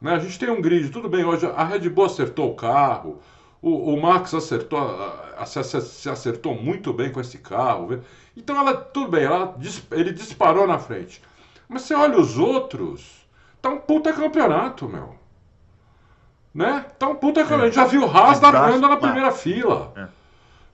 Né? 0.00 0.14
A 0.14 0.18
gente 0.18 0.38
tem 0.38 0.50
um 0.50 0.60
grid, 0.60 0.90
tudo 0.90 1.08
bem, 1.08 1.24
hoje 1.24 1.46
a 1.46 1.64
Red 1.64 1.88
Bull 1.88 2.04
acertou 2.04 2.52
o 2.52 2.54
carro, 2.54 3.20
o, 3.60 3.94
o 3.94 4.00
Max 4.00 4.32
acertou, 4.34 4.78
se, 5.44 6.08
acertou 6.08 6.54
muito 6.54 6.92
bem 6.92 7.10
com 7.10 7.20
esse 7.20 7.38
carro. 7.38 8.02
Então 8.36 8.56
ela, 8.56 8.74
tudo 8.74 9.10
bem, 9.10 9.24
ela, 9.24 9.56
ele 9.90 10.12
disparou 10.12 10.66
na 10.66 10.78
frente. 10.78 11.22
Mas 11.68 11.82
você 11.82 11.94
olha 11.94 12.18
os 12.18 12.38
outros, 12.38 13.26
tá 13.60 13.70
um 13.70 13.78
puta 13.78 14.12
campeonato, 14.12 14.88
meu. 14.88 15.16
Né? 16.54 16.86
Então, 16.96 17.14
puta 17.14 17.44
que 17.44 17.52
é. 17.52 17.56
a 17.56 17.64
gente 17.64 17.74
já 17.74 17.84
viu 17.84 18.04
o 18.04 18.10
Haas 18.10 18.40
largando 18.40 18.88
na 18.88 18.96
primeira 18.96 19.30
fila. 19.30 19.92
É. 19.96 20.15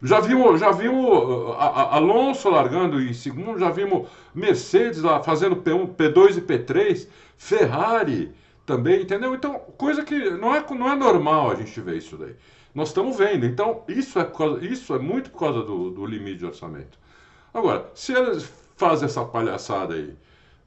Já 0.02 0.18
vimos, 0.18 0.58
já 0.58 0.72
vimos 0.72 1.06
uh, 1.06 1.52
Alonso 1.52 2.50
largando 2.50 3.00
em 3.00 3.12
segundo, 3.12 3.58
já 3.58 3.70
vimos 3.70 4.08
Mercedes 4.34 5.02
lá 5.02 5.22
fazendo 5.22 5.56
P1, 5.56 5.94
P2 5.94 6.38
e 6.38 6.40
P3, 6.40 7.08
Ferrari 7.38 8.32
também, 8.66 9.02
entendeu? 9.02 9.34
Então, 9.34 9.60
coisa 9.76 10.02
que 10.04 10.30
não 10.30 10.54
é, 10.54 10.64
não 10.74 10.90
é 10.90 10.96
normal 10.96 11.52
a 11.52 11.54
gente 11.54 11.80
ver 11.80 11.98
isso 11.98 12.16
daí. 12.16 12.34
Nós 12.74 12.88
estamos 12.88 13.16
vendo. 13.16 13.46
Então, 13.46 13.84
isso 13.86 14.18
é, 14.18 14.28
isso 14.62 14.94
é 14.94 14.98
muito 14.98 15.30
por 15.30 15.38
causa 15.38 15.62
do, 15.62 15.90
do 15.90 16.04
limite 16.04 16.38
de 16.38 16.46
orçamento. 16.46 16.98
Agora, 17.54 17.90
se 17.94 18.12
eles 18.12 18.50
fazem 18.76 19.06
essa 19.06 19.24
palhaçada 19.24 19.94
aí, 19.94 20.16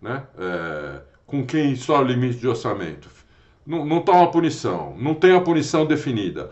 né? 0.01 0.23
É, 0.37 1.01
com 1.25 1.45
quem 1.45 1.75
só 1.75 1.99
o 2.01 2.03
limite 2.03 2.37
de 2.37 2.47
orçamento, 2.47 3.09
não, 3.65 3.85
não 3.85 4.01
tá 4.01 4.11
uma 4.13 4.29
punição, 4.29 4.95
não 4.97 5.15
tem 5.15 5.35
a 5.35 5.41
punição 5.41 5.85
definida. 5.85 6.51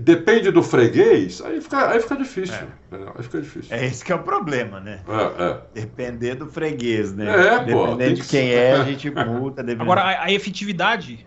Depende 0.00 0.50
do 0.50 0.62
freguês, 0.62 1.40
aí 1.40 1.60
fica, 1.60 1.90
aí 1.90 2.00
fica 2.00 2.16
difícil. 2.16 2.54
É. 2.54 2.96
Aí 3.16 3.22
fica 3.22 3.40
difícil. 3.40 3.74
É 3.74 3.86
esse 3.86 4.04
que 4.04 4.12
é 4.12 4.14
o 4.14 4.22
problema, 4.22 4.78
né? 4.78 5.00
É, 5.08 5.44
é. 5.44 5.60
Depender 5.80 6.34
do 6.34 6.46
freguês, 6.46 7.14
né? 7.14 7.24
É, 7.24 7.64
Dependendo 7.64 8.14
de 8.14 8.28
quem 8.28 8.52
é, 8.52 8.72
a 8.72 8.84
gente 8.84 9.10
multa. 9.10 9.64
Agora, 9.78 10.02
a, 10.02 10.24
a 10.24 10.32
efetividade, 10.32 11.26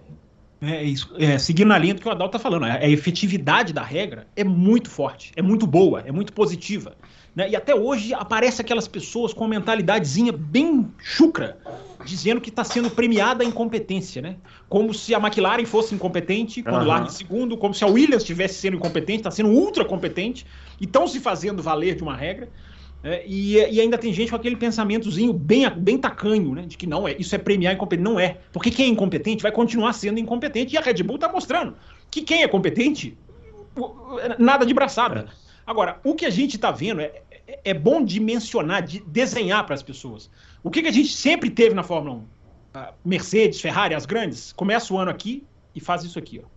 é, 0.61 0.83
é, 1.17 1.37
seguindo 1.39 1.69
na 1.69 1.77
linha 1.79 1.95
do 1.95 2.01
que 2.01 2.07
o 2.07 2.11
Adalto 2.11 2.37
está 2.37 2.39
falando, 2.39 2.65
a, 2.65 2.73
a 2.73 2.89
efetividade 2.89 3.73
da 3.73 3.83
regra 3.83 4.27
é 4.35 4.43
muito 4.43 4.89
forte, 4.89 5.31
é 5.35 5.41
muito 5.41 5.65
boa, 5.65 6.03
é 6.05 6.11
muito 6.11 6.31
positiva. 6.31 6.95
Né? 7.35 7.49
E 7.49 7.55
até 7.55 7.73
hoje 7.73 8.13
aparece 8.13 8.61
aquelas 8.61 8.87
pessoas 8.87 9.33
com 9.33 9.45
uma 9.45 9.51
mentalidadezinha 9.51 10.33
bem 10.33 10.91
chucra, 10.97 11.57
dizendo 12.05 12.41
que 12.41 12.49
está 12.49 12.63
sendo 12.63 12.89
premiada 12.89 13.43
a 13.43 13.47
incompetência, 13.47 14.21
né? 14.21 14.35
Como 14.67 14.93
se 14.93 15.15
a 15.15 15.17
McLaren 15.17 15.65
fosse 15.65 15.95
incompetente 15.95 16.61
quando 16.61 16.81
uhum. 16.81 16.87
larga 16.87 17.07
em 17.07 17.11
segundo, 17.11 17.57
como 17.57 17.73
se 17.73 17.83
a 17.85 17.87
Williams 17.87 18.23
estivesse 18.23 18.55
sendo 18.55 18.75
incompetente, 18.75 19.19
está 19.19 19.31
sendo 19.31 19.49
ultra 19.49 19.85
competente, 19.85 20.45
e 20.79 20.83
estão 20.83 21.07
se 21.07 21.21
fazendo 21.21 21.63
valer 21.63 21.95
de 21.95 22.03
uma 22.03 22.15
regra. 22.15 22.49
É, 23.03 23.23
e, 23.25 23.55
e, 23.55 23.81
ainda 23.81 23.97
tem 23.97 24.13
gente 24.13 24.29
com 24.29 24.35
aquele 24.35 24.55
pensamentozinho 24.55 25.33
bem, 25.33 25.67
bem 25.69 25.97
tacanho, 25.97 26.53
né? 26.53 26.63
De 26.67 26.77
que 26.77 26.85
não, 26.85 27.07
é, 27.07 27.15
isso 27.17 27.33
é 27.33 27.37
premiar 27.37 27.73
incompetente. 27.73 28.03
Não 28.03 28.19
é. 28.19 28.37
Porque 28.51 28.69
quem 28.69 28.87
é 28.87 28.89
incompetente 28.89 29.41
vai 29.41 29.51
continuar 29.51 29.93
sendo 29.93 30.19
incompetente. 30.19 30.75
E 30.75 30.77
a 30.77 30.81
Red 30.81 31.01
Bull 31.01 31.15
está 31.15 31.31
mostrando 31.31 31.75
que 32.11 32.21
quem 32.21 32.43
é 32.43 32.47
competente, 32.47 33.17
nada 34.37 34.65
de 34.65 34.73
braçada. 34.73 35.27
É. 35.47 35.50
Agora, 35.71 36.01
o 36.03 36.13
que 36.13 36.25
a 36.25 36.29
gente 36.29 36.57
está 36.57 36.69
vendo 36.69 36.99
é, 36.99 37.21
é, 37.47 37.59
é, 37.63 37.73
bom 37.73 38.03
de 38.03 38.19
mencionar, 38.19 38.81
de 38.81 38.99
desenhar 39.07 39.65
para 39.65 39.73
as 39.73 39.81
pessoas. 39.81 40.29
O 40.61 40.69
que, 40.69 40.81
que 40.81 40.89
a 40.89 40.91
gente 40.91 41.07
sempre 41.07 41.49
teve 41.49 41.73
na 41.73 41.81
Fórmula 41.81 42.15
1? 42.15 42.17
Uh, 42.17 42.93
Mercedes, 43.05 43.61
Ferrari, 43.61 43.95
as 43.95 44.05
grandes, 44.05 44.51
começa 44.51 44.93
o 44.93 44.97
ano 44.97 45.09
aqui 45.09 45.45
e 45.73 45.79
faz 45.79 46.03
isso 46.03 46.19
aqui, 46.19 46.41
ó. 46.43 46.47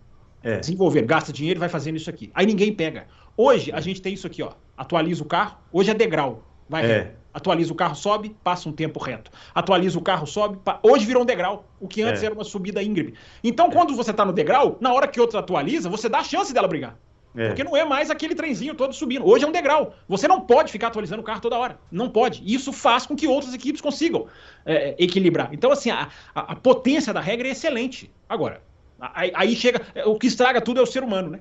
É. 0.43 0.59
Desenvolver, 0.59 1.03
gasta 1.03 1.31
dinheiro 1.31 1.57
e 1.57 1.61
vai 1.61 1.69
fazendo 1.69 1.95
isso 1.95 2.09
aqui. 2.09 2.29
Aí 2.35 2.45
ninguém 2.45 2.73
pega. 2.73 3.07
Hoje 3.37 3.71
a 3.71 3.79
gente 3.79 4.01
tem 4.01 4.13
isso 4.13 4.27
aqui, 4.27 4.43
ó. 4.43 4.51
Atualiza 4.75 5.23
o 5.23 5.25
carro. 5.25 5.59
Hoje 5.71 5.91
é 5.91 5.93
degrau. 5.93 6.43
vai 6.67 6.83
é. 6.83 6.87
reto. 6.87 7.15
Atualiza 7.33 7.71
o 7.71 7.75
carro, 7.75 7.95
sobe, 7.95 8.35
passa 8.43 8.67
um 8.67 8.73
tempo 8.73 8.99
reto. 8.99 9.31
Atualiza 9.53 9.97
o 9.97 10.01
carro, 10.01 10.27
sobe. 10.27 10.57
Pa... 10.57 10.77
Hoje 10.83 11.05
virou 11.05 11.23
um 11.23 11.25
degrau, 11.25 11.65
o 11.79 11.87
que 11.87 12.01
antes 12.01 12.21
é. 12.21 12.25
era 12.25 12.35
uma 12.35 12.43
subida 12.43 12.83
íngreme. 12.83 13.13
Então, 13.41 13.69
quando 13.69 13.95
você 13.95 14.11
está 14.11 14.25
no 14.25 14.33
degrau, 14.33 14.77
na 14.81 14.93
hora 14.93 15.07
que 15.07 15.21
outro 15.21 15.39
atualiza, 15.39 15.89
você 15.89 16.09
dá 16.09 16.19
a 16.19 16.23
chance 16.23 16.53
dela 16.53 16.67
brigar. 16.67 16.97
É. 17.35 17.47
Porque 17.47 17.63
não 17.63 17.75
é 17.75 17.83
mais 17.83 18.09
aquele 18.09 18.33
trenzinho 18.33 18.73
todo 18.73 18.93
subindo. 18.93 19.27
Hoje 19.27 19.43
é 19.43 19.47
um 19.47 19.51
degrau. 19.51 19.93
Você 20.07 20.27
não 20.27 20.41
pode 20.41 20.71
ficar 20.71 20.87
atualizando 20.87 21.21
o 21.21 21.25
carro 21.25 21.41
toda 21.41 21.57
hora. 21.57 21.77
Não 21.91 22.09
pode. 22.09 22.41
Isso 22.45 22.71
faz 22.71 23.05
com 23.05 23.15
que 23.15 23.27
outras 23.27 23.53
equipes 23.53 23.81
consigam 23.81 24.27
é, 24.65 24.95
equilibrar. 24.97 25.49
Então, 25.51 25.71
assim, 25.71 25.89
a, 25.89 26.09
a, 26.33 26.53
a, 26.53 26.55
potência 26.55 27.13
da 27.13 27.19
regra 27.19 27.47
é 27.47 27.51
excelente. 27.51 28.09
Agora, 28.29 28.61
aí, 28.99 29.31
aí, 29.35 29.55
chega. 29.55 29.81
O 30.05 30.17
que 30.17 30.27
estraga 30.27 30.61
tudo 30.61 30.79
é 30.79 30.83
o 30.83 30.87
ser 30.87 31.03
humano, 31.03 31.29
né? 31.29 31.39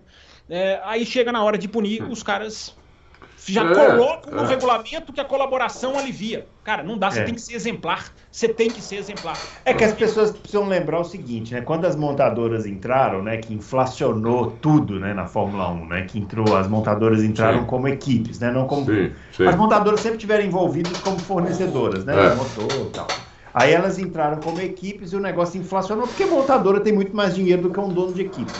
É, 0.48 0.80
aí 0.84 1.06
chega 1.06 1.30
na 1.30 1.42
hora 1.42 1.56
de 1.56 1.68
punir, 1.68 2.02
os 2.02 2.22
caras 2.22 2.76
já 3.52 3.64
é, 3.64 3.74
colocam 3.74 4.32
no 4.32 4.44
é. 4.44 4.46
regulamento 4.46 5.12
que 5.12 5.20
a 5.20 5.24
colaboração 5.24 5.98
alivia. 5.98 6.46
Cara, 6.62 6.82
não 6.82 6.96
dá, 6.96 7.10
você 7.10 7.20
é. 7.20 7.24
tem 7.24 7.34
que 7.34 7.40
ser 7.40 7.54
exemplar. 7.54 8.12
Você 8.30 8.48
tem 8.48 8.70
que 8.70 8.80
ser 8.80 8.96
exemplar. 8.96 9.36
É 9.64 9.74
que 9.74 9.84
as 9.84 9.92
pessoas 9.92 10.30
precisam 10.30 10.66
lembrar 10.66 11.00
o 11.00 11.04
seguinte, 11.04 11.52
né? 11.52 11.60
Quando 11.60 11.84
as 11.84 11.94
montadoras 11.94 12.64
entraram, 12.64 13.22
né, 13.22 13.36
que 13.36 13.52
inflacionou 13.52 14.52
tudo, 14.62 14.98
né, 14.98 15.12
na 15.12 15.26
Fórmula 15.26 15.70
1, 15.70 15.86
né, 15.86 16.02
que 16.02 16.18
entrou, 16.18 16.56
as 16.56 16.66
montadoras 16.66 17.22
entraram 17.22 17.60
sim. 17.60 17.66
como 17.66 17.86
equipes, 17.86 18.38
né, 18.38 18.50
não 18.50 18.66
como 18.66 18.86
sim, 18.86 19.12
sim. 19.32 19.46
As 19.46 19.56
montadoras 19.56 20.00
sempre 20.00 20.18
tiveram 20.18 20.44
envolvidas 20.44 20.96
como 20.98 21.18
fornecedoras, 21.18 22.04
né, 22.04 22.14
é. 22.14 22.34
motor 22.34 22.86
e 22.86 22.90
tal. 22.90 23.06
Aí 23.54 23.72
elas 23.72 24.00
entraram 24.00 24.40
como 24.40 24.60
equipes 24.60 25.12
e 25.12 25.16
o 25.16 25.20
negócio 25.20 25.60
inflacionou, 25.60 26.08
porque 26.08 26.26
montadora 26.26 26.80
tem 26.80 26.92
muito 26.92 27.14
mais 27.14 27.36
dinheiro 27.36 27.62
do 27.62 27.70
que 27.70 27.78
um 27.78 27.88
dono 27.88 28.12
de 28.12 28.22
equipe. 28.22 28.50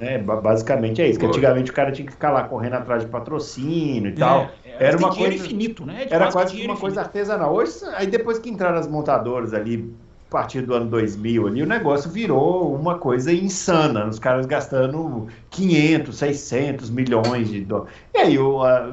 É, 0.00 0.14
é, 0.14 0.18
basicamente 0.18 1.00
é 1.00 1.08
isso. 1.08 1.20
Que 1.20 1.26
antigamente 1.26 1.70
o 1.70 1.74
cara 1.74 1.92
tinha 1.92 2.04
que 2.04 2.12
ficar 2.12 2.32
lá 2.32 2.42
correndo 2.42 2.74
atrás 2.74 3.04
de 3.04 3.08
patrocínio 3.08 4.10
e 4.10 4.14
é, 4.14 4.16
tal. 4.16 4.50
É, 4.64 4.86
era 4.88 4.98
uma 4.98 5.14
coisa 5.14 5.32
infinito, 5.32 5.86
né? 5.86 6.08
era 6.10 6.32
quase 6.32 6.54
uma 6.54 6.58
infinito. 6.58 6.80
coisa 6.80 7.00
artesanal. 7.02 7.54
Hoje, 7.54 7.72
aí 7.94 8.08
depois 8.08 8.40
que 8.40 8.50
entraram 8.50 8.78
as 8.78 8.88
montadoras 8.88 9.54
ali, 9.54 9.94
a 10.28 10.30
partir 10.32 10.62
do 10.62 10.74
ano 10.74 10.86
2000 10.86 11.46
ali, 11.46 11.62
o 11.62 11.66
negócio 11.66 12.10
virou 12.10 12.74
uma 12.74 12.98
coisa 12.98 13.32
insana. 13.32 14.08
Os 14.08 14.18
caras 14.18 14.44
gastando 14.44 15.28
500, 15.50 16.16
600 16.16 16.90
milhões 16.90 17.48
de 17.48 17.60
dólares. 17.60 17.94
E 18.12 18.18
aí 18.18 18.38
o, 18.40 18.60
a, 18.60 18.90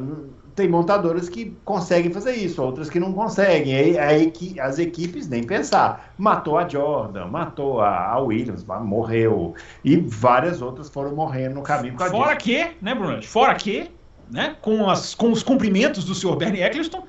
tem 0.56 0.68
montadoras 0.68 1.30
que 1.30 1.56
conseguem 1.66 2.12
fazer 2.12 2.34
isso, 2.36 2.62
outras 2.62 2.89
que 2.89 2.99
não 2.99 3.12
conseguem. 3.14 3.76
Aí, 3.76 3.97
aí 3.97 4.34
as 4.60 4.80
equipes 4.80 5.28
nem 5.28 5.43
pensar. 5.43 6.14
Matou 6.18 6.58
a 6.58 6.68
Jordan, 6.68 7.28
matou 7.28 7.82
a, 7.82 8.12
a 8.12 8.20
Williams, 8.20 8.66
morreu. 8.66 9.56
E 9.84 9.97
várias 9.97 10.62
outras 10.62 10.89
foram 10.89 11.16
morrendo 11.16 11.56
no 11.56 11.64
caminho. 11.64 11.97
Fora 11.97 12.36
que, 12.36 12.72
né, 12.82 12.93
Bruno? 12.93 13.22
Fora 13.24 13.56
que, 13.56 13.89
né, 14.30 14.56
com, 14.62 14.89
as, 14.89 15.16
com 15.16 15.32
os 15.32 15.43
cumprimentos 15.43 16.04
do 16.04 16.14
senhor 16.14 16.36
Bernie 16.36 16.62
Eccleston, 16.62 17.04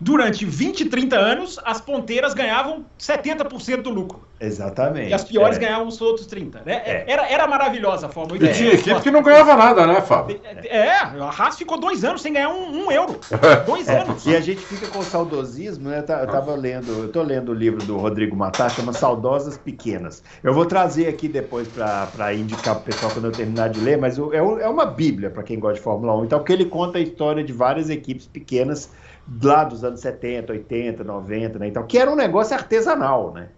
durante 0.00 0.44
20, 0.44 0.86
30 0.86 1.16
anos, 1.16 1.58
as 1.64 1.80
ponteiras 1.80 2.34
ganhavam 2.34 2.84
70% 2.98 3.82
do 3.82 3.90
lucro. 3.90 4.27
Exatamente. 4.40 5.10
E 5.10 5.14
as 5.14 5.24
piores 5.24 5.56
é. 5.56 5.60
ganhavam 5.60 5.88
os 5.88 6.00
outros 6.00 6.26
30. 6.26 6.62
Né? 6.64 6.82
É. 6.84 7.04
Era, 7.06 7.28
era 7.28 7.46
maravilhosa 7.46 8.06
a 8.06 8.08
Fórmula 8.08 8.40
1. 8.40 8.44
E 8.44 8.52
tinha 8.52 8.72
equipe 8.72 9.00
que 9.00 9.10
não 9.10 9.22
ganhava 9.22 9.56
nada, 9.56 9.86
né, 9.86 10.00
Fábio? 10.00 10.40
É, 10.64 10.90
a 10.90 11.30
Haas 11.36 11.56
ficou 11.56 11.78
dois 11.78 12.04
anos 12.04 12.22
sem 12.22 12.32
ganhar 12.32 12.50
um, 12.50 12.86
um 12.86 12.92
euro. 12.92 13.18
dois 13.66 13.88
é. 13.88 14.00
anos. 14.00 14.24
E 14.26 14.36
a 14.36 14.40
gente 14.40 14.60
fica 14.60 14.86
com 14.88 15.02
saudosismo, 15.02 15.88
né? 15.88 15.98
Eu 15.98 16.26
tava 16.26 16.54
lendo, 16.54 17.04
eu 17.04 17.08
tô 17.10 17.22
lendo 17.22 17.50
o 17.50 17.54
livro 17.54 17.84
do 17.84 17.96
Rodrigo 17.96 18.36
Matar, 18.36 18.70
chama 18.70 18.92
Saudosas 18.92 19.58
Pequenas. 19.58 20.22
Eu 20.42 20.54
vou 20.54 20.66
trazer 20.66 21.08
aqui 21.08 21.28
depois 21.28 21.66
para 21.68 22.32
indicar 22.34 22.76
pro 22.76 22.84
pessoal 22.84 23.10
quando 23.12 23.26
eu 23.26 23.32
terminar 23.32 23.68
de 23.68 23.80
ler, 23.80 23.98
mas 23.98 24.18
é, 24.18 24.36
é 24.36 24.68
uma 24.68 24.86
bíblia 24.86 25.30
para 25.30 25.42
quem 25.42 25.58
gosta 25.58 25.74
de 25.76 25.80
Fórmula 25.80 26.16
1. 26.16 26.24
Então, 26.24 26.38
porque 26.38 26.52
ele 26.52 26.66
conta 26.66 26.98
a 26.98 27.00
história 27.00 27.42
de 27.42 27.52
várias 27.52 27.90
equipes 27.90 28.26
pequenas 28.26 28.90
lá 29.42 29.64
dos 29.64 29.84
anos 29.84 30.00
70, 30.00 30.52
80, 30.52 31.04
90, 31.04 31.58
né? 31.58 31.68
Então, 31.68 31.86
que 31.86 31.98
era 31.98 32.10
um 32.10 32.16
negócio 32.16 32.56
artesanal, 32.56 33.32
né? 33.32 33.48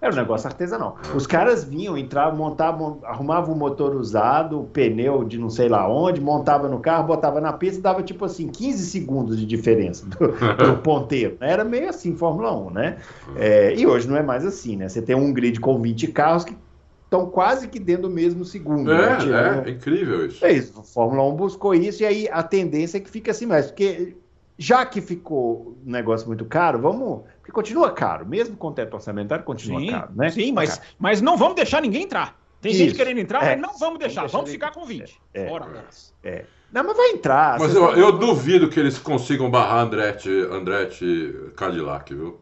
Era 0.00 0.12
um 0.12 0.16
negócio 0.16 0.46
artesanal. 0.46 0.96
Os 1.14 1.26
caras 1.26 1.62
vinham, 1.62 1.96
entravam, 1.96 2.36
montavam, 2.36 3.00
arrumavam 3.02 3.54
o 3.54 3.58
motor 3.58 3.94
usado, 3.94 4.60
o 4.60 4.64
pneu 4.64 5.24
de 5.24 5.38
não 5.38 5.50
sei 5.50 5.68
lá 5.68 5.86
onde, 5.86 6.20
montava 6.20 6.68
no 6.68 6.80
carro, 6.80 7.06
botava 7.06 7.40
na 7.40 7.52
pista, 7.52 7.82
dava 7.82 8.02
tipo 8.02 8.24
assim 8.24 8.48
15 8.48 8.86
segundos 8.86 9.36
de 9.36 9.44
diferença 9.44 10.06
do, 10.06 10.16
do 10.64 10.78
ponteiro. 10.78 11.36
Era 11.40 11.64
meio 11.64 11.90
assim 11.90 12.16
Fórmula 12.16 12.56
1, 12.56 12.70
né? 12.70 12.96
É, 13.36 13.74
e 13.74 13.86
hoje 13.86 14.08
não 14.08 14.16
é 14.16 14.22
mais 14.22 14.46
assim, 14.46 14.76
né? 14.76 14.88
Você 14.88 15.02
tem 15.02 15.14
um 15.14 15.32
grid 15.32 15.60
com 15.60 15.78
20 15.80 16.06
carros 16.08 16.44
que 16.44 16.56
estão 17.04 17.26
quase 17.26 17.68
que 17.68 17.78
dentro 17.78 18.02
do 18.02 18.10
mesmo 18.10 18.44
segundo. 18.44 18.90
É, 18.90 19.26
né? 19.26 19.62
é, 19.66 19.68
é 19.68 19.72
incrível 19.72 20.24
isso. 20.24 20.44
É 20.44 20.52
isso. 20.52 20.80
A 20.80 20.82
Fórmula 20.82 21.24
1 21.28 21.34
buscou 21.34 21.74
isso 21.74 22.02
e 22.02 22.06
aí 22.06 22.28
a 22.30 22.42
tendência 22.42 22.96
é 22.96 23.00
que 23.00 23.10
fica 23.10 23.32
assim 23.32 23.44
mais, 23.44 23.66
porque 23.66 24.14
já 24.56 24.84
que 24.84 25.00
ficou 25.00 25.76
um 25.86 25.90
negócio 25.90 26.26
muito 26.28 26.44
caro, 26.44 26.78
vamos. 26.78 27.22
Porque 27.50 27.52
continua 27.52 27.90
caro, 27.90 28.24
mesmo 28.26 28.56
com 28.56 28.68
o 28.68 28.72
teto 28.72 28.94
orçamentário, 28.94 29.44
continua 29.44 29.80
sim, 29.80 29.90
caro, 29.90 30.12
né? 30.14 30.30
Sim, 30.30 30.52
mas, 30.52 30.76
caro. 30.76 30.90
mas 30.98 31.20
não 31.20 31.36
vamos 31.36 31.56
deixar 31.56 31.82
ninguém 31.82 32.04
entrar. 32.04 32.38
Tem 32.60 32.70
Isso. 32.70 32.80
gente 32.80 32.94
querendo 32.94 33.18
entrar, 33.18 33.42
é. 33.42 33.56
mas 33.56 33.60
não 33.60 33.78
vamos 33.78 33.98
deixar, 33.98 34.22
vamos, 34.22 34.32
vamos 34.32 34.50
ficar 34.50 34.70
com 34.70 34.84
20. 34.84 35.20
É. 35.34 35.48
Fora 35.48 35.84
É. 36.22 36.44
Não, 36.72 36.84
mas 36.84 36.96
vai 36.96 37.10
entrar. 37.10 37.58
Mas 37.58 37.74
eu, 37.74 37.96
eu 37.96 38.12
duvido 38.12 38.68
que 38.68 38.78
eles 38.78 38.98
consigam 38.98 39.50
barrar 39.50 39.82
Andretti, 39.82 40.30
Andretti 40.30 41.34
Cadillac, 41.56 42.14
viu? 42.14 42.38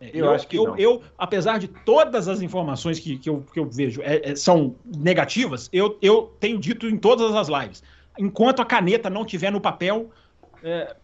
É, 0.00 0.10
eu, 0.12 0.26
eu, 0.26 0.32
acho 0.32 0.48
que 0.48 0.56
eu, 0.56 0.76
eu, 0.76 1.02
apesar 1.16 1.58
de 1.58 1.68
todas 1.68 2.26
as 2.26 2.42
informações 2.42 2.98
que, 2.98 3.16
que, 3.18 3.30
eu, 3.30 3.44
que 3.52 3.60
eu 3.60 3.66
vejo 3.66 4.02
é, 4.02 4.32
é, 4.32 4.34
são 4.34 4.74
negativas, 4.84 5.70
eu, 5.72 5.96
eu 6.02 6.34
tenho 6.40 6.58
dito 6.58 6.86
em 6.86 6.98
todas 6.98 7.34
as 7.34 7.48
lives. 7.48 7.82
Enquanto 8.18 8.60
a 8.60 8.64
caneta 8.64 9.08
não 9.08 9.24
tiver 9.24 9.52
no 9.52 9.60
papel, 9.60 10.10
é, 10.62 10.96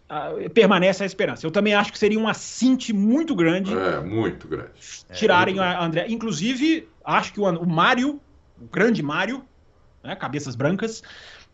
permanece 0.53 1.03
a 1.03 1.07
esperança. 1.07 1.47
Eu 1.47 1.51
também 1.51 1.75
acho 1.75 1.93
que 1.93 1.99
seria 1.99 2.19
um 2.19 2.29
assinte 2.29 2.93
muito 2.93 3.35
grande. 3.35 3.73
É, 3.75 4.01
muito 4.01 4.47
grande. 4.47 4.71
Tirarem 5.13 5.59
é, 5.59 5.63
muito 5.63 5.79
a 5.81 5.85
André. 5.85 6.07
Inclusive, 6.09 6.89
acho 7.05 7.33
que 7.33 7.41
o, 7.41 7.45
o 7.45 7.67
Mário, 7.67 8.21
o 8.61 8.67
grande 8.71 9.03
Mário, 9.03 9.43
né, 10.03 10.15
cabeças 10.15 10.55
brancas, 10.55 11.03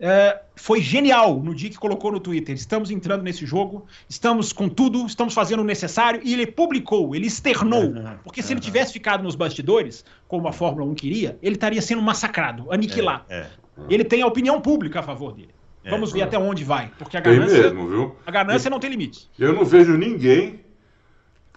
é, 0.00 0.40
foi 0.56 0.80
genial 0.80 1.40
no 1.40 1.54
dia 1.54 1.70
que 1.70 1.78
colocou 1.78 2.12
no 2.12 2.20
Twitter. 2.20 2.54
Estamos 2.54 2.90
entrando 2.90 3.22
nesse 3.22 3.44
jogo, 3.44 3.86
estamos 4.09 4.52
com 4.52 4.68
tudo, 4.68 5.06
estamos 5.06 5.34
fazendo 5.34 5.61
o 5.61 5.64
necessário. 5.64 6.20
E 6.24 6.32
ele 6.32 6.46
publicou, 6.46 7.14
ele 7.14 7.26
externou. 7.26 7.86
Uhum, 7.86 8.18
porque 8.24 8.42
se 8.42 8.48
uhum. 8.48 8.54
ele 8.54 8.61
tivesse 8.61 8.92
ficado 8.92 9.22
nos 9.22 9.34
bastidores, 9.34 10.04
como 10.26 10.48
a 10.48 10.52
Fórmula 10.52 10.84
1 10.90 10.94
queria, 10.94 11.38
ele 11.42 11.54
estaria 11.54 11.82
sendo 11.82 12.02
massacrado, 12.02 12.72
aniquilado. 12.72 13.24
É, 13.28 13.40
é. 13.40 13.48
Ele 13.88 14.04
tem 14.04 14.22
a 14.22 14.26
opinião 14.26 14.61
pública 14.61 15.00
a 15.00 15.02
favor 15.02 15.32
dele. 15.32 15.57
É, 15.89 15.91
Vamos 15.91 16.12
ver 16.12 16.22
até 16.22 16.39
onde 16.39 16.64
vai. 16.64 16.93
Porque 16.99 17.16
a 17.16 17.20
ganância, 17.20 17.62
mesmo, 17.62 17.89
viu? 17.89 18.16
A 18.26 18.30
ganância 18.30 18.70
não 18.70 18.78
tem 18.78 18.91
limite. 18.91 19.28
Eu 19.39 19.55
não 19.55 19.64
vejo 19.64 19.97
ninguém 19.97 20.61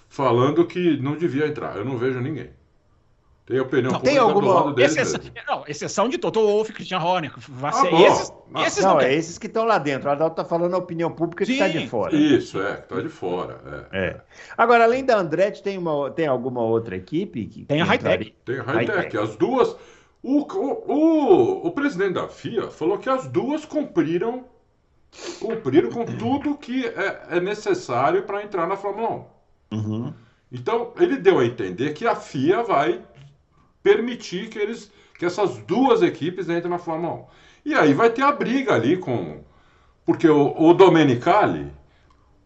falando 0.07 0.65
que 0.65 0.97
não 0.97 1.17
devia 1.17 1.47
entrar. 1.47 1.75
Eu 1.75 1.83
não 1.83 1.97
vejo 1.97 2.21
ninguém. 2.21 2.49
Tem 3.45 3.59
opinião 3.59 3.91
não, 3.91 3.99
tem 3.99 4.17
alguma 4.17 4.73
deles 4.73 4.95
exceção, 4.95 5.19
não, 5.45 5.63
exceção 5.67 6.07
de 6.07 6.17
Toto 6.17 6.39
Wolff, 6.39 6.71
Christian 6.71 6.99
Horner. 6.99 7.33
Vai 7.49 7.73
ser 7.73 7.93
ah, 7.93 8.01
esses, 8.01 8.33
não, 8.49 8.63
esses 8.63 8.83
não, 8.83 8.93
não 8.93 9.01
é 9.01 9.13
esses 9.13 9.37
que 9.37 9.47
estão 9.47 9.65
lá 9.65 9.77
dentro. 9.77 10.07
O 10.07 10.11
Adalto 10.11 10.39
está 10.39 10.45
falando 10.45 10.73
a 10.75 10.77
opinião 10.77 11.11
pública 11.11 11.43
que 11.43 11.51
está 11.51 11.67
de 11.67 11.85
fora. 11.89 12.15
Isso, 12.15 12.61
é, 12.61 12.75
que 12.77 12.83
está 12.83 13.01
de 13.01 13.09
fora. 13.09 13.87
É, 13.91 13.97
é. 13.99 14.21
Agora, 14.57 14.85
além 14.85 15.03
da 15.03 15.17
Andretti, 15.17 15.61
tem, 15.61 15.77
uma, 15.77 16.09
tem 16.11 16.27
alguma 16.27 16.61
outra 16.61 16.95
equipe? 16.95 17.45
Que, 17.47 17.65
tem 17.65 17.81
a 17.81 17.83
Hightech. 17.83 18.33
Tem 18.45 18.59
a 18.59 18.63
Hightech. 18.63 19.17
As 19.17 19.35
duas. 19.35 19.75
O, 20.23 20.41
o, 20.41 20.93
o, 20.93 21.67
o, 21.67 21.71
presidente 21.71 22.13
da 22.13 22.27
FIA 22.27 22.69
falou 22.69 22.99
que 22.99 23.09
as 23.09 23.27
duas 23.27 23.65
cumpriram, 23.65 24.45
cumpriram 25.39 25.89
com 25.89 26.05
tudo 26.05 26.57
que 26.57 26.85
é, 26.85 27.23
é 27.31 27.39
necessário 27.39 28.23
para 28.23 28.43
entrar 28.43 28.67
na 28.67 28.77
Fórmula 28.77 29.25
1. 29.71 29.75
Uhum. 29.77 30.13
Então, 30.51 30.93
ele 30.97 31.17
deu 31.17 31.39
a 31.39 31.45
entender 31.45 31.93
que 31.93 32.05
a 32.05 32.15
FIA 32.15 32.61
vai 32.61 33.01
permitir 33.81 34.49
que, 34.49 34.59
eles, 34.59 34.91
que 35.17 35.25
essas 35.25 35.57
duas 35.59 36.03
equipes 36.03 36.49
entrem 36.49 36.69
na 36.69 36.77
Fórmula 36.77 37.15
1. 37.15 37.25
E 37.65 37.73
aí 37.73 37.93
vai 37.93 38.09
ter 38.09 38.23
a 38.23 38.31
briga 38.31 38.73
ali 38.73 38.97
com. 38.97 39.43
Porque 40.05 40.27
o, 40.27 40.53
o 40.57 40.73
Domenicali, 40.73 41.71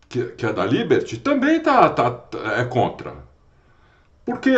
que, 0.08 0.24
que 0.32 0.46
é 0.46 0.54
da 0.54 0.66
Liberty, 0.66 1.18
também 1.18 1.60
tá, 1.60 1.90
tá, 1.90 2.26
é 2.58 2.66
contra. 2.66 3.16
Porque. 4.24 4.52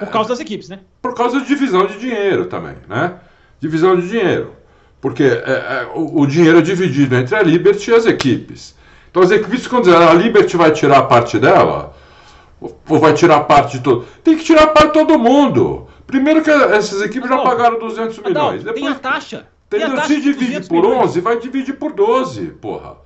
Por 0.00 0.10
causa 0.10 0.30
das 0.30 0.40
equipes, 0.40 0.68
né? 0.68 0.80
Por 1.06 1.14
causa 1.14 1.40
de 1.40 1.46
divisão 1.46 1.86
de 1.86 1.98
dinheiro 1.98 2.46
também, 2.46 2.74
né? 2.88 3.14
Divisão 3.60 3.96
de 3.96 4.08
dinheiro. 4.08 4.56
Porque 5.00 5.22
é, 5.22 5.26
é, 5.26 5.90
o, 5.94 6.22
o, 6.22 6.26
dinheiro 6.26 6.58
é 6.58 6.62
dividido 6.62 7.14
entre 7.14 7.36
a 7.36 7.42
Liberty 7.42 7.92
e 7.92 7.94
as 7.94 8.06
equipes. 8.06 8.74
Então 9.08 9.22
as 9.22 9.30
equipes, 9.30 9.68
quando 9.68 9.84
dizem, 9.84 9.98
a 9.98 10.12
Liberty 10.12 10.56
vai 10.56 10.72
tirar 10.72 10.98
a 10.98 11.02
parte 11.04 11.38
dela, 11.38 11.94
ou 12.60 12.98
vai 12.98 13.14
tirar 13.14 13.36
a 13.36 13.44
parte 13.44 13.78
de 13.78 13.84
todo. 13.84 14.04
Tem 14.24 14.36
que 14.36 14.42
tirar 14.42 14.64
a 14.64 14.66
parte 14.66 14.88
de 14.88 14.92
todo 14.94 15.16
mundo. 15.16 15.86
Primeiro 16.08 16.42
que 16.42 16.50
essas 16.50 17.00
equipes 17.02 17.30
não, 17.30 17.38
já 17.38 17.44
pagaram 17.44 17.78
200 17.78 18.18
milhões. 18.18 18.64
Depois, 18.64 18.82
tem 18.82 18.92
a 18.92 18.94
taxa. 18.96 19.46
Tem, 19.70 19.80
tem 19.80 19.88
a 19.88 19.94
taxa 19.94 20.08
se 20.08 20.20
divide 20.20 20.68
por 20.68 20.82
milhões. 20.82 21.10
11, 21.10 21.20
vai 21.20 21.38
dividir 21.38 21.76
por 21.76 21.92
12, 21.92 22.46
porra. 22.60 22.96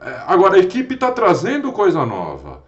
É, 0.00 0.22
agora, 0.26 0.56
a 0.56 0.58
equipe 0.60 0.94
está 0.94 1.12
trazendo 1.12 1.72
coisa 1.72 2.06
nova. 2.06 2.62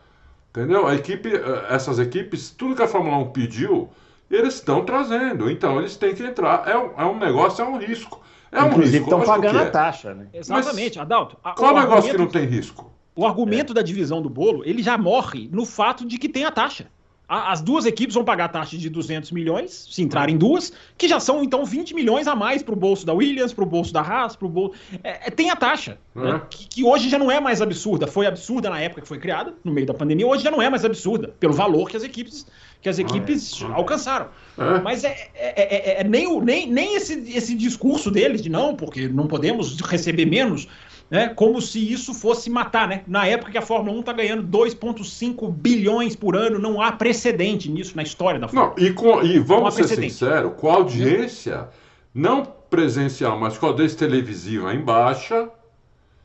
Entendeu? 0.51 0.87
A 0.87 0.95
equipe, 0.95 1.29
eh, 1.33 1.67
essas 1.71 1.99
equipes, 1.99 2.51
tudo 2.51 2.75
que 2.75 2.83
a 2.83 2.89
Fórmula 2.89 3.17
1 3.19 3.31
pediu, 3.31 3.89
eles 4.31 4.55
estão 4.55 4.85
trazendo. 4.85 5.51
Então 5.51 5.79
eles 5.79 5.97
têm 5.97 6.15
que 6.15 6.23
entrar. 6.23 6.69
É 6.69 6.77
um, 6.79 6.91
é 6.97 7.05
um 7.05 7.19
negócio, 7.19 7.63
é 7.63 7.69
um 7.69 7.79
risco. 7.79 8.21
É 8.53 8.65
Inclusive 8.65 9.01
um 9.01 9.03
estão 9.05 9.21
pagando 9.23 9.59
a 9.59 9.63
é. 9.63 9.71
taxa, 9.71 10.15
né? 10.15 10.27
Exatamente, 10.33 10.99
Mas, 10.99 11.07
Adalto. 11.07 11.37
A, 11.43 11.53
qual 11.53 11.75
o 11.75 11.81
negócio 11.81 12.11
que 12.11 12.19
não 12.19 12.27
tem 12.27 12.47
risco? 12.47 12.91
O 13.15 13.23
O 13.23 13.27
argumento 13.27 13.73
é. 13.73 13.75
da 13.75 13.83
divisão 13.83 14.23
do 14.23 14.31
bolo, 14.31 14.63
ele 14.65 14.83
já 14.83 14.97
morre 14.97 15.49
no 15.53 15.65
fato 15.65 16.07
de 16.07 16.19
que 16.19 16.29
tem 16.29 16.45
a 16.45 16.51
taxa. 16.51 16.87
As 17.33 17.61
duas 17.61 17.87
equipes 17.87 18.13
vão 18.13 18.25
pagar 18.25 18.47
a 18.47 18.49
taxa 18.49 18.77
de 18.77 18.91
200 18.91 19.31
milhões, 19.31 19.87
se 19.89 20.03
entrarem 20.03 20.37
duas, 20.37 20.73
que 20.99 21.07
já 21.07 21.21
são 21.21 21.45
então 21.45 21.65
20 21.65 21.95
milhões 21.95 22.27
a 22.27 22.35
mais 22.35 22.61
para 22.61 22.75
o 22.75 22.77
bolso 22.77 23.07
da 23.07 23.15
Williams, 23.15 23.53
para 23.53 23.63
o 23.63 23.67
bolso 23.69 23.93
da 23.93 24.01
Haas, 24.01 24.35
para 24.35 24.47
o 24.47 24.51
bolso. 24.51 24.75
É, 25.05 25.29
é, 25.29 25.31
tem 25.31 25.49
a 25.49 25.55
taxa, 25.55 25.97
né? 26.13 26.33
Uhum. 26.33 26.41
que, 26.51 26.67
que, 26.67 26.83
hoje 26.83 27.09
já 27.09 27.21
não 27.21 27.31
é 27.31 27.39
mais 27.39 27.63
absurda. 27.63 28.09
Foi 28.09 28.27
absurda 28.27 28.69
na 28.69 28.81
época 28.81 29.03
que 29.03 29.07
foi 29.07 29.19
criada, 29.21 29.55
no 29.63 29.71
meio 29.71 29.87
da 29.87 29.95
pandemia, 29.95 30.27
hoje 30.27 30.43
já 30.43 30.51
não 30.51 30.61
é 30.61 30.69
mais 30.69 30.85
absurda, 30.85 31.33
pelo 31.39 31.53
valor 31.53 31.89
que 31.89 31.97
as 31.97 32.03
equipes, 32.03 32.45
que 32.81 32.89
as 32.89 32.99
equipes 32.99 33.61
uhum. 33.61 33.75
alcançaram. 33.75 34.29
Uhum. 34.57 34.83
Mas 34.83 35.05
é, 35.05 35.31
é, 35.35 35.63
é, 35.63 36.01
é, 36.01 36.05
nem, 36.05 36.27
o, 36.27 36.41
nem, 36.41 36.71
nem 36.71 36.97
esse, 36.97 37.15
esse 37.35 37.55
discurso 37.55 38.11
deles 38.11 38.41
de 38.41 38.49
não, 38.49 38.75
porque 38.75 39.09
não 39.09 39.27
podemos 39.27 39.81
receber 39.81 40.25
menos 40.25 40.67
né? 41.11 41.29
Como 41.29 41.61
se 41.61 41.93
isso 41.93 42.15
fosse 42.15 42.49
matar, 42.49 42.87
né? 42.87 43.03
Na 43.07 43.27
época 43.27 43.51
que 43.51 43.59
a 43.59 43.63
Fórmula 43.63 43.97
1 43.97 44.01
está 44.01 44.13
ganhando 44.13 44.59
2,5 44.59 45.51
bilhões 45.51 46.15
por 46.15 46.37
ano, 46.37 46.59
não 46.59 46.81
há 46.81 46.93
precedente 46.93 47.69
nisso 47.69 47.97
na 47.97 48.03
história 48.03 48.39
da 48.39 48.47
Fórmula 48.47 48.75
1. 48.79 48.81
Não, 48.81 48.87
e, 48.87 48.93
com, 48.93 49.23
e 49.23 49.39
vamos 49.41 49.75
ser 49.75 49.89
sinceros, 49.89 50.53
com 50.57 50.71
a 50.71 50.75
audiência, 50.75 51.69
não 52.15 52.45
presencial, 52.45 53.39
mas 53.39 53.59
com 53.59 53.67
a 53.67 53.71
audiência 53.71 53.99
televisiva 53.99 54.73
em 54.73 54.81
baixa, 54.81 55.51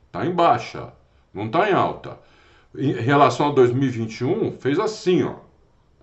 está 0.06 0.24
em 0.26 0.32
baixa, 0.32 0.94
não 1.34 1.48
está 1.48 1.68
em 1.68 1.74
alta. 1.74 2.20
Em 2.78 2.92
relação 2.92 3.50
a 3.50 3.52
2021, 3.54 4.58
fez 4.60 4.78
assim, 4.78 5.24
ó, 5.24 5.36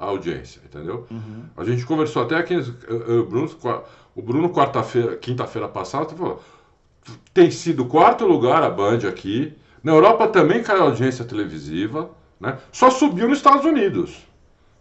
a 0.03 0.07
audiência, 0.07 0.61
entendeu? 0.65 1.07
Uhum. 1.09 1.45
A 1.57 1.63
gente 1.63 1.87
conversou 1.87 2.23
até 2.23 2.35
aqui, 2.35 2.57
o 2.57 3.25
Bruno, 3.25 3.49
o 4.17 4.21
Bruno 4.21 4.51
quarta-feira, 4.51 5.17
quinta-feira 5.17 5.69
passada, 5.69 6.07
falou, 6.07 6.43
tem 7.33 7.53
sido 7.53 7.85
quarto 7.85 8.27
lugar 8.27 8.65
a 8.65 8.69
Band 8.69 9.09
aqui. 9.09 9.55
Na 9.83 9.93
Europa 9.93 10.27
também 10.27 10.61
caiu 10.61 10.83
a 10.83 10.85
audiência 10.87 11.25
televisiva. 11.25 12.11
Né? 12.41 12.59
Só 12.73 12.91
subiu 12.91 13.29
nos 13.29 13.39
Estados 13.39 13.65
Unidos. 13.65 14.27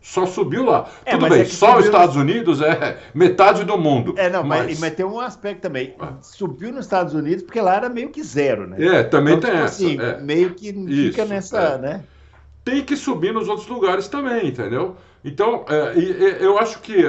Só 0.01 0.25
subiu 0.25 0.65
lá. 0.65 0.89
É, 1.05 1.11
Tudo 1.11 1.29
bem, 1.29 1.41
é 1.41 1.45
só 1.45 1.77
os 1.77 1.85
Estados 1.85 2.15
Unidos 2.15 2.59
é 2.59 2.97
metade 3.13 3.63
do 3.63 3.77
mundo. 3.77 4.15
É, 4.17 4.27
não, 4.27 4.43
mas, 4.43 4.65
mas, 4.65 4.79
mas 4.79 4.93
tem 4.95 5.05
um 5.05 5.19
aspecto 5.19 5.61
também. 5.61 5.93
Ah. 5.99 6.13
Subiu 6.21 6.73
nos 6.73 6.85
Estados 6.85 7.13
Unidos 7.13 7.43
porque 7.43 7.61
lá 7.61 7.75
era 7.75 7.89
meio 7.89 8.09
que 8.09 8.23
zero, 8.23 8.65
né? 8.65 8.83
É, 8.83 9.03
também 9.03 9.35
então, 9.35 9.51
tem 9.51 9.59
tipo 9.59 9.65
essa. 9.65 9.85
Assim, 9.85 10.01
é. 10.01 10.19
Meio 10.19 10.55
que 10.55 10.69
Isso, 10.69 11.11
fica 11.11 11.25
nessa, 11.25 11.59
é. 11.59 11.77
né? 11.77 12.03
Tem 12.63 12.83
que 12.83 12.95
subir 12.95 13.31
nos 13.31 13.47
outros 13.47 13.67
lugares 13.67 14.07
também, 14.07 14.47
entendeu? 14.47 14.95
Então, 15.23 15.65
é, 15.69 16.43
eu 16.43 16.57
acho 16.57 16.79
que 16.79 17.05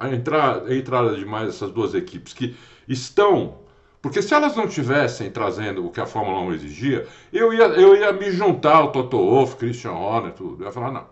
a 0.00 0.08
entrada, 0.08 0.68
a 0.68 0.74
entrada 0.74 1.14
de 1.14 1.24
mais 1.24 1.48
essas 1.48 1.70
duas 1.70 1.94
equipes 1.94 2.32
que 2.32 2.56
estão 2.88 3.58
porque 4.00 4.22
se 4.22 4.32
elas 4.32 4.54
não 4.54 4.68
tivessem 4.68 5.30
trazendo 5.30 5.84
o 5.84 5.90
que 5.90 6.00
a 6.00 6.06
Fórmula 6.06 6.40
1 6.40 6.54
exigia, 6.54 7.06
eu 7.32 7.52
ia, 7.52 7.64
eu 7.64 7.96
ia 7.96 8.12
me 8.12 8.30
juntar 8.30 8.76
ao 8.76 8.92
Toto 8.92 9.18
Wolff, 9.18 9.56
Christian 9.56 9.92
Horner, 9.92 10.32
tudo. 10.32 10.62
Eu 10.62 10.66
ia 10.66 10.72
falar, 10.72 10.92
não. 10.92 11.06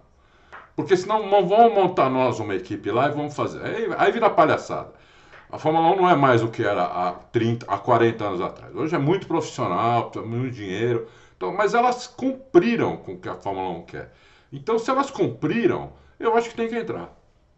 Porque 0.77 0.97
senão 0.97 1.29
não 1.29 1.47
vão 1.49 1.75
montar 1.75 2.09
nós 2.09 2.39
uma 2.39 2.55
equipe 2.55 2.91
lá 2.91 3.09
e 3.09 3.13
vamos 3.13 3.35
fazer. 3.35 3.65
Aí, 3.65 3.89
aí 3.99 4.13
vira 4.13 4.31
palhaçada. 4.31 4.93
A 5.51 5.59
Fórmula 5.59 5.95
1 5.95 5.97
não 5.97 6.09
é 6.09 6.15
mais 6.15 6.43
o 6.43 6.49
que 6.49 6.63
era 6.63 6.85
há, 6.85 7.13
30, 7.13 7.67
há 7.69 7.79
40 7.79 8.25
anos 8.25 8.41
atrás. 8.41 8.75
Hoje 8.75 8.95
é 8.95 8.99
muito 8.99 9.27
profissional, 9.27 10.13
muito 10.25 10.55
dinheiro. 10.55 11.09
Então, 11.37 11.53
mas 11.53 11.75
elas 11.75 12.07
cumpriram 12.07 12.97
com 12.97 13.15
o 13.15 13.19
que 13.19 13.29
a 13.29 13.35
Fórmula 13.35 13.71
1 13.71 13.83
quer. 13.83 14.13
Então, 14.53 14.79
se 14.79 14.91
elas 14.91 15.11
cumpriram, 15.11 15.93
eu 16.19 16.37
acho 16.37 16.51
que 16.51 16.57
tem 16.57 16.69
que 16.69 16.77
entrar. 16.77 17.13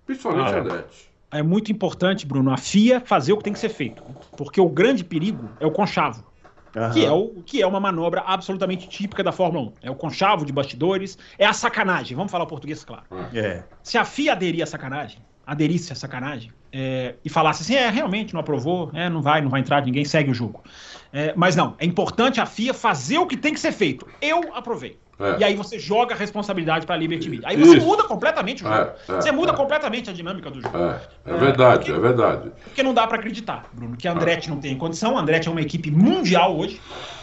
Principalmente 0.07 0.53
ah, 0.53 0.57
a 0.57 0.61
Andretti 0.61 1.09
é 1.31 1.43
muito 1.43 1.71
importante, 1.71 2.27
Bruno, 2.27 2.51
a 2.51 2.57
FIA 2.57 3.01
fazer 3.01 3.33
o 3.33 3.37
que 3.37 3.45
tem 3.45 3.53
que 3.53 3.59
ser 3.59 3.69
feito. 3.69 4.03
Porque 4.37 4.61
o 4.61 4.69
grande 4.69 5.05
perigo 5.05 5.49
é 5.61 5.67
o 5.67 5.71
conchavo. 5.71 6.27
Uhum. 6.75 6.91
Que, 6.91 7.05
é 7.05 7.11
o, 7.11 7.29
que 7.45 7.63
é 7.63 7.67
uma 7.67 7.81
manobra 7.81 8.23
absolutamente 8.27 8.89
típica 8.89 9.23
da 9.23 9.33
Fórmula 9.33 9.69
1. 9.69 9.73
É 9.83 9.91
o 9.91 9.95
conchavo 9.95 10.45
de 10.45 10.53
bastidores, 10.53 11.19
é 11.39 11.47
a 11.47 11.53
sacanagem. 11.53 12.17
Vamos 12.17 12.31
falar 12.31 12.47
português 12.47 12.85
claro. 12.85 13.05
É. 13.35 13.63
Se 13.83 13.99
a 13.99 14.05
FIA 14.05 14.33
aderir 14.33 14.63
à 14.63 14.67
sacanagem, 14.67 15.19
aderisse 15.49 15.91
à 15.93 15.97
sacanagem, 15.97 16.53
é, 16.71 17.15
e 17.25 17.31
falasse 17.31 17.63
assim, 17.63 17.75
é, 17.75 17.89
realmente 17.89 18.35
não 18.35 18.41
aprovou, 18.41 18.91
é, 18.93 19.09
não 19.09 19.23
vai, 19.23 19.41
não 19.41 19.49
vai 19.49 19.61
entrar, 19.61 19.83
ninguém 19.83 20.05
segue 20.05 20.31
o 20.31 20.35
jogo. 20.35 20.63
É, 21.11 21.33
mas 21.35 21.57
não, 21.57 21.75
é 21.79 21.87
importante 21.87 22.39
a 22.39 22.45
FIA 22.45 22.75
fazer 22.75 23.17
o 23.17 23.27
que 23.27 23.35
tem 23.35 23.55
que 23.55 23.61
ser 23.61 23.73
feito. 23.73 24.07
Eu 24.21 24.55
aprovei. 24.55 24.99
É. 25.19 25.41
E 25.41 25.45
aí 25.45 25.57
você 25.57 25.79
joga 25.79 26.15
a 26.15 26.19
responsabilidade 26.19 26.85
para 26.85 26.95
a 26.95 26.99
Liberty 26.99 27.31
Media. 27.31 27.49
Aí 27.49 27.57
você 27.57 27.79
Isso. 27.79 27.87
muda 27.87 28.05
completamente 28.05 28.63
o 28.63 28.69
é, 28.69 28.77
jogo. 28.77 28.91
É, 29.09 29.13
você 29.15 29.33
muda 29.33 29.53
é. 29.53 29.57
completamente 29.57 30.11
a 30.11 30.13
dinâmica 30.13 30.51
do 30.51 30.61
jogo. 30.61 30.77
É, 30.77 31.01
é 31.25 31.37
verdade, 31.37 31.87
porque, 31.87 31.93
é 31.93 31.99
verdade. 31.99 32.53
Porque 32.63 32.83
não 32.83 32.93
dá 32.93 33.07
para 33.07 33.19
acreditar, 33.19 33.65
Bruno, 33.73 33.97
que 33.97 34.07
a 34.07 34.13
Andretti 34.13 34.51
não 34.51 34.61
tem 34.61 34.77
condição. 34.77 35.17
A 35.17 35.21
Andretti 35.23 35.49
é 35.49 35.51
uma 35.51 35.63
equipe 35.63 35.91
mundial 35.91 36.57
hoje. 36.57 36.81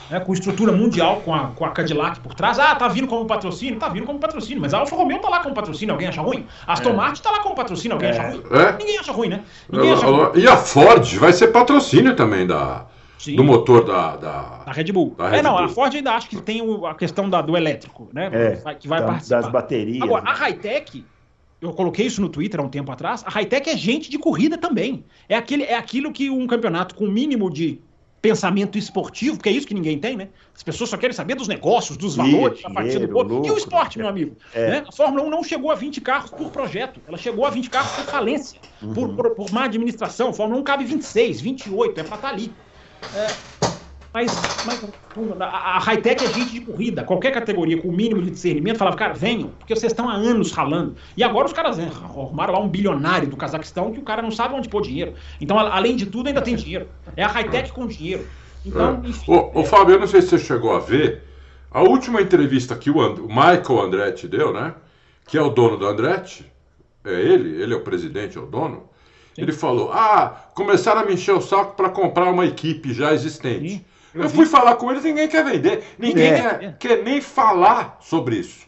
Né, 0.10 0.20
com 0.20 0.34
estrutura 0.34 0.72
mundial, 0.72 1.22
com 1.26 1.34
a, 1.34 1.48
com 1.48 1.66
a 1.66 1.72
Cadillac 1.72 2.20
por 2.20 2.36
trás. 2.36 2.60
Ah, 2.60 2.76
tá 2.76 2.88
vindo 2.88 3.08
como 3.08 3.26
patrocínio? 3.26 3.80
Tá 3.80 3.90
vindo 3.90 4.06
como 4.06 4.20
patrocínio, 4.20 4.62
mas 4.62 4.74
a 4.74 4.80
Alfa 4.80 4.96
Romeo 4.96 5.20
tá 5.20 5.30
lá 5.30 5.40
como 5.40 5.56
patrocínio, 5.56 5.94
alguém 5.94 6.08
acha 6.08 6.22
ruim? 6.22 6.46
A 6.68 6.74
Aston 6.74 6.94
Martin 6.94 7.22
tá 7.22 7.32
lá 7.32 7.40
como 7.40 7.56
patrocínio, 7.56 7.94
alguém 7.94 8.12
acha 8.12 8.22
ruim? 8.22 8.44
Ninguém 8.78 8.98
acha 9.00 9.12
ruim, 9.12 9.30
né? 9.30 9.44
Ninguém 9.70 9.94
acha 9.94 10.06
ruim. 10.06 10.30
E 10.36 10.48
a 10.48 10.58
Ford 10.58 11.16
vai 11.18 11.34
ser 11.34 11.48
patrocínio 11.48 12.16
também 12.16 12.46
da, 12.46 12.86
Sim. 13.18 13.36
do 13.36 13.44
motor 13.44 13.84
da, 13.84 14.16
da, 14.16 14.42
da 14.66 14.72
Red 14.72 14.92
Bull. 14.92 15.16
Da 15.18 15.30
Red 15.30 15.38
é, 15.38 15.42
não, 15.42 15.56
Bull. 15.56 15.66
a 15.66 15.70
Ford 15.70 15.96
ainda 15.96 16.12
acha 16.12 16.28
que 16.28 16.40
tem 16.40 16.62
o, 16.62 16.86
a 16.86 16.94
questão 16.94 17.28
da, 17.28 17.42
do 17.42 17.58
elétrico, 17.58 18.08
né? 18.14 18.30
É, 18.32 18.74
que 18.76 18.88
vai 18.88 19.00
da, 19.00 19.08
participar. 19.08 19.42
Das 19.42 19.52
baterias. 19.52 20.04
Agora, 20.04 20.24
né? 20.24 20.32
a 20.32 20.34
Hightech, 20.34 21.04
eu 21.60 21.74
coloquei 21.74 22.06
isso 22.06 22.22
no 22.22 22.30
Twitter 22.30 22.60
há 22.60 22.64
um 22.64 22.70
tempo 22.70 22.92
atrás, 22.92 23.24
a 23.26 23.30
Hightech 23.32 23.70
é 23.70 23.76
gente 23.76 24.12
de 24.12 24.20
corrida 24.20 24.58
também. 24.58 25.04
É, 25.28 25.36
aquele, 25.36 25.64
é 25.64 25.76
aquilo 25.76 26.12
que 26.12 26.30
um 26.30 26.46
campeonato 26.46 26.94
com 26.94 27.08
mínimo 27.08 27.50
de 27.50 27.80
pensamento 28.26 28.76
esportivo, 28.76 29.38
porque 29.38 29.50
é 29.50 29.52
isso 29.52 29.68
que 29.68 29.74
ninguém 29.76 30.00
tem, 30.00 30.18
né? 30.18 30.30
As 30.56 30.64
pessoas 30.64 30.90
só 30.90 30.98
querem 30.98 31.16
saber 31.16 31.36
dos 31.36 31.48
negócios, 31.48 31.96
dos 31.96 32.16
valores, 32.16 32.60
da 32.64 32.72
partida 32.72 33.06
do 33.06 33.14
povo. 33.14 33.46
E 33.46 33.52
o 33.52 33.58
esporte, 33.58 34.00
meu 34.00 34.08
amigo? 34.08 34.36
É. 34.52 34.70
Né? 34.72 34.84
A 34.88 34.92
Fórmula 34.92 35.24
1 35.26 35.30
não 35.30 35.44
chegou 35.44 35.70
a 35.70 35.76
20 35.76 36.02
carros 36.02 36.32
por 36.32 36.50
projeto, 36.50 37.00
ela 37.08 37.18
chegou 37.18 37.46
a 37.46 37.52
20 37.52 37.70
carros 37.70 37.92
por 37.92 38.06
falência, 38.06 38.60
uhum. 38.82 38.94
por, 38.94 39.16
por, 39.16 39.36
por 39.36 39.52
má 39.52 39.66
administração. 39.66 40.30
A 40.30 40.34
Fórmula 40.34 40.60
1 40.62 40.64
cabe 40.64 40.86
26, 40.86 41.40
28, 41.40 42.00
é 42.00 42.04
pra 42.04 42.16
estar 42.16 42.28
tá 42.28 42.34
ali. 42.34 42.52
É, 43.16 43.75
mas, 44.16 44.32
mas 44.66 44.82
a, 45.42 45.76
a 45.76 45.80
high-tech 45.80 46.24
é 46.24 46.32
gente 46.32 46.54
de 46.54 46.62
corrida. 46.62 47.04
Qualquer 47.04 47.34
categoria 47.34 47.82
com 47.82 47.90
o 47.90 47.92
mínimo 47.92 48.22
de 48.22 48.32
discernimento 48.32 48.78
falava, 48.78 48.96
cara, 48.96 49.14
venham, 49.14 49.50
porque 49.60 49.76
vocês 49.76 49.92
estão 49.92 50.08
há 50.08 50.14
anos 50.14 50.54
ralando. 50.54 50.96
E 51.18 51.24
agora 51.24 51.48
os 51.48 51.52
caras 51.52 51.78
né, 51.78 51.92
arrumaram 51.94 52.54
lá 52.54 52.60
um 52.62 52.70
bilionário 52.70 53.28
do 53.28 53.36
Cazaquistão 53.36 53.92
que 53.92 54.00
o 54.00 54.04
cara 54.04 54.22
não 54.22 54.32
sabe 54.32 54.56
onde 54.56 54.70
pôr 54.70 54.84
dinheiro. 54.84 55.16
Então, 55.42 55.60
além 55.60 55.98
de 55.98 56.06
tudo, 56.06 56.28
ainda 56.28 56.42
tem 56.42 56.56
dinheiro. 56.56 56.88
É 57.18 57.26
a 57.26 57.28
high-tech 57.28 57.74
com 57.74 57.86
dinheiro. 57.86 58.26
Então, 58.66 59.02
é. 59.04 59.10
enfim. 59.10 59.34
Ô, 59.34 59.60
é... 59.60 59.66
Fábio, 59.66 59.96
eu 59.96 60.00
não 60.00 60.08
sei 60.08 60.22
se 60.22 60.30
você 60.30 60.40
chegou 60.40 60.74
a 60.74 60.80
ver 60.80 61.22
a 61.70 61.82
última 61.82 62.22
entrevista 62.22 62.74
que 62.74 62.90
o, 62.90 63.02
And... 63.02 63.16
o 63.16 63.28
Michael 63.28 63.82
Andretti 63.82 64.30
deu, 64.30 64.54
né? 64.54 64.76
Que 65.28 65.38
é 65.38 65.42
o 65.42 65.50
dono 65.50 65.76
do 65.76 65.86
Andretti. 65.86 66.50
É 67.04 67.12
ele, 67.12 67.62
ele 67.62 67.74
é 67.74 67.76
o 67.76 67.82
presidente, 67.82 68.38
é 68.38 68.42
o 68.42 68.46
dono. 68.46 68.84
Sim. 69.36 69.42
Ele 69.42 69.52
falou: 69.52 69.92
Ah, 69.92 70.48
começaram 70.56 71.02
a 71.02 71.06
me 71.06 71.16
encher 71.16 71.36
o 71.36 71.42
saco 71.42 71.76
para 71.76 71.90
comprar 71.90 72.32
uma 72.32 72.46
equipe 72.46 72.94
já 72.94 73.14
existente. 73.14 73.70
Sim. 73.70 73.86
Eu, 74.16 74.30
fui 74.30 74.46
falar 74.46 74.76
com 74.76 74.90
eles, 74.90 75.04
ninguém 75.04 75.28
quer 75.28 75.44
vender. 75.44 75.84
Ninguém 76.00 76.28
é. 76.28 76.42
quer, 76.42 76.78
quer, 76.78 77.04
nem 77.04 77.20
falar 77.20 77.98
sobre 78.00 78.38
isso. 78.38 78.68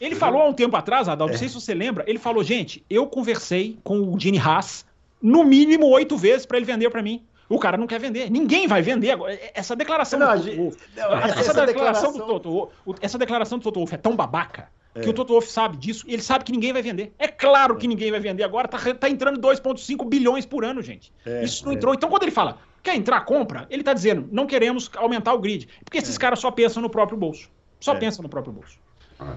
Ele 0.00 0.14
falou 0.14 0.40
há 0.40 0.48
um 0.48 0.54
tempo 0.54 0.76
atrás, 0.76 1.08
Adalto, 1.08 1.32
é. 1.32 1.34
não 1.34 1.38
sei 1.38 1.48
se 1.48 1.54
você 1.54 1.74
lembra, 1.74 2.04
ele 2.06 2.18
falou, 2.18 2.42
gente, 2.42 2.82
eu 2.88 3.06
conversei 3.06 3.78
com 3.82 3.98
o 4.00 4.18
Gene 4.18 4.38
Haas 4.38 4.86
no 5.20 5.44
mínimo 5.44 5.86
oito 5.88 6.16
vezes 6.16 6.46
para 6.46 6.56
ele 6.56 6.64
vender 6.64 6.88
para 6.88 7.02
mim. 7.02 7.22
O 7.48 7.58
cara 7.58 7.76
não 7.76 7.86
quer 7.86 7.98
vender. 7.98 8.30
Ninguém 8.30 8.68
vai 8.68 8.80
vender 8.80 9.10
agora. 9.10 9.36
Essa 9.52 9.74
declaração 9.74 10.20
não, 10.20 10.36
do 10.36 10.44
Toto 10.44 10.56
Wolff, 10.56 10.78
essa, 10.96 11.40
essa, 11.40 11.66
declaração, 11.66 12.12
do 12.12 12.18
Toto 12.24 12.70
essa 13.02 13.18
declaração 13.18 13.58
do 13.58 13.62
Toto 13.64 13.80
Wolff 13.80 13.94
é 13.94 13.98
tão 13.98 14.14
babaca 14.14 14.68
é. 14.94 15.00
que 15.00 15.08
o 15.08 15.12
Toto 15.12 15.32
Wolff 15.32 15.50
sabe 15.50 15.76
disso. 15.76 16.04
Ele 16.06 16.22
sabe 16.22 16.44
que 16.44 16.52
ninguém 16.52 16.72
vai 16.72 16.80
vender. 16.80 17.12
É 17.18 17.26
claro 17.26 17.76
que 17.76 17.88
ninguém 17.88 18.12
vai 18.12 18.20
vender 18.20 18.44
agora. 18.44 18.68
Tá, 18.68 18.78
tá 18.94 19.08
entrando 19.08 19.40
2,5 19.40 20.08
bilhões 20.08 20.46
por 20.46 20.64
ano, 20.64 20.80
gente. 20.80 21.12
É, 21.26 21.42
Isso 21.42 21.64
não 21.64 21.72
é. 21.72 21.74
entrou. 21.74 21.92
Então, 21.92 22.08
quando 22.08 22.22
ele 22.22 22.30
fala, 22.30 22.58
Quer 22.82 22.96
entrar, 22.96 23.20
compra? 23.22 23.66
Ele 23.70 23.82
está 23.82 23.92
dizendo, 23.92 24.28
não 24.32 24.46
queremos 24.46 24.90
aumentar 24.96 25.34
o 25.34 25.38
grid. 25.38 25.68
Porque 25.84 25.98
esses 25.98 26.16
é. 26.16 26.18
caras 26.18 26.38
só 26.38 26.50
pensam 26.50 26.82
no 26.82 26.88
próprio 26.88 27.18
bolso. 27.18 27.50
Só 27.78 27.94
é. 27.94 27.96
pensam 27.96 28.22
no 28.22 28.28
próprio 28.28 28.52
bolso. 28.52 28.78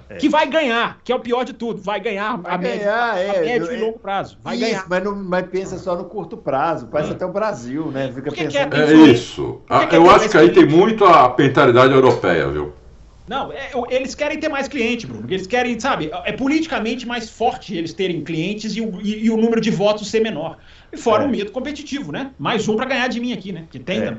É. 0.10 0.16
Que 0.16 0.30
vai 0.30 0.48
ganhar, 0.48 1.00
que 1.04 1.12
é 1.12 1.16
o 1.16 1.20
pior 1.20 1.44
de 1.44 1.52
tudo. 1.52 1.82
Vai 1.82 2.00
ganhar 2.00 2.38
vai 2.38 2.54
a, 2.54 2.58
ganhar, 2.58 3.16
médio, 3.16 3.34
é, 3.34 3.38
a 3.38 3.42
médio 3.42 3.72
e 3.72 3.76
é. 3.76 3.80
longo 3.80 4.00
prazo. 4.00 4.38
Vai 4.42 4.56
isso, 4.56 4.66
ganhar. 4.66 4.86
Mas, 4.90 5.04
não, 5.04 5.16
mas 5.16 5.46
pensa 5.48 5.78
só 5.78 5.96
no 5.96 6.06
curto 6.06 6.38
prazo. 6.38 6.88
Parece 6.88 7.12
é. 7.12 7.16
até 7.16 7.26
o 7.26 7.32
Brasil, 7.32 7.92
né? 7.92 8.10
Fica 8.14 8.32
pensando... 8.32 8.76
É, 8.76 8.94
isso. 8.94 9.62
Ah, 9.70 9.88
eu 9.92 10.10
acho 10.10 10.30
que 10.30 10.38
aí 10.38 10.52
tem 10.52 10.66
muito 10.66 11.04
a 11.04 11.36
mentalidade 11.38 11.94
europeia, 11.94 12.48
viu? 12.48 12.74
Não, 13.28 13.52
é, 13.52 13.72
eles 13.90 14.14
querem 14.16 14.40
ter 14.40 14.50
mais 14.50 14.68
cliente, 14.68 15.08
Bruno. 15.08 15.26
Eles 15.30 15.48
querem, 15.48 15.80
sabe, 15.80 16.12
é 16.26 16.32
politicamente 16.34 17.08
mais 17.08 17.30
forte 17.30 17.76
eles 17.76 17.94
terem 17.94 18.24
clientes 18.24 18.76
e 18.76 18.82
o, 18.82 19.00
e, 19.02 19.26
e 19.26 19.30
o 19.30 19.38
número 19.38 19.62
de 19.62 19.72
votos 19.72 20.10
ser 20.10 20.20
menor. 20.20 20.58
E 20.92 20.98
fora 20.98 21.24
é. 21.24 21.28
o 21.28 21.30
medo 21.30 21.52
competitivo, 21.52 22.12
né? 22.12 22.32
Mais 22.38 22.68
um 22.68 22.76
para 22.76 22.86
ganhar 22.86 23.08
de 23.08 23.20
mim 23.20 23.32
aqui, 23.32 23.52
né? 23.52 23.66
Que 23.72 23.80
tem 23.80 24.00
é. 24.00 24.18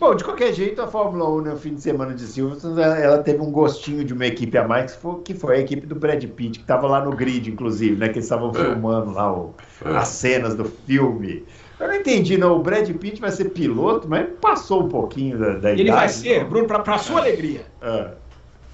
Bom, 0.00 0.14
de 0.14 0.24
qualquer 0.24 0.54
jeito, 0.54 0.80
a 0.80 0.88
Fórmula 0.88 1.28
1 1.28 1.40
no 1.42 1.56
fim 1.58 1.74
de 1.74 1.82
semana 1.82 2.14
de 2.14 2.22
Silverstone, 2.22 2.80
ela 2.80 3.18
teve 3.18 3.42
um 3.42 3.52
gostinho 3.52 4.02
de 4.02 4.14
uma 4.14 4.24
equipe 4.24 4.56
a 4.56 4.66
mais, 4.66 4.94
que 4.94 4.98
foi, 4.98 5.20
que 5.22 5.34
foi 5.34 5.56
a 5.56 5.60
equipe 5.60 5.86
do 5.86 5.94
Brad 5.94 6.24
Pitt, 6.24 6.58
que 6.58 6.64
estava 6.64 6.86
lá 6.86 7.04
no 7.04 7.10
grid, 7.10 7.50
inclusive, 7.50 7.96
né? 7.96 8.08
Que 8.08 8.14
eles 8.14 8.24
estavam 8.24 8.50
é. 8.50 8.54
filmando 8.54 9.12
lá 9.12 9.30
o, 9.30 9.54
é. 9.84 9.94
as 9.94 10.08
cenas 10.08 10.54
do 10.54 10.64
filme. 10.64 11.44
Eu 11.78 11.88
não 11.88 11.94
entendi, 11.94 12.38
não. 12.38 12.56
O 12.56 12.62
Brad 12.62 12.90
Pitt 12.96 13.20
vai 13.20 13.30
ser 13.30 13.50
piloto, 13.50 14.08
mas 14.08 14.26
passou 14.40 14.84
um 14.84 14.88
pouquinho 14.88 15.38
da, 15.38 15.58
da 15.58 15.72
Ele 15.72 15.82
idade, 15.82 15.98
vai 15.98 16.08
ser, 16.08 16.42
não. 16.44 16.48
Bruno, 16.48 16.66
para 16.66 16.98
sua 16.98 17.20
alegria. 17.20 17.66
É. 17.82 18.08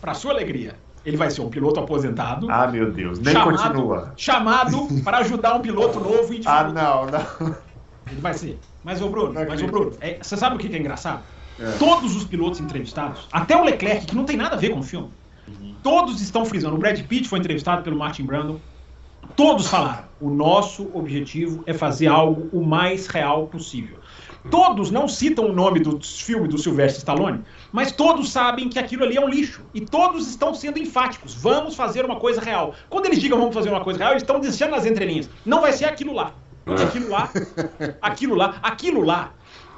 para 0.07 0.15
sua 0.15 0.31
alegria, 0.31 0.77
ele 1.05 1.17
vai 1.17 1.29
ser 1.33 1.41
um 1.41 1.51
piloto 1.51 1.81
aposentado. 1.81 2.47
Ah, 2.49 2.69
meu 2.69 2.93
Deus, 2.93 3.19
nem 3.19 3.35
chamado, 3.35 3.57
continua. 3.57 4.13
Chamado 4.17 4.89
para 5.03 5.19
ajudar 5.19 5.57
um 5.57 5.61
piloto 5.61 5.99
novo 5.99 6.33
e 6.33 6.43
Ah, 6.47 6.63
não, 6.63 7.07
não. 7.07 7.57
Ele 8.09 8.21
vai 8.21 8.33
ser. 8.33 8.57
Mas, 8.85 9.03
ô 9.03 9.09
Bruno, 9.09 9.35
mas, 9.35 9.61
ô 9.61 9.67
Bruno, 9.67 9.95
é, 10.01 10.19
você 10.23 10.37
sabe 10.37 10.55
o 10.55 10.59
que 10.61 10.73
é 10.73 10.79
engraçado? 10.79 11.25
É. 11.59 11.73
Todos 11.73 12.15
os 12.15 12.23
pilotos 12.23 12.61
entrevistados, 12.61 13.27
até 13.33 13.57
o 13.57 13.65
Leclerc, 13.65 14.07
que 14.07 14.15
não 14.15 14.25
tem 14.25 14.37
nada 14.37 14.55
a 14.55 14.59
ver 14.59 14.71
com 14.71 14.79
o 14.79 14.83
filme, 14.85 15.11
uhum. 15.49 15.75
todos 15.83 16.21
estão 16.21 16.45
frisando. 16.45 16.77
O 16.77 16.79
Brad 16.79 17.01
Pitt 17.03 17.29
foi 17.29 17.41
entrevistado 17.41 17.83
pelo 17.83 17.99
Martin 17.99 18.27
Brandon. 18.27 18.61
Todos 19.35 19.67
falaram: 19.67 20.05
o 20.21 20.31
nosso 20.31 20.89
objetivo 20.95 21.65
é 21.67 21.73
fazer 21.73 22.07
algo 22.07 22.49
o 22.57 22.65
mais 22.65 23.09
real 23.09 23.49
possível. 23.49 23.99
Todos 24.51 24.91
não 24.91 25.09
citam 25.09 25.47
o 25.47 25.53
nome 25.53 25.81
do 25.81 26.01
filme 26.01 26.47
do 26.49 26.57
Sylvester 26.59 26.99
Stallone, 26.99 27.43
mas 27.73 27.93
todos 27.93 28.31
sabem 28.31 28.69
que 28.69 28.79
aquilo 28.79 29.05
ali 29.05 29.17
é 29.17 29.21
um 29.21 29.29
lixo. 29.29 29.63
E 29.75 29.81
todos 29.81 30.29
estão 30.29 30.55
sendo 30.55 30.79
enfáticos. 30.79 31.35
Vamos 31.35 31.75
fazer 31.75 32.05
uma 32.05 32.17
coisa 32.17 32.41
real. 32.41 32.75
Quando 32.89 33.07
eles 33.07 33.21
digam 33.21 33.39
vamos 33.39 33.55
fazer 33.55 33.71
uma 33.71 33.83
coisa 33.83 33.99
real, 33.99 34.13
eles 34.13 34.23
estão 34.23 34.39
deixando 34.41 34.71
nas 34.71 34.87
entrelinhas. 34.87 35.29
Não 35.45 35.61
vai 35.61 35.73
ser 35.73 35.87
aquilo 35.87 36.15
lá. 36.15 36.33
Porque 36.65 36.83
aquilo 36.83 37.09
lá, 37.09 37.31
aquilo 38.03 38.35
lá, 38.35 38.59
aquilo 38.63 39.03
lá 39.03 39.33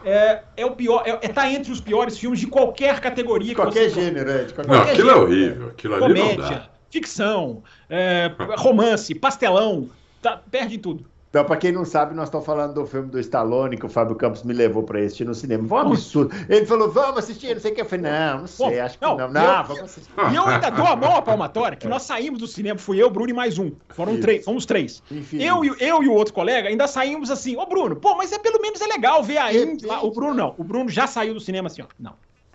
é, 0.04 0.42
é 0.56 0.64
o 0.64 0.70
pior, 0.70 1.02
é, 1.04 1.10
é 1.10 1.28
tá 1.28 1.50
entre 1.50 1.70
os 1.70 1.80
piores 1.80 2.18
filmes 2.18 2.40
de 2.40 2.46
qualquer 2.46 3.00
categoria. 3.00 3.54
Qualquer 3.54 3.90
gênero, 3.90 4.30
é. 4.30 4.44
De 4.44 4.54
qualquer 4.54 4.72
não, 4.72 4.82
aquilo 4.82 4.90
é 4.90 4.96
gênero. 4.96 5.10
é 5.10 5.22
horrível. 5.22 5.68
Aquilo 5.68 5.94
ali 5.94 6.20
Comédia, 6.20 6.70
ficção, 6.90 7.62
é, 7.90 8.30
romance, 8.56 9.14
pastelão, 9.14 9.90
tá, 10.22 10.40
perde 10.50 10.78
tudo. 10.78 11.04
Então, 11.30 11.44
para 11.44 11.56
quem 11.58 11.72
não 11.72 11.84
sabe, 11.84 12.14
nós 12.14 12.28
estamos 12.28 12.46
falando 12.46 12.72
do 12.72 12.86
filme 12.86 13.10
do 13.10 13.20
Stallone, 13.20 13.76
que 13.76 13.84
o 13.84 13.88
Fábio 13.88 14.16
Campos 14.16 14.42
me 14.44 14.54
levou 14.54 14.82
para 14.82 14.98
assistir 15.00 15.26
no 15.26 15.34
cinema. 15.34 15.68
Foi 15.68 15.78
um 15.78 15.80
absurdo. 15.88 16.34
Ele 16.48 16.64
falou, 16.64 16.90
vamos 16.90 17.18
assistir, 17.18 17.54
não 17.54 17.60
sei 17.60 17.72
o 17.72 17.74
que. 17.74 17.82
Eu 17.82 17.84
falei, 17.84 18.10
não, 18.10 18.38
não 18.40 18.46
sei, 18.46 18.80
acho 18.80 18.98
que 18.98 19.04
não. 19.04 19.18
Não, 19.18 19.28
não 19.28 19.58
eu, 19.58 19.64
vamos 19.64 19.82
assistir. 19.82 20.10
E 20.32 20.34
eu 20.34 20.46
ainda 20.46 20.70
dou 20.70 20.86
a 20.86 20.96
mão 20.96 21.16
à 21.16 21.20
palmatória, 21.20 21.76
que 21.76 21.84
é. 21.86 21.90
nós 21.90 22.04
saímos 22.04 22.40
do 22.40 22.46
cinema, 22.46 22.78
fui 22.78 23.02
eu, 23.02 23.10
Bruno 23.10 23.28
e 23.28 23.34
mais 23.34 23.58
um. 23.58 23.72
Foram 23.90 24.18
três, 24.20 24.42
fomos 24.42 24.64
três. 24.64 25.02
Eu, 25.32 25.62
eu 25.78 26.02
e 26.02 26.08
o 26.08 26.14
outro 26.14 26.32
colega 26.32 26.70
ainda 26.70 26.86
saímos 26.86 27.30
assim, 27.30 27.56
ô 27.58 27.66
Bruno, 27.66 27.96
pô, 27.96 28.16
mas 28.16 28.32
é 28.32 28.38
pelo 28.38 28.60
menos 28.62 28.80
é 28.80 28.86
legal 28.86 29.22
ver 29.22 29.36
a 29.38 29.48
lá. 29.84 30.02
O 30.02 30.10
Bruno 30.10 30.32
não, 30.32 30.54
o 30.56 30.64
Bruno 30.64 30.88
já 30.88 31.06
saiu 31.06 31.34
do 31.34 31.40
cinema 31.40 31.66
assim, 31.66 31.82
ó, 31.82 31.86
não. 31.98 32.14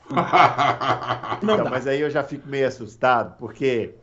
Não, 1.42 1.58
não 1.58 1.70
mas 1.70 1.88
aí 1.88 2.02
eu 2.02 2.10
já 2.10 2.24
fico 2.24 2.48
meio 2.48 2.68
assustado, 2.68 3.36
porque 3.40 3.96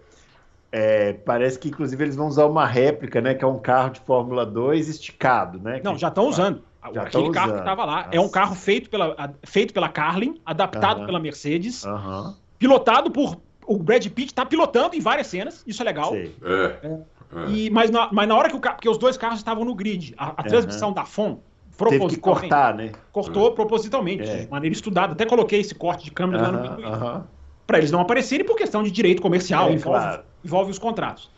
é, 0.72 1.12
parece 1.12 1.58
que, 1.58 1.68
inclusive, 1.68 2.04
eles 2.04 2.16
vão 2.16 2.28
usar 2.28 2.46
uma 2.46 2.66
réplica, 2.66 3.20
né? 3.20 3.34
Que 3.34 3.44
é 3.44 3.46
um 3.46 3.58
carro 3.58 3.90
de 3.90 4.00
Fórmula 4.00 4.46
2 4.46 4.88
esticado, 4.88 5.58
né? 5.58 5.80
Não, 5.82 5.98
já 5.98 6.08
estão 6.08 6.28
usando. 6.28 6.62
Já 6.94 7.02
Aquele 7.02 7.30
carro 7.30 7.46
usando. 7.46 7.56
que 7.56 7.58
estava 7.60 7.84
lá 7.84 7.96
Nossa. 8.04 8.08
é 8.12 8.20
um 8.20 8.28
carro 8.28 8.54
feito 8.54 8.88
pela, 8.88 9.34
feito 9.44 9.74
pela 9.74 9.88
Carlin, 9.88 10.40
adaptado 10.46 10.98
uh 10.98 11.02
-huh. 11.02 11.06
pela 11.06 11.18
Mercedes, 11.18 11.84
uh 11.84 11.88
-huh. 11.88 12.34
pilotado 12.58 13.10
por. 13.10 13.36
O 13.66 13.78
Brad 13.78 14.04
Pitt 14.08 14.32
está 14.32 14.44
pilotando 14.44 14.96
em 14.96 15.00
várias 15.00 15.26
cenas, 15.26 15.62
isso 15.66 15.82
é 15.82 15.84
legal. 15.84 16.14
É. 16.14 16.30
É. 16.42 17.00
E, 17.48 17.70
mas, 17.70 17.90
na, 17.90 18.08
mas 18.10 18.26
na 18.26 18.34
hora 18.34 18.48
que 18.48 18.56
o 18.56 18.60
porque 18.60 18.88
os 18.88 18.98
dois 18.98 19.16
carros 19.16 19.38
estavam 19.38 19.64
no 19.64 19.74
grid, 19.74 20.14
a, 20.18 20.30
a 20.30 20.42
transmissão 20.42 20.88
uh 20.88 20.92
-huh. 20.92 20.96
da 20.96 21.04
FON 21.04 21.40
Teve 21.88 22.08
que 22.08 22.16
cortar, 22.18 22.74
né? 22.74 22.92
Cortou 23.10 23.52
propositalmente, 23.52 24.28
é. 24.28 24.44
de 24.44 24.50
maneira 24.50 24.74
estudada. 24.74 25.14
Até 25.14 25.24
coloquei 25.24 25.60
esse 25.60 25.74
corte 25.74 26.04
de 26.04 26.10
câmera 26.10 26.42
lá 26.42 26.52
no. 26.52 27.24
Para 27.70 27.78
eles 27.78 27.92
não 27.92 28.00
aparecerem 28.00 28.44
por 28.44 28.56
questão 28.56 28.82
de 28.82 28.90
direito 28.90 29.22
comercial. 29.22 29.68
É, 29.68 29.74
envolve, 29.74 29.98
claro 30.00 30.30
envolve 30.44 30.70
os 30.70 30.78
contratos. 30.78 31.30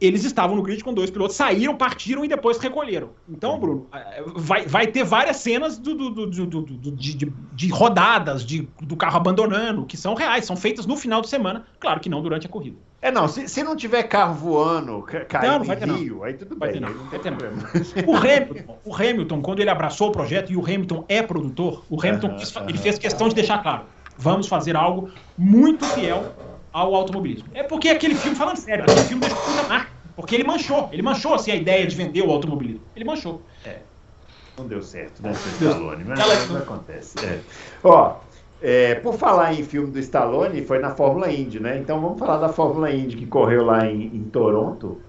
Eles 0.00 0.24
estavam 0.24 0.56
no 0.56 0.62
grid 0.62 0.82
com 0.82 0.94
dois 0.94 1.10
pilotos, 1.10 1.36
saíram, 1.36 1.76
partiram 1.76 2.24
e 2.24 2.28
depois 2.28 2.56
recolheram. 2.56 3.10
Então, 3.28 3.52
uhum. 3.52 3.60
Bruno, 3.60 3.86
é, 3.92 4.22
vai, 4.34 4.64
vai 4.64 4.86
ter 4.86 5.04
várias 5.04 5.36
cenas 5.36 5.76
do, 5.76 5.94
do, 5.94 6.10
do, 6.10 6.90
de, 6.90 7.14
de, 7.14 7.32
de, 7.52 7.68
rodadas 7.68 8.46
de, 8.46 8.66
do 8.80 8.96
carro 8.96 9.18
abandonando, 9.18 9.84
que 9.84 9.94
são 9.98 10.14
reais, 10.14 10.46
são 10.46 10.56
feitas 10.56 10.86
no 10.86 10.96
final 10.96 11.20
de 11.20 11.28
semana, 11.28 11.66
claro 11.78 12.00
que 12.00 12.08
não 12.08 12.22
durante 12.22 12.46
a 12.46 12.48
corrida. 12.48 12.78
É, 13.02 13.10
não, 13.10 13.28
se, 13.28 13.46
se 13.46 13.62
não 13.62 13.76
tiver 13.76 14.04
carro 14.04 14.32
voando, 14.32 15.02
caindo 15.28 15.52
não, 15.52 15.58
não 15.58 15.64
vai 15.66 15.76
ter, 15.76 15.86
Rio, 15.86 16.16
não. 16.16 16.24
aí 16.24 16.32
tudo 16.32 16.56
vai 16.56 16.72
bem. 16.72 16.80
Ter, 16.80 16.86
não. 16.86 16.94
Não 16.94 17.10
vai 17.10 17.18
ter, 17.18 17.30
não. 17.30 17.38
O, 18.10 18.16
Hamilton, 18.16 18.78
o 18.86 18.94
Hamilton, 18.94 19.42
quando 19.42 19.60
ele 19.60 19.68
abraçou 19.68 20.08
o 20.08 20.12
projeto, 20.12 20.50
e 20.50 20.56
o 20.56 20.64
Hamilton 20.64 21.04
é 21.10 21.20
produtor, 21.20 21.84
o 21.90 22.00
Hamilton 22.00 22.28
uhum, 22.28 22.36
uhum. 22.36 22.68
ele 22.70 22.78
fez 22.78 22.98
questão 22.98 23.28
de 23.28 23.34
deixar 23.34 23.62
claro, 23.62 23.84
vamos 24.16 24.46
fazer 24.46 24.76
algo 24.76 25.10
muito 25.36 25.84
fiel 25.86 26.32
ao 26.72 26.94
automobilismo. 26.94 27.48
É 27.54 27.62
porque 27.62 27.88
aquele 27.88 28.14
filme, 28.14 28.36
falando 28.36 28.56
sério, 28.56 28.84
aquele 28.84 29.06
filme 29.06 29.20
deixou 29.20 29.44
muita 29.46 29.62
marca. 29.68 29.90
Porque 30.16 30.34
ele 30.34 30.44
manchou. 30.44 30.88
Ele 30.92 31.02
manchou 31.02 31.34
assim, 31.34 31.50
a 31.50 31.56
ideia 31.56 31.86
de 31.86 31.94
vender 31.96 32.22
o 32.22 32.30
automobilismo. 32.30 32.82
Ele 32.94 33.04
manchou. 33.04 33.42
É. 33.64 33.78
Não 34.56 34.66
deu 34.66 34.82
certo, 34.82 35.20
né, 35.20 35.34
seu 35.34 35.68
Stallone? 35.68 36.04
Mas 36.04 36.20
Ela... 36.20 36.46
não 36.46 36.58
acontece. 36.58 37.16
É. 37.24 37.40
Ó, 37.82 38.16
é, 38.62 38.94
por 38.94 39.14
falar 39.14 39.52
em 39.52 39.64
filme 39.64 39.90
do 39.90 39.98
Stallone, 39.98 40.62
foi 40.62 40.78
na 40.78 40.90
Fórmula 40.94 41.30
Indy, 41.30 41.60
né? 41.60 41.78
Então 41.78 42.00
vamos 42.00 42.18
falar 42.18 42.38
da 42.38 42.48
Fórmula 42.48 42.90
Indy 42.90 43.16
que 43.16 43.26
correu 43.26 43.64
lá 43.64 43.86
em, 43.86 44.06
em 44.06 44.24
Toronto. 44.24 45.00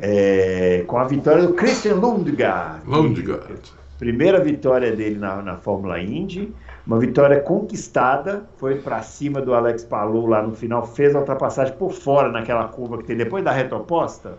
É, 0.00 0.84
com 0.86 0.96
a 0.96 1.04
vitória 1.04 1.44
do 1.44 1.54
Christian 1.54 1.96
Lundgaard. 1.96 2.88
Lundgaard. 2.88 3.60
Primeira 3.98 4.40
vitória 4.40 4.94
dele 4.94 5.18
na, 5.18 5.42
na 5.42 5.56
Fórmula 5.56 6.00
Indy. 6.00 6.54
Uma 6.88 6.98
vitória 6.98 7.38
conquistada, 7.38 8.48
foi 8.56 8.76
para 8.76 9.02
cima 9.02 9.42
do 9.42 9.52
Alex 9.52 9.84
Palou 9.84 10.26
lá 10.26 10.42
no 10.42 10.54
final, 10.54 10.86
fez 10.86 11.14
a 11.14 11.18
ultrapassagem 11.18 11.76
por 11.76 11.92
fora 11.92 12.32
naquela 12.32 12.66
curva 12.66 12.96
que 12.96 13.04
tem 13.04 13.14
depois 13.14 13.44
da 13.44 13.52
reta 13.52 13.76
oposta, 13.76 14.38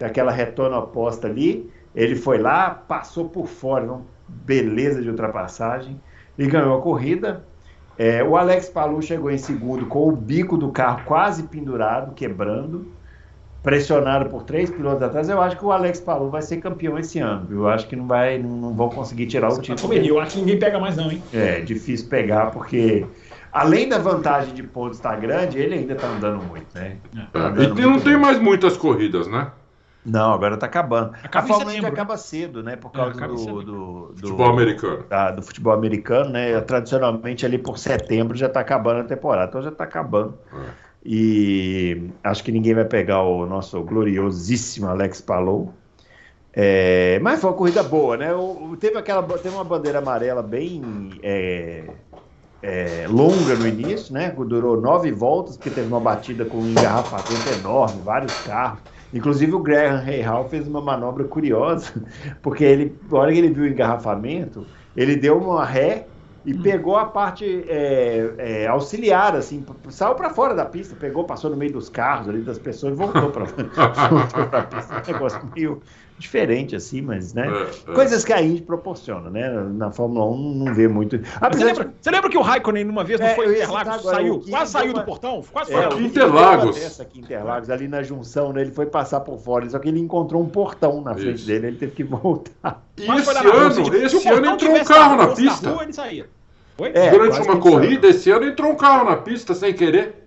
aquela 0.00 0.32
retona 0.32 0.78
oposta 0.78 1.26
ali, 1.26 1.70
ele 1.94 2.16
foi 2.16 2.38
lá, 2.38 2.70
passou 2.70 3.28
por 3.28 3.46
fora, 3.46 3.84
não, 3.84 4.06
beleza 4.26 5.02
de 5.02 5.10
ultrapassagem, 5.10 6.00
e 6.38 6.46
ganhou 6.46 6.78
a 6.78 6.80
corrida. 6.80 7.44
É, 7.98 8.24
o 8.24 8.38
Alex 8.38 8.70
Palou 8.70 9.02
chegou 9.02 9.30
em 9.30 9.36
segundo 9.36 9.84
com 9.84 10.08
o 10.08 10.12
bico 10.12 10.56
do 10.56 10.72
carro 10.72 11.04
quase 11.04 11.42
pendurado, 11.42 12.14
quebrando 12.14 12.90
pressionado 13.66 14.30
por 14.30 14.44
três 14.44 14.70
pilotos 14.70 15.02
atrás, 15.02 15.28
eu 15.28 15.42
acho 15.42 15.56
que 15.56 15.64
o 15.64 15.72
Alex 15.72 15.98
Palou 15.98 16.30
vai 16.30 16.40
ser 16.40 16.58
campeão 16.58 16.96
esse 16.96 17.18
ano. 17.18 17.48
Eu 17.50 17.68
acho 17.68 17.88
que 17.88 17.96
não 17.96 18.06
vai, 18.06 18.38
não 18.38 18.72
vão 18.72 18.88
conseguir 18.88 19.26
tirar 19.26 19.48
o 19.48 19.60
título. 19.60 19.92
Eu 19.92 20.20
acho 20.20 20.34
que 20.34 20.38
ninguém 20.38 20.56
pega 20.56 20.78
mais 20.78 20.96
não, 20.96 21.10
hein? 21.10 21.20
É, 21.34 21.60
difícil 21.62 22.08
pegar 22.08 22.52
porque 22.52 23.04
além 23.52 23.88
da 23.88 23.98
vantagem 23.98 24.54
de 24.54 24.62
pontos 24.62 24.98
estar 24.98 25.14
tá 25.14 25.16
grande, 25.16 25.58
ele 25.58 25.74
ainda 25.74 25.94
está 25.94 26.06
andando 26.06 26.44
muito, 26.44 26.66
né? 26.76 26.98
Tá 27.32 27.48
andando 27.48 27.80
e 27.80 27.82
não 27.82 27.98
tem 27.98 28.16
mais 28.16 28.38
muitas 28.38 28.76
corridas, 28.76 29.26
né? 29.26 29.50
Não, 30.04 30.32
agora 30.32 30.54
está 30.54 30.66
acabando. 30.66 31.16
Acaba 31.24 31.44
a 31.44 31.48
Fórmula 31.48 31.72
1 31.72 31.86
acaba 31.86 32.16
cedo, 32.16 32.62
né? 32.62 32.76
Por 32.76 32.92
é, 32.94 32.96
causa 32.96 33.24
é, 33.24 33.26
do, 33.26 33.34
do, 33.34 33.62
do, 33.62 34.14
futebol 34.14 34.46
americano. 34.46 35.04
Ah, 35.10 35.32
do 35.32 35.42
futebol 35.42 35.72
americano, 35.72 36.30
né? 36.30 36.60
Tradicionalmente 36.60 37.44
ali 37.44 37.58
por 37.58 37.78
setembro 37.78 38.36
já 38.36 38.46
está 38.46 38.60
acabando 38.60 39.00
a 39.00 39.04
temporada, 39.04 39.48
então 39.48 39.60
já 39.60 39.70
está 39.70 39.82
acabando. 39.82 40.38
É. 40.54 40.85
E 41.08 42.10
acho 42.24 42.42
que 42.42 42.50
ninguém 42.50 42.74
vai 42.74 42.84
pegar 42.84 43.22
o 43.22 43.46
nosso 43.46 43.80
gloriosíssimo 43.84 44.88
Alex 44.88 45.20
Palou. 45.20 45.72
É, 46.52 47.20
mas 47.20 47.40
foi 47.40 47.50
uma 47.50 47.56
corrida 47.56 47.82
boa, 47.84 48.16
né? 48.16 48.34
O, 48.34 48.76
teve, 48.76 48.98
aquela, 48.98 49.22
teve 49.22 49.54
uma 49.54 49.62
bandeira 49.62 49.98
amarela 49.98 50.42
bem 50.42 51.12
é, 51.22 51.84
é, 52.60 53.06
longa 53.08 53.54
no 53.54 53.68
início, 53.68 54.12
né? 54.12 54.30
Durou 54.30 54.80
nove 54.80 55.12
voltas, 55.12 55.56
porque 55.56 55.70
teve 55.70 55.86
uma 55.86 56.00
batida 56.00 56.44
com 56.44 56.56
um 56.56 56.70
engarrafamento 56.70 57.60
enorme, 57.60 58.00
vários 58.02 58.34
carros. 58.40 58.80
Inclusive 59.14 59.54
o 59.54 59.60
Graham 59.60 60.02
Rahal 60.02 60.48
fez 60.48 60.66
uma 60.66 60.80
manobra 60.80 61.22
curiosa, 61.22 61.92
porque 62.42 62.64
ele, 62.64 62.98
na 63.08 63.18
hora 63.18 63.32
que 63.32 63.38
ele 63.38 63.50
viu 63.50 63.62
o 63.62 63.68
engarrafamento, 63.68 64.66
ele 64.96 65.14
deu 65.14 65.38
uma 65.38 65.64
ré 65.64 66.08
e 66.46 66.54
hum. 66.54 66.62
pegou 66.62 66.96
a 66.96 67.04
parte 67.04 67.64
é, 67.68 68.32
é, 68.38 68.66
auxiliar, 68.68 69.34
assim, 69.34 69.66
saiu 69.90 70.14
para 70.14 70.30
fora 70.30 70.54
da 70.54 70.64
pista, 70.64 70.94
pegou, 70.94 71.24
passou 71.24 71.50
no 71.50 71.56
meio 71.56 71.72
dos 71.72 71.88
carros 71.88 72.28
ali 72.28 72.40
das 72.40 72.56
pessoas 72.56 72.92
e 72.92 72.96
voltou 72.96 73.30
para 73.30 73.44
a 74.58 74.62
pista. 74.62 75.02
Um 75.02 75.12
negócio 75.12 75.40
meio 75.54 75.82
diferente, 76.18 76.74
assim, 76.74 77.02
mas, 77.02 77.34
né? 77.34 77.46
É, 77.46 77.90
é. 77.90 77.94
Coisas 77.94 78.24
que 78.24 78.32
a 78.32 78.40
Indy 78.40 78.62
proporciona, 78.62 79.28
né? 79.30 79.48
Na 79.74 79.90
Fórmula 79.90 80.24
1 80.26 80.54
não 80.54 80.74
vê 80.74 80.88
muito. 80.88 81.18
Você 81.18 81.64
lembra, 81.64 81.84
de... 81.84 81.90
você, 82.00 82.10
lembra, 82.10 82.30
que 82.30 82.38
o 82.38 82.42
Raikkonen, 82.42 82.84
numa 82.84 83.04
vez, 83.04 83.20
não 83.20 83.26
é, 83.26 83.34
foi 83.34 83.54
Interlagos, 83.54 84.02
saiu, 84.02 84.44
quase 84.48 84.72
saiu 84.72 84.92
do 84.94 85.04
portão? 85.04 85.42
Quase 85.52 85.74
é, 85.74 85.90
foi. 85.90 86.02
Interlagos. 86.02 86.76
Essa 86.76 87.02
aqui, 87.02 87.20
Interlagos, 87.20 87.70
ali 87.70 87.86
na 87.86 88.02
junção, 88.02 88.52
né? 88.52 88.62
Ele 88.62 88.72
foi 88.72 88.86
passar 88.86 89.20
por 89.20 89.38
fora, 89.38 89.68
só 89.68 89.78
que 89.78 89.88
ele 89.88 90.00
encontrou 90.00 90.42
um 90.42 90.48
portão 90.48 91.00
na 91.00 91.14
frente 91.14 91.36
Isso. 91.36 91.46
dele, 91.46 91.68
ele 91.68 91.76
teve 91.76 91.92
que 91.92 92.04
voltar. 92.04 92.82
E 92.96 93.02
esse 93.02 93.30
ano, 93.30 93.96
esse 93.96 94.28
ano 94.28 94.46
entrou 94.46 94.74
um 94.74 94.84
carro 94.84 95.16
na 95.16 95.28
pista. 95.28 95.68
Na 95.68 95.74
rua, 95.74 95.82
ele 95.82 95.92
saía. 95.92 96.26
É, 96.78 97.10
Durante 97.10 97.40
uma 97.40 97.58
corrida, 97.58 98.08
esse 98.08 98.30
ano 98.30 98.46
entrou 98.46 98.70
um 98.70 98.76
carro 98.76 99.08
na 99.08 99.16
pista 99.16 99.54
sem 99.54 99.72
querer. 99.72 100.25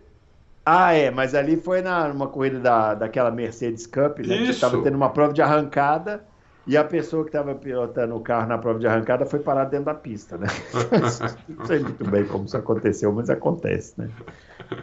Ah, 0.72 0.94
é, 0.94 1.10
mas 1.10 1.34
ali 1.34 1.58
foi 1.58 1.82
na, 1.82 2.10
numa 2.10 2.28
corrida 2.28 2.60
da, 2.60 2.94
daquela 2.94 3.32
Mercedes 3.32 3.88
Cup, 3.88 4.20
né? 4.20 4.36
Isso. 4.36 4.44
Que 4.44 4.52
estava 4.52 4.84
tendo 4.84 4.96
uma 4.96 5.10
prova 5.10 5.34
de 5.34 5.42
arrancada 5.42 6.24
e 6.68 6.78
a 6.78 6.84
pessoa 6.84 7.24
que 7.24 7.30
estava 7.30 7.56
pilotando 7.56 8.16
o 8.16 8.20
carro 8.20 8.48
na 8.48 8.56
prova 8.56 8.78
de 8.78 8.86
arrancada 8.86 9.26
foi 9.26 9.40
parar 9.40 9.66
dentro 9.66 9.88
da 9.88 9.96
pista, 9.96 10.38
né? 10.38 10.46
Não 11.50 11.66
sei 11.66 11.80
muito 11.80 12.06
bem 12.06 12.24
como 12.26 12.46
isso 12.46 12.56
aconteceu, 12.56 13.12
mas 13.12 13.32
acontece, 13.32 13.94
né? 13.98 14.10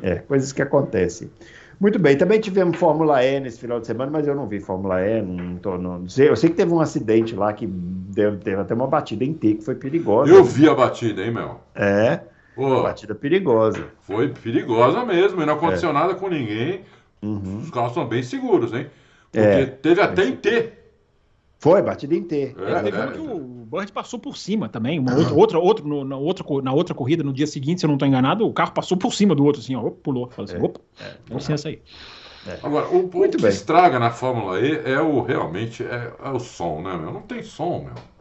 É, 0.03 0.17
coisas 0.17 0.53
que 0.53 0.61
acontecem. 0.61 1.31
Muito 1.79 2.01
bem, 2.01 2.17
também 2.17 2.41
tivemos 2.41 2.77
Fórmula 2.79 3.23
E 3.23 3.39
nesse 3.39 3.61
final 3.61 3.79
de 3.79 3.87
semana, 3.87 4.11
mas 4.11 4.27
eu 4.27 4.35
não 4.35 4.49
vi 4.49 4.59
Fórmula 4.59 5.01
E, 5.07 5.23
não, 5.23 5.57
tô, 5.59 5.79
não 5.79 6.09
sei. 6.09 6.29
Eu 6.29 6.35
sei 6.35 6.51
que 6.51 6.57
teve 6.57 6.73
um 6.73 6.81
acidente 6.81 7.37
lá 7.37 7.53
que 7.53 7.65
deu, 7.65 8.37
teve 8.39 8.61
até 8.61 8.75
uma 8.75 8.89
batida 8.89 9.23
em 9.23 9.33
T 9.33 9.55
que 9.55 9.63
foi 9.63 9.77
perigosa. 9.77 10.33
Eu 10.33 10.43
vi 10.43 10.69
a 10.69 10.75
batida, 10.75 11.23
hein, 11.23 11.31
Mel? 11.33 11.61
É. 11.77 12.21
Pô, 12.57 12.83
batida 12.83 13.15
perigosa. 13.15 13.89
Foi 14.01 14.31
perigosa 14.31 15.05
mesmo, 15.05 15.43
e 15.43 15.47
não 15.47 15.55
aconteceu 15.55 15.91
é. 15.91 15.93
nada 15.93 16.15
com 16.15 16.29
ninguém. 16.29 16.81
Uhum. 17.21 17.59
Os 17.59 17.71
carros 17.71 17.93
são 17.93 18.09
bem 18.09 18.23
seguros, 18.23 18.73
hein? 18.73 18.87
Porque 19.31 19.47
é. 19.47 19.67
teve 19.67 20.01
até 20.01 20.25
em 20.25 20.35
T. 20.35 20.73
Foi, 21.59 21.83
batida 21.83 22.15
em 22.15 22.23
T. 22.23 22.55
É, 22.59 22.83
teve 22.83 22.99
é, 22.99 23.07
que 23.09 23.19
o 23.19 23.39
Bird 23.39 23.93
passou 23.93 24.19
por 24.19 24.39
cima 24.39 24.71
também. 24.71 24.99
Uma 24.99 25.15
outra, 25.15 25.35
outra, 25.35 25.59
outro, 25.59 25.87
no, 25.87 26.03
na, 26.03 26.17
outra, 26.17 26.45
na 26.63 26.73
outra 26.73 26.95
corrida, 26.95 27.23
no 27.23 27.33
dia 27.33 27.47
seguinte, 27.47 27.81
se 27.81 27.87
eu 27.87 27.89
não 27.89 27.97
estou 27.97 28.09
enganado, 28.09 28.47
o 28.47 28.53
carro 28.55 28.73
passou 28.73 28.97
por 28.97 29.13
cima 29.13 29.35
do 29.35 29.45
outro, 29.45 29.61
assim, 29.61 29.77
ó, 29.77 29.91
pulou. 29.91 30.31
Falou 30.31 30.51
assim, 30.51 30.57
é. 30.57 30.65
opa, 30.65 30.81
dá 31.29 31.35
licença 31.35 31.69
aí. 31.69 31.83
É. 32.47 32.59
Agora, 32.63 32.89
o, 32.89 33.07
o 33.07 33.29
que 33.29 33.37
bem. 33.37 33.51
estraga 33.51 33.99
na 33.99 34.11
Fórmula 34.11 34.61
E 34.61 34.81
é 34.85 35.01
o 35.01 35.21
realmente 35.21 35.83
é, 35.83 36.13
é 36.25 36.31
o 36.31 36.39
som, 36.39 36.81
né, 36.81 36.97
meu? 36.97 37.13
Não 37.13 37.23
tem 37.23 37.43
som, 37.43 37.85
meu. 37.85 38.16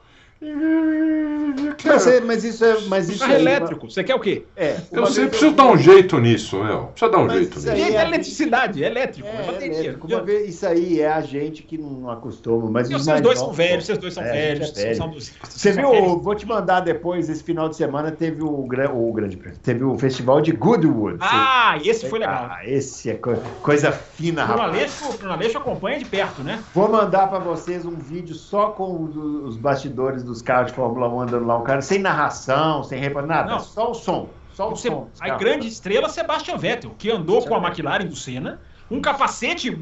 Mas, 1.83 2.07
é, 2.07 2.21
mas, 2.21 2.43
isso 2.43 2.63
é. 2.63 2.79
Mas 2.87 3.09
isso 3.09 3.19
Carro 3.19 3.33
é 3.33 3.39
elétrico, 3.39 3.89
você 3.89 4.03
quer 4.03 4.15
o 4.15 4.19
quê? 4.19 4.43
É, 4.55 4.77
eu 4.91 5.05
sei, 5.07 5.27
preciso 5.27 5.51
dar 5.51 5.67
um 5.67 5.77
jeito 5.77 6.19
nisso, 6.19 6.63
meu. 6.63 6.85
Precisa 6.87 7.11
dar 7.11 7.17
um 7.19 7.25
mas 7.25 7.37
jeito 7.37 7.55
nisso. 7.55 7.69
É, 7.69 7.79
é 7.79 8.07
eletricidade, 8.07 8.83
é 8.83 8.87
elétrico, 8.87 9.27
é, 9.27 9.31
é 9.31 9.43
bateria. 9.45 9.77
Elétrico. 9.77 10.07
Uma 10.07 10.21
vez, 10.21 10.49
isso 10.49 10.67
aí 10.67 11.01
é 11.01 11.11
a 11.11 11.21
gente 11.21 11.63
que 11.63 11.77
não 11.77 12.09
acostuma. 12.09 12.69
Mas 12.69 12.89
os 12.89 13.03
vocês 13.03 13.21
dois 13.21 13.39
são 13.39 13.51
velhos, 13.51 13.85
vocês 13.85 13.97
dois 13.97 14.13
são 14.13 14.23
é, 14.23 14.31
velhos. 14.31 14.77
É 14.77 14.93
são 14.93 15.09
dos, 15.09 15.31
você 15.43 15.71
viu, 15.71 15.91
velhos. 15.91 16.23
vou 16.23 16.35
te 16.35 16.45
mandar 16.45 16.79
depois, 16.81 17.29
esse 17.29 17.43
final 17.43 17.69
de 17.69 17.75
semana 17.75 18.11
teve 18.11 18.41
o, 18.41 18.47
o 18.47 19.13
grande 19.13 19.37
teve 19.63 19.83
o 19.83 19.97
festival 19.97 20.41
de 20.41 20.51
Goodwood. 20.51 21.17
Ah, 21.21 21.75
você, 21.77 21.89
esse 21.89 22.09
foi 22.09 22.19
legal. 22.19 22.49
Ah, 22.51 22.59
esse 22.65 23.09
é 23.09 23.13
co 23.15 23.35
coisa 23.61 23.91
fina, 23.91 24.45
rapaz. 24.45 25.01
O 25.23 25.27
Aleixo 25.27 25.57
acompanha 25.57 25.99
de 25.99 26.05
perto, 26.05 26.43
né? 26.43 26.63
Vou 26.73 26.89
mandar 26.89 27.27
para 27.27 27.39
vocês 27.39 27.85
um 27.85 27.95
vídeo 27.95 28.35
só 28.35 28.69
com 28.69 29.05
os 29.45 29.57
bastidores 29.57 30.23
dos 30.35 30.41
carros 30.41 30.67
de 30.67 30.73
Fórmula 30.75 31.07
1 31.07 31.21
andando 31.21 31.45
lá, 31.45 31.57
um 31.57 31.63
cara 31.63 31.81
sem 31.81 31.99
narração, 31.99 32.83
sem 32.83 32.99
repa, 32.99 33.21
nada, 33.21 33.53
Não. 33.53 33.59
só 33.59 33.91
o 33.91 33.93
som. 33.93 34.29
Só 34.53 34.67
o 34.67 34.75
Você, 34.75 34.89
som. 34.89 35.07
A 35.19 35.29
grande 35.35 35.67
estrela 35.67 36.09
Sebastian 36.09 36.57
Vettel, 36.57 36.91
que 36.97 37.09
andou 37.09 37.45
com 37.45 37.55
a 37.55 37.57
McLaren 37.57 38.05
do 38.05 38.15
Senna, 38.15 38.59
um 38.89 39.01
capacete 39.01 39.75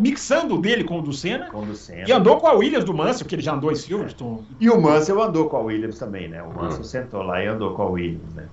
mixando 0.00 0.58
dele 0.58 0.84
com 0.84 0.98
o 0.98 1.02
do 1.02 1.12
Senna, 1.12 1.46
com 1.46 1.62
o 1.62 1.66
do 1.66 1.74
Senna. 1.74 2.04
e 2.06 2.12
andou 2.12 2.38
com 2.38 2.46
a 2.46 2.52
Williams 2.52 2.84
do 2.84 2.92
Mansell, 2.92 3.26
que 3.26 3.34
ele 3.34 3.42
já 3.42 3.54
andou 3.54 3.72
em 3.72 3.76
Silverstone. 3.76 4.46
E 4.60 4.68
o 4.68 4.80
Mansell 4.80 5.22
andou 5.22 5.48
com 5.48 5.56
a 5.56 5.60
Williams 5.60 5.98
também, 5.98 6.28
né? 6.28 6.42
O 6.42 6.52
Mansell 6.52 6.80
hum. 6.80 6.84
sentou 6.84 7.22
lá 7.22 7.42
e 7.42 7.46
andou 7.46 7.74
com 7.74 7.82
a 7.82 7.86
Williams, 7.86 8.34
né? 8.34 8.44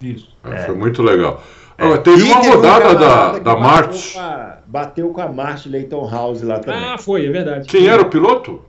Isso. 0.00 0.36
É, 0.44 0.64
foi 0.64 0.76
muito 0.76 1.02
legal. 1.02 1.42
É. 1.76 1.96
teve 1.98 2.22
uma 2.24 2.40
rodada 2.40 2.90
um 2.90 2.94
da, 2.94 3.38
da 3.38 3.56
March. 3.56 4.16
Bateu 4.66 5.10
com 5.10 5.20
a 5.20 5.28
March 5.28 5.66
Leighton 5.66 6.08
House 6.08 6.42
lá 6.42 6.58
também. 6.58 6.84
Ah, 6.84 6.98
foi, 6.98 7.26
é 7.26 7.30
verdade. 7.30 7.68
Quem 7.68 7.88
era 7.88 8.02
o 8.02 8.10
piloto? 8.10 8.62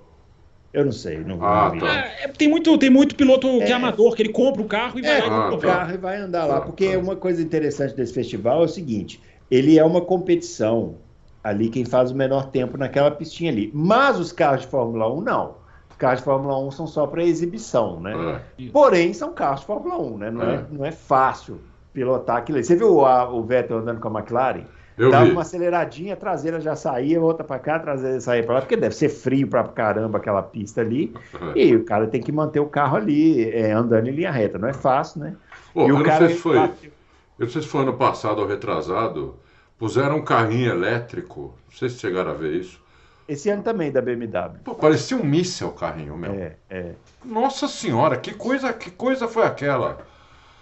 Eu 0.71 0.85
não 0.85 0.91
sei, 0.91 1.19
não 1.19 1.43
ah, 1.43 1.71
tá. 1.79 1.87
é, 1.87 2.27
tem, 2.27 2.47
muito, 2.47 2.77
tem 2.77 2.91
muito 2.91 3.15
piloto 3.15 3.47
que 3.57 3.71
é 3.71 3.73
amador, 3.73 4.15
que 4.15 4.21
ele 4.21 4.31
compra 4.31 4.61
o 4.61 4.65
carro 4.65 4.99
e 4.99 5.01
vai 5.01 5.19
é, 5.19 5.25
lá. 5.25 5.47
Ah, 5.47 5.53
o 5.53 5.57
tá. 5.57 5.67
carro 5.67 5.93
e 5.95 5.97
vai 5.97 6.17
andar 6.17 6.45
lá. 6.45 6.61
Porque 6.61 6.91
tá. 6.91 6.99
uma 6.99 7.15
coisa 7.15 7.41
interessante 7.41 7.95
desse 7.95 8.13
festival 8.13 8.61
é 8.61 8.65
o 8.65 8.67
seguinte: 8.67 9.19
ele 9.49 9.79
é 9.79 9.83
uma 9.83 10.01
competição 10.01 10.95
ali, 11.43 11.69
quem 11.69 11.85
faz 11.85 12.11
o 12.11 12.15
menor 12.15 12.51
tempo 12.51 12.77
naquela 12.77 13.09
pistinha 13.09 13.51
ali. 13.51 13.71
Mas 13.73 14.19
os 14.19 14.31
carros 14.31 14.61
de 14.61 14.67
Fórmula 14.67 15.11
1 15.11 15.21
não. 15.21 15.55
Os 15.89 15.95
carros 15.97 16.19
de 16.19 16.25
Fórmula 16.25 16.59
1 16.59 16.71
são 16.71 16.85
só 16.85 17.07
para 17.07 17.23
exibição, 17.23 17.99
né? 17.99 18.43
É. 18.59 18.69
Porém, 18.69 19.11
são 19.11 19.33
carros 19.33 19.61
de 19.61 19.65
Fórmula 19.65 19.97
1, 19.97 20.17
né? 20.17 20.31
Não 20.31 20.43
é, 20.43 20.55
é 20.55 20.65
não 20.69 20.85
é 20.85 20.91
fácil 20.91 21.59
pilotar 21.93 22.37
aquilo 22.37 22.59
ali. 22.59 22.65
Você 22.65 22.75
viu 22.75 23.05
a, 23.05 23.27
o 23.27 23.43
Vettel 23.43 23.79
andando 23.79 23.99
com 23.99 24.07
a 24.15 24.19
McLaren? 24.19 24.65
Eu 24.99 25.11
Dava 25.11 25.23
vi. 25.23 25.31
uma 25.31 25.43
aceleradinha, 25.43 26.13
a 26.13 26.17
traseira 26.17 26.59
já 26.59 26.75
saía, 26.75 27.21
outra 27.21 27.41
para 27.41 27.57
cá, 27.57 27.77
a 27.77 27.79
traseira 27.79 28.19
saía 28.19 28.43
para 28.43 28.55
lá, 28.55 28.61
porque 28.61 28.75
deve 28.75 28.93
ser 28.93 29.07
frio 29.07 29.47
para 29.47 29.63
caramba 29.63 30.17
aquela 30.17 30.43
pista 30.43 30.81
ali. 30.81 31.13
Uhum. 31.33 31.53
E 31.55 31.73
o 31.73 31.85
cara 31.85 32.05
tem 32.05 32.21
que 32.21 32.33
manter 32.33 32.59
o 32.59 32.65
carro 32.65 32.97
ali, 32.97 33.49
é, 33.49 33.71
andando 33.71 34.09
em 34.09 34.11
linha 34.11 34.29
reta. 34.29 34.59
Não 34.59 34.67
é 34.67 34.73
fácil, 34.73 35.21
né? 35.21 35.37
Pô, 35.73 35.87
e 35.87 35.91
o 35.93 35.99
eu 35.99 36.03
cara 36.03 36.19
não 36.19 36.27
sei 36.27 36.35
se 36.35 36.41
foi. 36.41 36.55
Bateu. 36.57 36.91
Eu 37.39 37.45
não 37.45 37.49
sei 37.53 37.61
se 37.61 37.67
foi 37.69 37.81
ano 37.81 37.93
passado 37.93 38.39
ou 38.39 38.45
retrasado. 38.45 39.35
Puseram 39.77 40.17
um 40.17 40.21
carrinho 40.21 40.69
elétrico. 40.69 41.53
Não 41.71 41.77
sei 41.77 41.87
se 41.87 41.97
chegaram 41.97 42.31
a 42.31 42.33
ver 42.33 42.55
isso. 42.55 42.81
Esse 43.25 43.49
ano 43.49 43.63
também 43.63 43.93
da 43.93 44.01
BMW. 44.01 44.59
Pô, 44.65 44.75
parecia 44.75 45.15
um 45.15 45.23
míssel 45.23 45.69
o 45.69 45.71
carrinho, 45.71 46.17
meu. 46.17 46.33
É, 46.33 46.55
é. 46.69 46.91
Nossa 47.23 47.69
senhora, 47.69 48.17
que 48.17 48.33
coisa, 48.33 48.73
que 48.73 48.91
coisa 48.91 49.29
foi 49.29 49.43
aquela? 49.43 49.99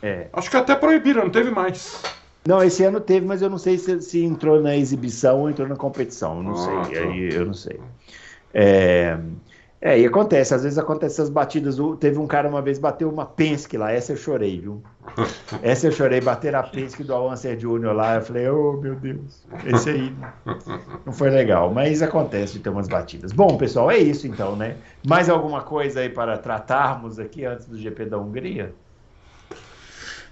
É. 0.04 0.28
Acho 0.32 0.52
que 0.52 0.58
até 0.58 0.76
proibiram, 0.76 1.24
não 1.24 1.32
teve 1.32 1.50
mais. 1.50 2.04
Não, 2.48 2.64
esse 2.64 2.82
ano 2.82 3.02
teve, 3.02 3.26
mas 3.26 3.42
eu 3.42 3.50
não 3.50 3.58
sei 3.58 3.78
se, 3.78 4.00
se 4.00 4.24
entrou 4.24 4.62
na 4.62 4.74
exibição 4.74 5.42
ou 5.42 5.50
entrou 5.50 5.68
na 5.68 5.76
competição. 5.76 6.38
Eu 6.38 6.44
não 6.44 6.54
ah, 6.54 6.86
sei. 6.86 6.96
Tá. 6.96 7.10
Aí 7.10 7.34
eu 7.34 7.46
não 7.46 7.54
sei. 7.54 7.78
É, 8.54 9.18
é, 9.82 10.00
e 10.00 10.06
acontece, 10.06 10.54
às 10.54 10.64
vezes 10.64 10.78
acontece 10.78 11.16
essas 11.16 11.30
batidas. 11.30 11.76
Teve 12.00 12.18
um 12.20 12.26
cara 12.26 12.48
uma 12.48 12.62
vez 12.62 12.80
bateu 12.80 13.10
uma 13.10 13.26
Penske 13.26 13.76
lá, 13.78 13.92
essa 13.92 14.14
eu 14.14 14.16
chorei, 14.16 14.62
viu? 14.62 14.82
Essa 15.62 15.88
eu 15.88 15.92
chorei, 15.92 16.22
bater 16.22 16.56
a 16.56 16.64
Penske 16.64 17.04
do 17.04 17.14
Avancer 17.14 17.60
Júnior 17.60 17.94
lá. 17.94 18.16
Eu 18.16 18.22
falei, 18.22 18.48
oh 18.50 18.74
meu 18.74 18.96
Deus, 18.96 19.46
esse 19.66 19.90
aí 19.90 20.16
não 21.06 21.12
foi 21.12 21.30
legal. 21.30 21.74
Mas 21.74 22.02
acontece 22.02 22.54
de 22.54 22.60
ter 22.60 22.70
umas 22.70 22.88
batidas. 22.88 23.34
Bom, 23.34 23.58
pessoal, 23.58 23.92
é 23.92 23.98
isso 23.98 24.26
então, 24.26 24.56
né? 24.56 24.78
Mais 25.06 25.30
alguma 25.30 25.62
coisa 25.64 26.00
aí 26.00 26.10
para 26.10 26.38
tratarmos 26.38 27.20
aqui 27.20 27.44
antes 27.44 27.66
do 27.66 27.78
GP 27.78 28.06
da 28.06 28.18
Hungria? 28.18 28.74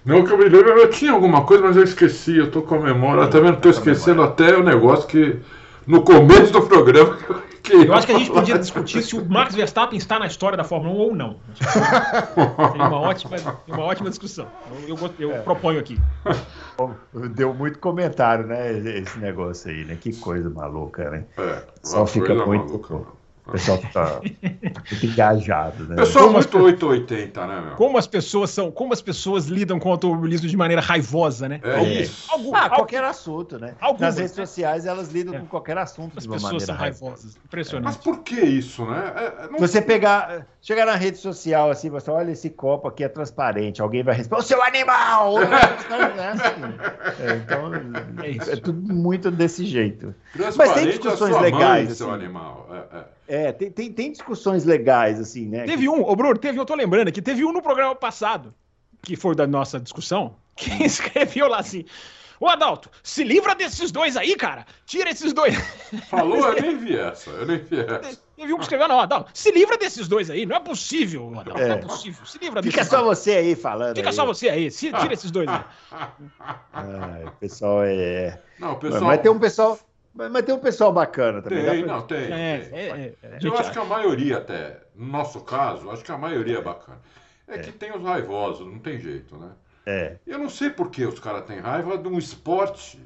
Não 0.06 0.24
que 0.24 0.32
eu 0.32 0.38
me 0.38 0.44
lembro, 0.44 0.70
eu 0.70 0.88
tinha 0.88 1.10
alguma 1.10 1.42
coisa, 1.44 1.64
mas 1.64 1.76
eu 1.76 1.82
esqueci, 1.82 2.36
eu 2.36 2.48
tô 2.48 2.62
com 2.62 2.76
a 2.76 2.80
memória, 2.80 3.26
também 3.26 3.50
não 3.50 3.58
tô 3.58 3.68
esquecendo 3.68 4.22
até 4.22 4.56
o 4.56 4.62
negócio 4.62 5.08
que 5.08 5.36
no 5.84 6.02
começo 6.02 6.52
do 6.52 6.62
programa 6.62 7.18
que 7.66 7.74
eu 7.74 7.92
acho 7.92 8.06
que 8.06 8.12
a 8.12 8.18
gente 8.18 8.30
podia 8.30 8.56
discutir 8.58 9.02
se 9.02 9.16
o 9.16 9.24
Max 9.24 9.54
Verstappen 9.54 9.98
está 9.98 10.18
na 10.20 10.26
história 10.26 10.56
da 10.56 10.62
Fórmula 10.62 10.94
1 10.94 10.98
ou 10.98 11.14
não. 11.14 11.36
Tem 12.72 12.80
uma 12.80 13.00
ótima, 13.00 13.36
uma 13.66 13.84
ótima 13.84 14.08
discussão. 14.08 14.46
Eu, 14.86 14.96
eu, 14.96 15.14
eu 15.18 15.32
é. 15.32 15.38
proponho 15.40 15.80
aqui. 15.80 15.98
Deu 17.34 17.52
muito 17.52 17.80
comentário, 17.80 18.46
né? 18.46 18.72
Esse 19.00 19.18
negócio 19.18 19.70
aí, 19.70 19.84
né? 19.84 19.98
Que 20.00 20.14
coisa 20.14 20.48
maluca, 20.48 21.10
né? 21.10 21.24
É, 21.36 21.62
Só 21.82 22.06
fica 22.06 22.32
muito. 22.32 22.66
Maluca, 22.66 23.16
o 23.46 23.52
pessoal 23.52 23.78
tá 23.92 24.20
muito 24.20 25.06
engajado, 25.06 25.84
né? 25.84 25.94
Pessoal 25.94 26.24
como 26.24 26.38
muito 26.38 26.58
880, 26.58 27.46
né, 27.46 27.60
meu? 27.60 27.76
Como 27.76 27.96
as 27.96 28.06
pessoas 28.06 28.50
são, 28.50 28.72
como 28.72 28.92
as 28.92 29.00
pessoas 29.00 29.46
lidam 29.46 29.78
com 29.78 29.88
o 29.88 29.92
automobilismo 29.92 30.48
de 30.48 30.56
maneira 30.56 30.82
raivosa, 30.82 31.48
né? 31.48 31.60
É 31.62 31.82
isso. 32.02 32.26
Algum, 32.32 32.54
ah, 32.56 32.68
qualquer 32.68 33.04
assunto, 33.04 33.56
né? 33.56 33.76
Algumas, 33.80 34.00
Nas 34.00 34.18
redes 34.18 34.34
sociais 34.34 34.84
elas 34.84 35.12
lidam 35.12 35.34
é. 35.34 35.38
com 35.38 35.46
qualquer 35.46 35.78
assunto 35.78 36.18
as 36.18 36.24
de 36.24 36.28
uma 36.28 36.38
pessoas 36.38 36.64
são 36.64 36.74
raivosas. 36.74 37.36
Impressionante. 37.44 37.84
Mas 37.84 37.96
por 37.96 38.18
que 38.24 38.40
isso, 38.40 38.84
né? 38.84 39.12
É, 39.14 39.44
é 39.44 39.48
não... 39.48 39.60
Você 39.60 39.80
pegar, 39.80 40.44
chegar 40.60 40.84
na 40.84 40.96
rede 40.96 41.18
social 41.18 41.70
assim, 41.70 41.88
você 41.88 42.10
olha 42.10 42.32
esse 42.32 42.50
copo 42.50 42.88
aqui 42.88 43.04
é 43.04 43.08
transparente, 43.08 43.80
alguém 43.80 44.02
vai 44.02 44.16
responder, 44.16 44.42
o 44.42 44.44
seu 44.44 44.60
animal! 44.60 45.36
é, 47.20 47.36
então, 47.36 47.72
é, 48.24 48.52
é, 48.54 48.56
tudo 48.56 48.92
muito 48.92 49.30
desse 49.30 49.64
jeito. 49.64 50.12
Mas 50.56 50.72
tem 50.72 50.86
discussões 50.86 51.40
legais. 51.40 51.86
Mãe, 51.86 51.94
seu 51.94 52.10
assim. 52.10 52.24
animal. 52.24 52.68
É, 52.72 52.98
é. 52.98 53.15
É, 53.28 53.52
tem, 53.52 53.70
tem, 53.70 53.92
tem, 53.92 54.12
discussões 54.12 54.64
legais, 54.64 55.18
assim, 55.20 55.46
né? 55.46 55.64
Teve 55.64 55.88
um, 55.88 56.02
ô 56.02 56.14
Bruno, 56.14 56.38
teve, 56.38 56.58
eu 56.58 56.64
tô 56.64 56.74
lembrando 56.74 57.08
aqui, 57.08 57.20
teve 57.20 57.44
um 57.44 57.52
no 57.52 57.60
programa 57.60 57.94
passado, 57.94 58.54
que 59.02 59.16
foi 59.16 59.34
da 59.34 59.46
nossa 59.46 59.80
discussão, 59.80 60.36
que 60.56 60.70
escreveu 60.84 61.48
lá 61.48 61.58
assim. 61.58 61.84
Ô 62.38 62.48
Adalto, 62.48 62.90
se 63.02 63.24
livra 63.24 63.54
desses 63.54 63.90
dois 63.90 64.16
aí, 64.16 64.36
cara. 64.36 64.66
Tira 64.84 65.10
esses 65.10 65.32
dois. 65.32 65.54
Falou, 66.10 66.48
eu 66.48 66.60
nem 66.60 66.76
vi 66.76 66.96
essa. 66.96 67.30
Eu 67.30 67.46
nem 67.46 67.58
vi 67.58 67.80
essa. 67.80 68.18
Teve 68.36 68.52
um 68.52 68.56
que 68.56 68.64
escreveu, 68.64 68.86
não, 68.86 69.00
Adalto, 69.00 69.30
se 69.32 69.50
livra 69.50 69.78
desses 69.78 70.06
dois 70.06 70.28
aí. 70.28 70.44
Não 70.44 70.56
é 70.56 70.60
possível, 70.60 71.32
Adalto. 71.38 71.60
É. 71.60 71.68
Não 71.68 71.74
é 71.76 71.78
possível. 71.78 72.26
Se 72.26 72.38
livra 72.38 72.62
Fica 72.62 72.84
só 72.84 73.02
você 73.02 73.32
aí 73.32 73.56
falando. 73.56 73.96
Fica 73.96 74.10
aí. 74.10 74.14
só 74.14 74.26
você 74.26 74.48
aí. 74.50 74.70
Se, 74.70 74.92
tira 74.92 75.14
esses 75.14 75.30
dois 75.30 75.48
aí. 75.48 75.64
Ai, 76.72 77.24
o 77.26 77.30
pessoal 77.32 77.84
é. 77.84 78.40
Não, 78.58 78.72
o 78.72 78.76
pessoal. 78.76 79.04
Mas 79.04 79.20
tem 79.20 79.30
um 79.30 79.38
pessoal. 79.38 79.78
Mas, 80.16 80.30
mas 80.30 80.42
tem 80.44 80.54
um 80.54 80.58
pessoal 80.58 80.92
bacana 80.92 81.42
também. 81.42 81.64
Tem, 81.64 81.84
pra... 81.84 81.92
não, 81.94 82.02
tem. 82.02 82.18
É, 82.18 82.58
tem. 82.58 82.78
É, 82.78 82.88
é, 82.88 83.14
é. 83.22 83.38
Eu 83.42 83.56
acho 83.56 83.70
que 83.70 83.78
a 83.78 83.84
maioria 83.84 84.38
até, 84.38 84.80
no 84.94 85.06
nosso 85.06 85.40
caso, 85.42 85.90
acho 85.90 86.02
que 86.02 86.10
a 86.10 86.18
maioria 86.18 86.58
é 86.58 86.62
bacana. 86.62 87.00
É, 87.46 87.56
é. 87.56 87.58
que 87.58 87.70
tem 87.70 87.94
os 87.94 88.02
raivosos, 88.02 88.66
não 88.66 88.78
tem 88.78 88.98
jeito, 88.98 89.36
né? 89.36 89.50
É. 89.84 90.16
Eu 90.26 90.38
não 90.38 90.48
sei 90.48 90.70
por 90.70 90.90
que 90.90 91.04
os 91.04 91.20
caras 91.20 91.44
têm 91.44 91.60
raiva 91.60 91.96
de 91.96 92.08
um 92.08 92.18
esporte, 92.18 92.98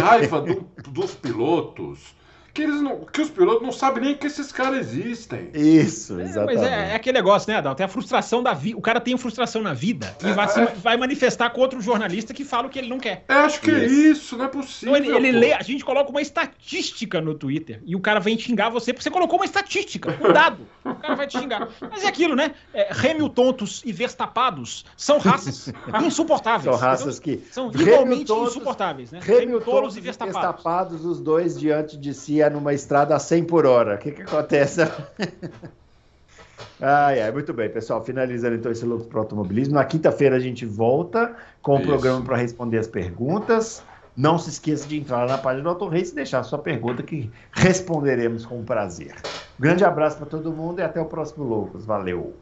raiva 0.00 0.40
do, 0.40 0.60
dos 0.88 1.14
pilotos, 1.14 2.15
que, 2.56 2.62
eles 2.62 2.80
não, 2.80 3.00
que 3.00 3.20
os 3.20 3.28
pilotos 3.28 3.62
não 3.62 3.70
sabem 3.70 4.02
nem 4.02 4.14
que 4.14 4.26
esses 4.26 4.50
caras 4.50 4.78
existem. 4.78 5.50
Isso, 5.52 6.18
exatamente. 6.18 6.56
É, 6.56 6.60
mas 6.62 6.72
é, 6.72 6.92
é, 6.92 6.94
aquele 6.94 7.18
negócio, 7.18 7.52
né, 7.52 7.58
Adal? 7.58 7.74
Tem 7.74 7.84
a 7.84 7.88
frustração 7.88 8.42
da 8.42 8.54
vida. 8.54 8.78
O 8.78 8.80
cara 8.80 8.98
tem 8.98 9.14
frustração 9.18 9.60
na 9.60 9.74
vida 9.74 10.16
e 10.24 10.32
vai, 10.32 10.48
se, 10.48 10.60
é. 10.60 10.66
vai 10.76 10.96
manifestar 10.96 11.50
com 11.50 11.60
outro 11.60 11.82
jornalista 11.82 12.32
que 12.32 12.46
fala 12.46 12.66
o 12.66 12.70
que 12.70 12.78
ele 12.78 12.88
não 12.88 12.98
quer. 12.98 13.24
É, 13.28 13.34
acho 13.34 13.60
que 13.60 13.70
isso. 13.70 13.80
é 13.80 13.86
isso, 13.86 14.36
não 14.38 14.46
é 14.46 14.48
possível. 14.48 14.96
Então, 14.96 15.18
ele, 15.18 15.28
ele 15.28 15.38
lê, 15.38 15.52
a 15.52 15.62
gente 15.62 15.84
coloca 15.84 16.08
uma 16.08 16.22
estatística 16.22 17.20
no 17.20 17.34
Twitter 17.34 17.82
e 17.84 17.94
o 17.94 18.00
cara 18.00 18.20
vem 18.20 18.38
xingar 18.38 18.70
você 18.70 18.90
porque 18.94 19.02
você 19.02 19.10
colocou 19.10 19.38
uma 19.38 19.44
estatística, 19.44 20.18
um 20.26 20.32
dado. 20.32 20.66
o 20.82 20.94
cara 20.94 21.14
vai 21.14 21.26
te 21.26 21.38
xingar. 21.38 21.68
Mas 21.90 22.04
é 22.04 22.08
aquilo, 22.08 22.34
né? 22.34 22.54
É, 22.72 22.88
Hamiltontos 22.90 23.82
e 23.84 23.92
Verstapados 23.92 24.86
são 24.96 25.18
raças 25.18 25.74
insuportáveis. 26.02 26.74
São 26.74 26.88
raças 26.88 27.18
que. 27.18 27.42
São 27.50 27.70
igualmente 27.70 28.32
insuportáveis, 28.32 29.12
né? 29.12 29.20
Hamiltonos 29.20 29.94
e 29.94 30.00
Verstapados. 30.00 30.40
Verstapados, 30.40 31.04
os 31.04 31.20
dois 31.20 31.58
diante 31.58 31.98
de 31.98 32.14
si 32.14 32.45
numa 32.50 32.72
estrada 32.72 33.14
a 33.14 33.18
100 33.18 33.44
por 33.44 33.66
hora. 33.66 33.94
O 33.94 33.98
que, 33.98 34.12
que 34.12 34.22
acontece? 34.22 34.80
Ai, 36.80 37.22
ai, 37.22 37.32
muito 37.32 37.54
bem, 37.54 37.70
pessoal. 37.70 38.04
Finalizando 38.04 38.56
então 38.56 38.70
esse 38.70 38.84
louco 38.84 39.06
para 39.06 39.20
automobilismo. 39.20 39.74
Na 39.74 39.84
quinta-feira 39.84 40.36
a 40.36 40.38
gente 40.38 40.66
volta 40.66 41.34
com 41.62 41.76
o 41.76 41.82
programa 41.82 42.22
para 42.22 42.36
responder 42.36 42.78
as 42.78 42.86
perguntas. 42.86 43.82
Não 44.16 44.38
se 44.38 44.50
esqueça 44.50 44.86
de 44.86 44.98
entrar 44.98 45.26
na 45.26 45.38
página 45.38 45.62
do 45.62 45.68
Auto 45.70 45.88
Race 45.88 46.12
e 46.12 46.14
deixar 46.14 46.40
a 46.40 46.42
sua 46.42 46.58
pergunta 46.58 47.02
que 47.02 47.30
responderemos 47.52 48.44
com 48.46 48.64
prazer. 48.64 49.14
Um 49.58 49.62
grande 49.62 49.84
abraço 49.84 50.18
para 50.18 50.26
todo 50.26 50.52
mundo 50.52 50.80
e 50.80 50.82
até 50.82 51.00
o 51.00 51.06
próximo 51.06 51.44
Loucos. 51.44 51.84
Valeu! 51.84 52.34